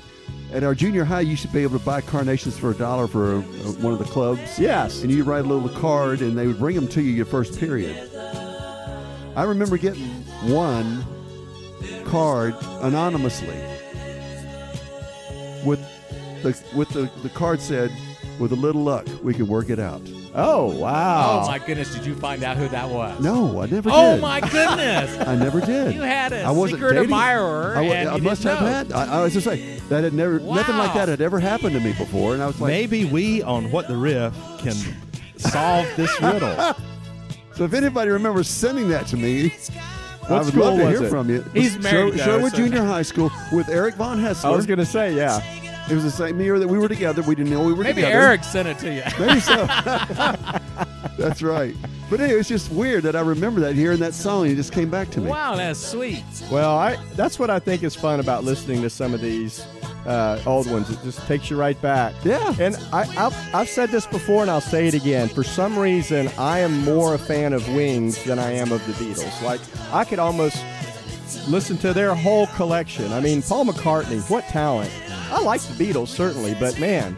At 0.53 0.63
our 0.63 0.75
junior 0.75 1.03
high, 1.03 1.21
you 1.21 1.35
should 1.35 1.51
be 1.51 1.63
able 1.63 1.79
to 1.79 1.83
buy 1.83 2.01
carnations 2.01 2.55
for 2.55 2.69
a 2.69 2.75
dollar 2.75 3.07
for 3.07 3.37
uh, 3.37 3.41
one 3.81 3.93
of 3.93 3.99
the 3.99 4.05
clubs. 4.05 4.59
Yes. 4.59 5.01
and 5.01 5.11
you 5.11 5.23
write 5.23 5.43
a 5.43 5.47
little 5.47 5.67
card, 5.69 6.21
and 6.21 6.37
they 6.37 6.45
would 6.45 6.59
bring 6.59 6.75
them 6.75 6.87
to 6.89 7.01
you 7.01 7.11
your 7.11 7.25
first 7.25 7.59
period. 7.59 8.11
I 9.35 9.43
remember 9.43 9.77
getting 9.77 10.07
one 10.47 11.03
card 12.05 12.53
anonymously 12.83 13.74
with 15.65 15.79
the 16.43 16.57
with 16.75 16.89
the, 16.89 17.09
the 17.23 17.29
card 17.29 17.59
said, 17.61 17.91
"With 18.39 18.51
a 18.51 18.55
little 18.55 18.83
luck, 18.83 19.05
we 19.23 19.33
can 19.33 19.47
work 19.47 19.69
it 19.69 19.79
out." 19.79 20.01
Oh 20.37 20.65
wow! 20.77 21.43
Oh 21.43 21.47
my 21.47 21.59
goodness! 21.59 21.93
Did 21.95 22.05
you 22.05 22.13
find 22.15 22.43
out 22.43 22.57
who 22.57 22.67
that 22.69 22.89
was? 22.89 23.19
No, 23.21 23.61
I 23.61 23.67
never 23.67 23.89
Oh 23.91 24.15
did. 24.15 24.21
my 24.21 24.41
goodness! 24.41 25.17
I 25.27 25.35
never 25.35 25.61
did. 25.61 25.93
You 25.95 26.01
had 26.01 26.33
a 26.33 26.43
I 26.43 26.51
wasn't 26.51 26.79
secret 26.81 26.95
dating. 26.95 27.03
admirer, 27.05 27.77
I, 27.77 27.81
and 27.83 28.09
I 28.09 28.15
you 28.17 28.21
must 28.21 28.43
didn't 28.43 28.57
have 28.59 28.89
know. 28.89 28.95
had. 28.97 29.09
I, 29.09 29.19
I 29.19 29.23
was 29.23 29.33
just 29.33 29.45
saying 29.45 29.81
that 29.89 30.03
had 30.03 30.13
never, 30.13 30.39
nothing 30.39 30.75
like 30.77 30.93
that 30.93 31.07
had 31.07 31.21
ever 31.21 31.39
happened 31.39 31.73
to 31.73 31.79
me 31.79 31.93
before, 31.93 32.33
and 32.33 32.43
I 32.43 32.47
was 32.47 32.59
like, 32.59 32.67
Maybe 32.69 33.05
we 33.05 33.41
on 33.43 33.71
What 33.71 33.87
the 33.87 33.95
Riff 33.95 34.33
can 34.59 34.75
solve 35.37 35.87
this 35.95 36.11
riddle. 36.21 36.53
so 37.55 37.63
if 37.63 37.73
anybody 37.73 38.11
remembers 38.11 38.49
sending 38.49 38.89
that 38.89 39.07
to 39.07 39.15
me, 39.17 39.53
I 40.27 40.31
What 40.33 40.45
would 40.45 40.53
school 40.53 40.63
love 40.65 40.77
to 40.79 40.85
was 40.85 40.97
hear 40.99 41.07
it? 41.07 41.09
from 41.09 41.29
you. 41.29 41.45
He's 41.53 41.77
married, 41.79 42.15
Sher- 42.17 42.23
Sherwood 42.23 42.51
so- 42.51 42.57
Junior 42.57 42.83
High 42.83 43.01
School 43.03 43.31
with 43.51 43.69
Eric 43.69 43.95
Von 43.95 44.19
Haessler. 44.19 44.45
I 44.45 44.55
was 44.55 44.65
gonna 44.65 44.85
say 44.85 45.13
yeah. 45.15 45.39
it 45.89 45.93
was 45.93 46.03
the 46.03 46.11
same 46.11 46.39
year 46.41 46.57
that 46.59 46.67
we 46.67 46.77
were 46.79 46.87
together. 46.87 47.21
We 47.21 47.35
didn't 47.35 47.51
know 47.51 47.61
we 47.63 47.73
were 47.73 47.83
Maybe 47.83 48.01
together. 48.01 48.13
Maybe 48.15 48.25
Eric 48.25 48.43
sent 48.43 48.67
it 48.67 48.79
to 48.79 48.93
you. 48.93 49.03
Maybe 49.25 49.39
so. 49.39 49.65
That's 51.17 51.41
right. 51.41 51.75
But 52.09 52.19
anyway, 52.19 52.39
it's 52.39 52.49
just 52.49 52.71
weird 52.71 53.03
that 53.03 53.15
I 53.15 53.21
remember 53.21 53.61
that 53.61 53.73
hearing 53.75 53.99
that 53.99 54.13
song. 54.13 54.47
It 54.47 54.55
just 54.55 54.71
came 54.73 54.89
back 54.89 55.09
to 55.11 55.21
me. 55.21 55.29
wow, 55.29 55.55
that's 55.55 55.79
sweet. 55.79 56.23
Well, 56.51 56.77
I 56.77 56.97
that's 57.15 57.39
what 57.39 57.49
I 57.49 57.57
think 57.59 57.83
is 57.83 57.95
fun 57.95 58.19
about 58.19 58.43
listening 58.43 58.81
to 58.83 58.89
some 58.89 59.13
of 59.13 59.21
these 59.21 59.65
uh, 60.05 60.39
old 60.45 60.69
ones. 60.69 60.89
It 60.89 61.01
just 61.03 61.25
takes 61.27 61.49
you 61.49 61.57
right 61.57 61.79
back. 61.81 62.13
Yeah. 62.23 62.53
And 62.59 62.75
I, 62.93 63.01
I've, 63.25 63.55
I've 63.55 63.69
said 63.69 63.89
this 63.89 64.05
before, 64.05 64.41
and 64.41 64.51
I'll 64.51 64.61
say 64.61 64.87
it 64.87 64.93
again. 64.93 65.27
For 65.29 65.43
some 65.43 65.77
reason, 65.77 66.29
I 66.37 66.59
am 66.59 66.83
more 66.83 67.15
a 67.15 67.17
fan 67.17 67.53
of 67.53 67.67
Wings 67.73 68.23
than 68.23 68.39
I 68.39 68.51
am 68.51 68.71
of 68.71 68.85
the 68.85 68.93
Beatles. 68.93 69.41
Like 69.41 69.61
I 69.93 70.03
could 70.03 70.19
almost 70.19 70.63
listen 71.47 71.77
to 71.79 71.93
their 71.93 72.13
whole 72.15 72.47
collection. 72.47 73.11
I 73.13 73.19
mean, 73.19 73.41
Paul 73.41 73.65
McCartney, 73.65 74.27
what 74.29 74.43
talent! 74.45 74.91
I 75.31 75.41
like 75.41 75.61
the 75.61 75.73
Beatles 75.83 76.09
certainly, 76.09 76.55
but 76.59 76.79
man, 76.79 77.17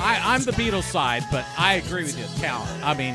I, 0.00 0.20
I'm 0.24 0.42
the 0.44 0.52
Beatles 0.52 0.84
side, 0.84 1.24
but 1.30 1.44
I 1.58 1.74
agree 1.74 2.04
with 2.04 2.18
you, 2.18 2.24
talent. 2.40 2.70
I 2.84 2.94
mean, 2.94 3.14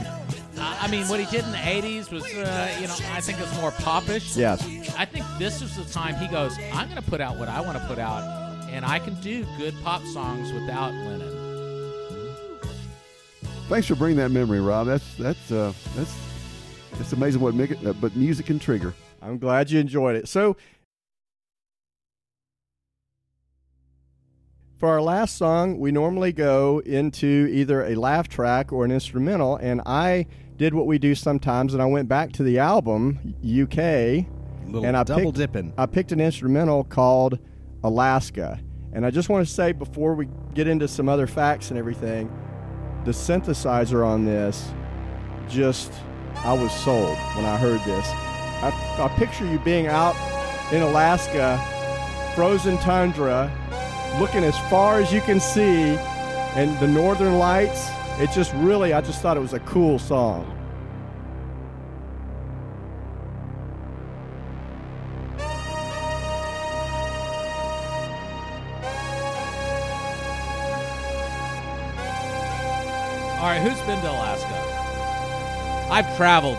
I 0.58 0.78
I 0.82 0.88
mean, 0.88 1.08
what 1.08 1.20
he 1.20 1.26
did 1.26 1.46
in 1.46 1.52
the 1.52 1.58
'80s 1.58 2.12
was, 2.12 2.24
uh, 2.24 2.78
you 2.80 2.88
know, 2.88 2.96
I 3.12 3.22
think 3.22 3.40
it's 3.40 3.56
more 3.60 3.72
popish. 3.72 4.36
yes. 4.38 4.62
I 4.98 5.06
think 5.06 5.26
this 5.40 5.62
is 5.62 5.76
the 5.76 5.84
time 5.92 6.16
he 6.16 6.28
goes. 6.28 6.58
I'm 6.74 6.90
going 6.90 7.02
to 7.02 7.10
put 7.10 7.22
out 7.22 7.38
what 7.38 7.48
I 7.50 7.60
want 7.62 7.78
to 7.78 7.86
put 7.88 7.98
out, 8.00 8.22
and 8.72 8.86
I 8.86 9.00
can 9.00 9.16
do 9.22 9.46
good 9.58 9.76
pop 9.84 10.04
songs 10.04 10.52
without 10.54 10.94
Lennon. 10.94 11.36
Thanks 13.68 13.88
for 13.88 13.96
bringing 13.96 14.18
that 14.18 14.32
memory, 14.32 14.60
Rob. 14.60 14.88
That's 14.88 15.16
that's 15.16 15.52
uh, 15.52 15.74
that's 15.96 16.16
it's 17.00 17.14
amazing 17.14 17.42
what 17.42 17.54
make 17.54 17.72
it, 17.72 17.86
uh, 17.86 17.94
but 17.94 18.16
music 18.16 18.48
can 18.48 18.60
trigger. 18.60 18.94
I'm 19.22 19.38
glad 19.38 19.70
you 19.70 19.80
enjoyed 19.80 20.16
it. 20.16 20.28
So, 20.28 20.58
for 24.78 24.90
our 24.90 25.02
last 25.02 25.38
song, 25.38 25.78
we 25.78 25.92
normally 25.92 26.32
go 26.32 26.80
into 26.80 27.48
either 27.52 27.86
a 27.86 27.96
laugh 27.96 28.28
track 28.28 28.72
or 28.74 28.86
an 28.86 28.92
instrumental, 28.92 29.58
and 29.58 29.82
I 29.86 30.26
did 30.58 30.74
what 30.74 30.88
we 30.88 30.98
do 30.98 31.14
sometimes, 31.16 31.74
and 31.74 31.82
I 31.82 31.86
went 31.86 32.10
back 32.10 32.32
to 32.34 32.44
the 32.44 32.60
album 32.60 33.36
UK, 33.44 33.78
Little 34.66 34.86
and 34.86 34.98
I 34.98 35.04
double 35.04 35.26
picked, 35.26 35.38
dipping. 35.38 35.74
I 35.78 35.86
picked 35.86 36.12
an 36.12 36.20
instrumental 36.20 36.84
called 36.84 37.40
Alaska, 37.84 38.60
and 38.94 39.06
I 39.06 39.12
just 39.12 39.30
want 39.30 39.48
to 39.48 39.54
say 39.54 39.72
before 39.72 40.16
we 40.16 40.28
get 40.54 40.68
into 40.68 40.88
some 40.88 41.08
other 41.08 41.28
facts 41.28 41.70
and 41.70 41.78
everything, 41.78 42.32
the 43.06 43.12
synthesizer 43.12 44.06
on 44.06 44.26
this 44.26 44.72
just 45.48 45.92
I 46.44 46.54
was 46.54 46.72
sold 46.72 47.18
when 47.36 47.46
I 47.46 47.58
heard 47.58 47.80
this. 47.82 48.08
I, 48.62 48.72
I 49.00 49.08
picture 49.18 49.46
you 49.46 49.60
being 49.60 49.88
out 49.88 50.16
in 50.72 50.82
Alaska, 50.82 51.60
frozen 52.36 52.78
tundra, 52.80 53.52
looking 54.20 54.44
as 54.44 54.58
far 54.70 55.00
as 55.00 55.14
you 55.14 55.22
can 55.22 55.40
see, 55.40 55.98
and 56.56 56.78
the 56.80 56.88
northern 56.88 57.38
lights. 57.38 57.90
It 58.20 58.32
just 58.32 58.54
really, 58.56 58.94
I 58.94 59.02
just 59.02 59.22
thought 59.22 59.38
it 59.38 59.42
was 59.42 59.54
a 59.54 59.60
cool 59.62 59.98
song. 59.98 60.59
Right, 73.50 73.62
who's 73.62 73.80
been 73.82 74.02
to 74.02 74.10
Alaska? 74.10 75.92
I've 75.92 76.18
traveled 76.18 76.58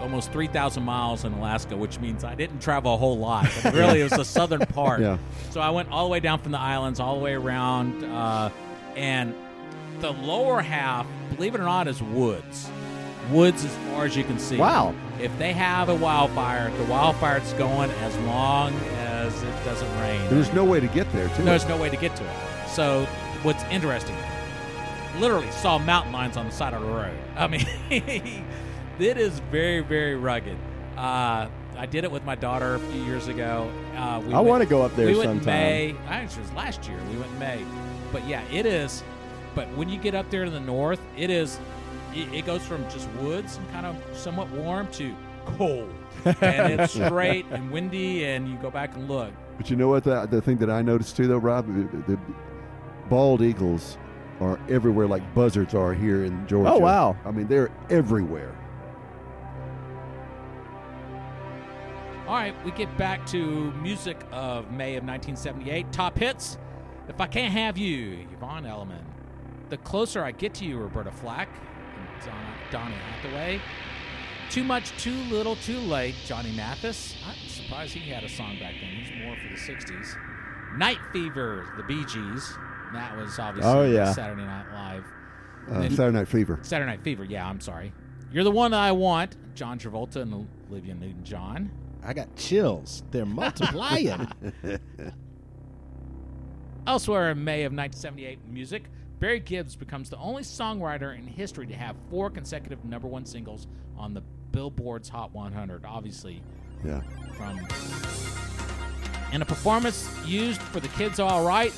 almost 0.00 0.30
3,000 0.30 0.82
miles 0.82 1.24
in 1.24 1.32
Alaska, 1.32 1.76
which 1.76 1.98
means 2.00 2.22
I 2.22 2.34
didn't 2.34 2.60
travel 2.60 2.94
a 2.94 2.96
whole 2.96 3.18
lot. 3.18 3.48
But 3.62 3.74
really, 3.74 4.00
it 4.00 4.04
was 4.04 4.12
the 4.12 4.24
southern 4.24 4.60
part. 4.60 5.00
Yeah. 5.00 5.18
So 5.50 5.60
I 5.60 5.70
went 5.70 5.90
all 5.90 6.04
the 6.04 6.10
way 6.10 6.20
down 6.20 6.40
from 6.40 6.52
the 6.52 6.60
islands, 6.60 7.00
all 7.00 7.16
the 7.16 7.24
way 7.24 7.34
around, 7.34 8.04
uh, 8.04 8.50
and 8.94 9.34
the 10.00 10.10
lower 10.12 10.60
half, 10.60 11.06
believe 11.34 11.54
it 11.54 11.60
or 11.60 11.64
not, 11.64 11.88
is 11.88 12.02
woods. 12.02 12.70
Woods 13.30 13.64
as 13.64 13.74
far 13.90 14.04
as 14.04 14.16
you 14.16 14.22
can 14.22 14.38
see. 14.38 14.58
Wow. 14.58 14.94
If 15.20 15.36
they 15.38 15.52
have 15.52 15.88
a 15.88 15.94
wildfire, 15.94 16.70
the 16.76 16.84
wildfire's 16.84 17.52
going 17.54 17.90
as 17.90 18.16
long 18.18 18.74
as 18.98 19.42
it 19.42 19.64
doesn't 19.64 20.00
rain. 20.00 20.20
There's 20.28 20.52
no 20.52 20.64
way 20.64 20.78
to 20.78 20.86
get 20.88 21.10
there, 21.12 21.28
too. 21.30 21.42
There's 21.42 21.66
no 21.66 21.76
way 21.78 21.88
to 21.88 21.96
get 21.96 22.14
to 22.16 22.22
it. 22.22 22.68
So, 22.68 23.06
what's 23.42 23.64
interesting, 23.64 24.14
literally 25.20 25.50
saw 25.50 25.78
mountain 25.78 26.12
lions 26.12 26.36
on 26.36 26.46
the 26.46 26.52
side 26.52 26.74
of 26.74 26.82
the 26.82 26.88
road. 26.88 27.16
I 27.36 27.46
mean, 27.46 27.66
it 28.98 29.16
is 29.16 29.38
very, 29.50 29.80
very 29.80 30.16
rugged. 30.16 30.56
Uh, 30.96 31.48
I 31.76 31.86
did 31.86 32.04
it 32.04 32.10
with 32.10 32.24
my 32.24 32.34
daughter 32.34 32.76
a 32.76 32.78
few 32.78 33.02
years 33.02 33.28
ago. 33.28 33.70
Uh, 33.94 34.22
we 34.24 34.32
I 34.32 34.40
want 34.40 34.62
to 34.62 34.68
go 34.68 34.82
up 34.82 34.94
there 34.96 35.06
we 35.06 35.16
went 35.16 35.28
sometime. 35.28 35.38
in 35.38 35.44
May. 35.44 35.96
Actually, 36.06 36.42
it 36.42 36.46
was 36.46 36.52
last 36.54 36.88
year. 36.88 36.98
We 37.10 37.18
went 37.18 37.30
in 37.32 37.38
May. 37.38 37.64
But 38.12 38.26
yeah, 38.26 38.42
it 38.50 38.64
is. 38.66 39.02
But 39.54 39.68
when 39.76 39.88
you 39.88 39.98
get 39.98 40.14
up 40.14 40.30
there 40.30 40.44
in 40.44 40.52
the 40.52 40.60
north, 40.60 41.00
it 41.16 41.30
is. 41.30 41.58
It, 42.14 42.32
it 42.32 42.46
goes 42.46 42.64
from 42.64 42.88
just 42.88 43.10
woods 43.20 43.58
and 43.58 43.70
kind 43.72 43.84
of 43.84 43.96
somewhat 44.16 44.48
warm 44.50 44.90
to 44.92 45.14
cold, 45.44 45.92
and 46.24 46.80
it's 46.80 46.92
straight 46.94 47.44
and 47.50 47.70
windy. 47.70 48.24
And 48.24 48.48
you 48.48 48.56
go 48.56 48.70
back 48.70 48.94
and 48.94 49.06
look. 49.06 49.32
But 49.58 49.68
you 49.68 49.76
know 49.76 49.88
what? 49.88 50.04
The, 50.04 50.26
the 50.26 50.40
thing 50.40 50.56
that 50.58 50.70
I 50.70 50.80
noticed 50.80 51.16
too, 51.16 51.26
though, 51.26 51.38
Rob, 51.38 51.66
the, 51.66 52.14
the 52.14 52.18
bald 53.08 53.42
eagles 53.42 53.98
are 54.40 54.60
everywhere, 54.68 55.06
like 55.06 55.34
buzzards 55.34 55.74
are 55.74 55.94
here 55.94 56.24
in 56.24 56.46
Georgia. 56.46 56.70
Oh, 56.70 56.78
wow. 56.78 57.16
I 57.24 57.30
mean, 57.30 57.46
they're 57.46 57.70
everywhere. 57.90 58.54
All 62.26 62.34
right, 62.34 62.54
we 62.64 62.72
get 62.72 62.96
back 62.98 63.24
to 63.28 63.70
music 63.74 64.20
of 64.32 64.70
May 64.72 64.96
of 64.96 65.04
1978. 65.04 65.92
Top 65.92 66.18
hits. 66.18 66.58
If 67.08 67.20
I 67.20 67.28
Can't 67.28 67.52
Have 67.52 67.78
You, 67.78 68.26
Yvonne 68.32 68.66
Elliman. 68.66 69.04
The 69.68 69.76
Closer 69.78 70.24
I 70.24 70.32
Get 70.32 70.54
to 70.54 70.64
You, 70.64 70.78
Roberta 70.78 71.12
Flack 71.12 71.48
and 71.48 72.26
Don- 72.26 72.54
Donny 72.72 72.96
Hathaway. 72.96 73.60
Too 74.50 74.64
Much, 74.64 74.90
Too 75.00 75.14
Little, 75.30 75.54
Too 75.56 75.78
Late, 75.78 76.16
Johnny 76.24 76.50
Mathis. 76.56 77.16
I'm 77.24 77.48
surprised 77.48 77.94
he 77.94 78.10
had 78.10 78.24
a 78.24 78.28
song 78.28 78.58
back 78.58 78.74
then. 78.80 78.90
He's 78.90 79.24
more 79.24 79.36
for 79.36 79.48
the 79.48 79.60
60s. 79.60 80.16
Night 80.76 80.98
Fever, 81.12 81.68
the 81.76 81.84
Bee 81.84 82.04
Gees. 82.06 82.56
That 82.92 83.16
was 83.16 83.38
obviously 83.38 83.72
Oh, 83.72 83.84
yeah. 83.84 84.12
Saturday 84.12 84.42
Night 84.44 84.66
Live. 84.72 85.04
Uh, 85.70 85.80
Then- 85.80 85.90
Saturday 85.90 86.18
Night 86.18 86.28
Fever. 86.28 86.58
Saturday 86.62 86.90
Night 86.90 87.02
Fever, 87.02 87.24
yeah, 87.24 87.48
I'm 87.48 87.60
sorry. 87.60 87.92
You're 88.32 88.44
the 88.44 88.50
one 88.50 88.70
that 88.72 88.80
I 88.80 88.92
want, 88.92 89.36
John 89.54 89.78
Travolta 89.78 90.16
and 90.22 90.48
Olivia 90.70 90.94
Newton-John. 90.94 91.70
I 92.04 92.12
got 92.12 92.34
chills. 92.36 93.02
They're 93.10 93.26
multiplying. 93.26 94.28
Elsewhere 96.86 97.32
in 97.32 97.42
May 97.42 97.64
of 97.64 97.72
1978 97.72 98.38
music, 98.48 98.84
Barry 99.18 99.40
Gibbs 99.40 99.74
becomes 99.74 100.08
the 100.10 100.18
only 100.18 100.42
songwriter 100.42 101.16
in 101.18 101.26
history 101.26 101.66
to 101.66 101.74
have 101.74 101.96
four 102.10 102.30
consecutive 102.30 102.84
number 102.84 103.08
one 103.08 103.24
singles 103.24 103.66
on 103.96 104.14
the 104.14 104.22
Billboard's 104.52 105.08
Hot 105.08 105.32
100. 105.32 105.84
Obviously, 105.84 106.42
Yeah. 106.84 107.00
from 107.32 107.58
in 109.32 109.42
a 109.42 109.44
performance 109.44 110.08
used 110.24 110.60
for 110.62 110.78
the 110.78 110.88
Kids 110.88 111.18
All 111.18 111.44
Right, 111.44 111.72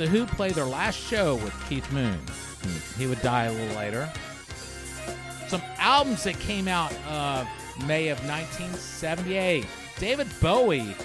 the 0.00 0.06
Who 0.06 0.24
played 0.24 0.54
their 0.54 0.64
last 0.64 0.98
show 0.98 1.34
with 1.36 1.52
Keith 1.68 1.92
Moon. 1.92 2.18
He 2.96 3.06
would 3.06 3.20
die 3.20 3.44
a 3.44 3.52
little 3.52 3.76
later. 3.76 4.10
Some 5.46 5.60
albums 5.76 6.24
that 6.24 6.38
came 6.40 6.68
out 6.68 6.90
uh, 7.06 7.44
May 7.86 8.08
of 8.08 8.18
1978. 8.26 9.66
David 9.98 10.26
Bowie 10.40 10.96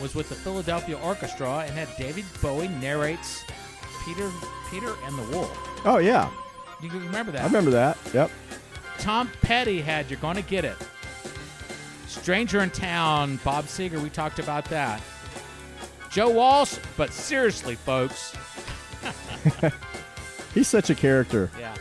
was 0.00 0.16
with 0.16 0.28
the 0.28 0.34
Philadelphia 0.34 0.98
Orchestra 0.98 1.60
and 1.60 1.70
had 1.70 1.88
David 1.96 2.24
Bowie 2.42 2.66
narrates 2.66 3.44
Peter 4.04 4.28
Peter 4.72 4.92
and 5.04 5.16
the 5.16 5.36
Wolf. 5.36 5.56
Oh 5.86 5.98
yeah, 5.98 6.28
You 6.82 6.90
remember 6.90 7.30
that? 7.30 7.42
I 7.42 7.46
remember 7.46 7.70
that. 7.70 7.96
Yep. 8.12 8.28
Tom 8.98 9.30
Petty 9.42 9.80
had 9.80 10.10
You're 10.10 10.18
Gonna 10.18 10.42
Get 10.42 10.64
It. 10.64 10.76
Stranger 12.08 12.60
in 12.60 12.70
Town, 12.70 13.38
Bob 13.44 13.66
Seger, 13.66 14.02
we 14.02 14.10
talked 14.10 14.40
about 14.40 14.64
that. 14.64 15.00
Joe 16.12 16.30
Walsh, 16.30 16.76
but 16.96 17.10
seriously, 17.12 17.74
folks, 17.74 18.34
He's 20.54 20.68
such 20.68 20.90
a 20.90 20.94
character. 20.94 21.50
yeah. 21.58 21.74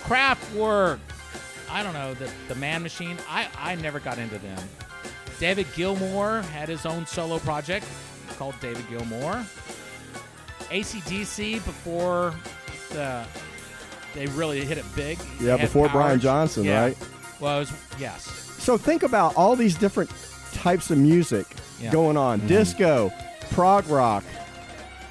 Kraftwerk, 0.00 0.98
I 1.70 1.82
don't 1.82 1.92
know, 1.92 2.14
the, 2.14 2.30
the 2.48 2.54
Man 2.54 2.82
Machine, 2.82 3.16
I, 3.28 3.48
I 3.58 3.74
never 3.76 4.00
got 4.00 4.18
into 4.18 4.38
them. 4.38 4.58
David 5.38 5.66
Gilmour 5.74 6.42
had 6.42 6.68
his 6.68 6.86
own 6.86 7.06
solo 7.06 7.38
project 7.38 7.86
called 8.38 8.54
David 8.60 8.84
Gilmour. 8.88 9.44
ACDC 10.70 11.54
before 11.64 12.34
the 12.90 13.24
they 14.14 14.26
really 14.28 14.64
hit 14.64 14.78
it 14.78 14.84
big. 14.94 15.18
Yeah, 15.40 15.56
before 15.56 15.88
power. 15.88 16.02
Brian 16.02 16.20
Johnson, 16.20 16.64
Yeah. 16.64 16.80
right? 16.80 16.98
Well, 17.40 17.56
it 17.56 17.60
was, 17.60 17.72
yes. 17.98 18.22
So 18.58 18.78
think 18.78 19.02
about 19.02 19.34
all 19.36 19.56
these 19.56 19.74
different 19.76 20.10
types 20.52 20.90
of 20.90 20.98
music 20.98 21.46
Yeah. 21.80 21.90
going 21.90 22.16
on: 22.16 22.38
mm-hmm. 22.38 22.48
disco, 22.48 23.12
prog 23.54 23.86
rock. 23.88 24.24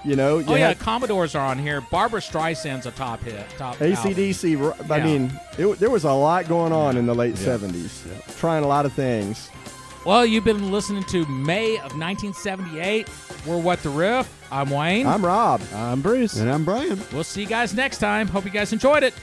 You 0.06 0.18
know, 0.18 0.40
you 0.40 0.46
oh 0.50 0.56
yeah, 0.56 0.68
had 0.70 0.80
Commodores 0.80 1.34
are 1.34 1.46
on 1.48 1.58
here. 1.58 1.80
Barbra 1.90 2.20
Streisand's 2.20 2.86
a 2.86 2.92
top 2.92 3.22
hit. 3.24 3.46
Top 3.58 3.82
album. 3.82 3.94
ACDC. 3.94 4.60
ro- 4.60 4.76
I 4.90 4.98
Yeah. 4.98 5.04
mean, 5.06 5.40
it, 5.58 5.80
there 5.80 5.90
was 5.90 6.04
a 6.04 6.12
lot 6.12 6.50
going 6.50 6.74
on 6.74 6.98
in 6.98 7.06
the 7.06 7.16
late 7.16 7.36
'70s. 7.36 8.04
Trying 8.38 8.66
a 8.66 8.68
lot 8.68 8.86
of 8.86 8.92
things. 8.92 9.50
Well, 10.06 10.26
you've 10.26 10.44
been 10.44 10.74
listening 10.74 11.06
to 11.06 11.26
May 11.28 11.76
of 11.78 11.96
1978. 11.98 13.08
We're 13.48 13.58
What 13.58 13.82
the 13.82 13.90
Riff. 13.90 14.30
I'm 14.52 14.70
Wayne. 14.70 15.08
I'm 15.08 15.24
Rob. 15.26 15.62
I'm 15.74 16.02
Bruce. 16.02 16.36
And 16.36 16.52
I'm 16.52 16.66
Brian. 16.66 17.00
we'll 17.14 17.24
see 17.24 17.40
you 17.42 17.48
guys 17.48 17.74
next 17.74 18.00
time. 18.00 18.28
Hope 18.28 18.44
you 18.44 18.52
guys 18.52 18.74
enjoyed 18.74 19.04
it. 19.04 19.14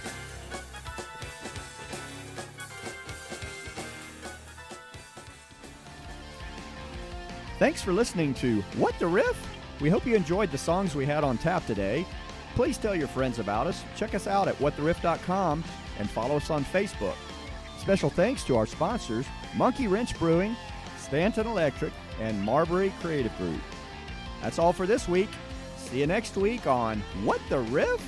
Thanks 7.60 7.82
for 7.82 7.92
listening 7.92 8.32
to 8.36 8.62
What 8.78 8.98
the 8.98 9.06
Riff? 9.06 9.36
We 9.82 9.90
hope 9.90 10.06
you 10.06 10.16
enjoyed 10.16 10.50
the 10.50 10.56
songs 10.56 10.94
we 10.94 11.04
had 11.04 11.22
on 11.22 11.36
tap 11.36 11.66
today. 11.66 12.06
Please 12.54 12.78
tell 12.78 12.94
your 12.96 13.06
friends 13.06 13.38
about 13.38 13.66
us. 13.66 13.84
Check 13.94 14.14
us 14.14 14.26
out 14.26 14.48
at 14.48 14.54
whattheriff.com 14.60 15.62
and 15.98 16.08
follow 16.08 16.38
us 16.38 16.48
on 16.48 16.64
Facebook. 16.64 17.16
Special 17.76 18.08
thanks 18.08 18.44
to 18.44 18.56
our 18.56 18.64
sponsors 18.64 19.26
Monkey 19.56 19.88
Wrench 19.88 20.18
Brewing, 20.18 20.56
Stanton 20.96 21.46
Electric, 21.46 21.92
and 22.18 22.40
Marbury 22.40 22.94
Creative 23.02 23.36
Group. 23.36 23.60
That's 24.40 24.58
all 24.58 24.72
for 24.72 24.86
this 24.86 25.06
week. 25.06 25.28
See 25.76 26.00
you 26.00 26.06
next 26.06 26.38
week 26.38 26.66
on 26.66 27.00
What 27.24 27.42
the 27.50 27.58
Riff? 27.58 28.02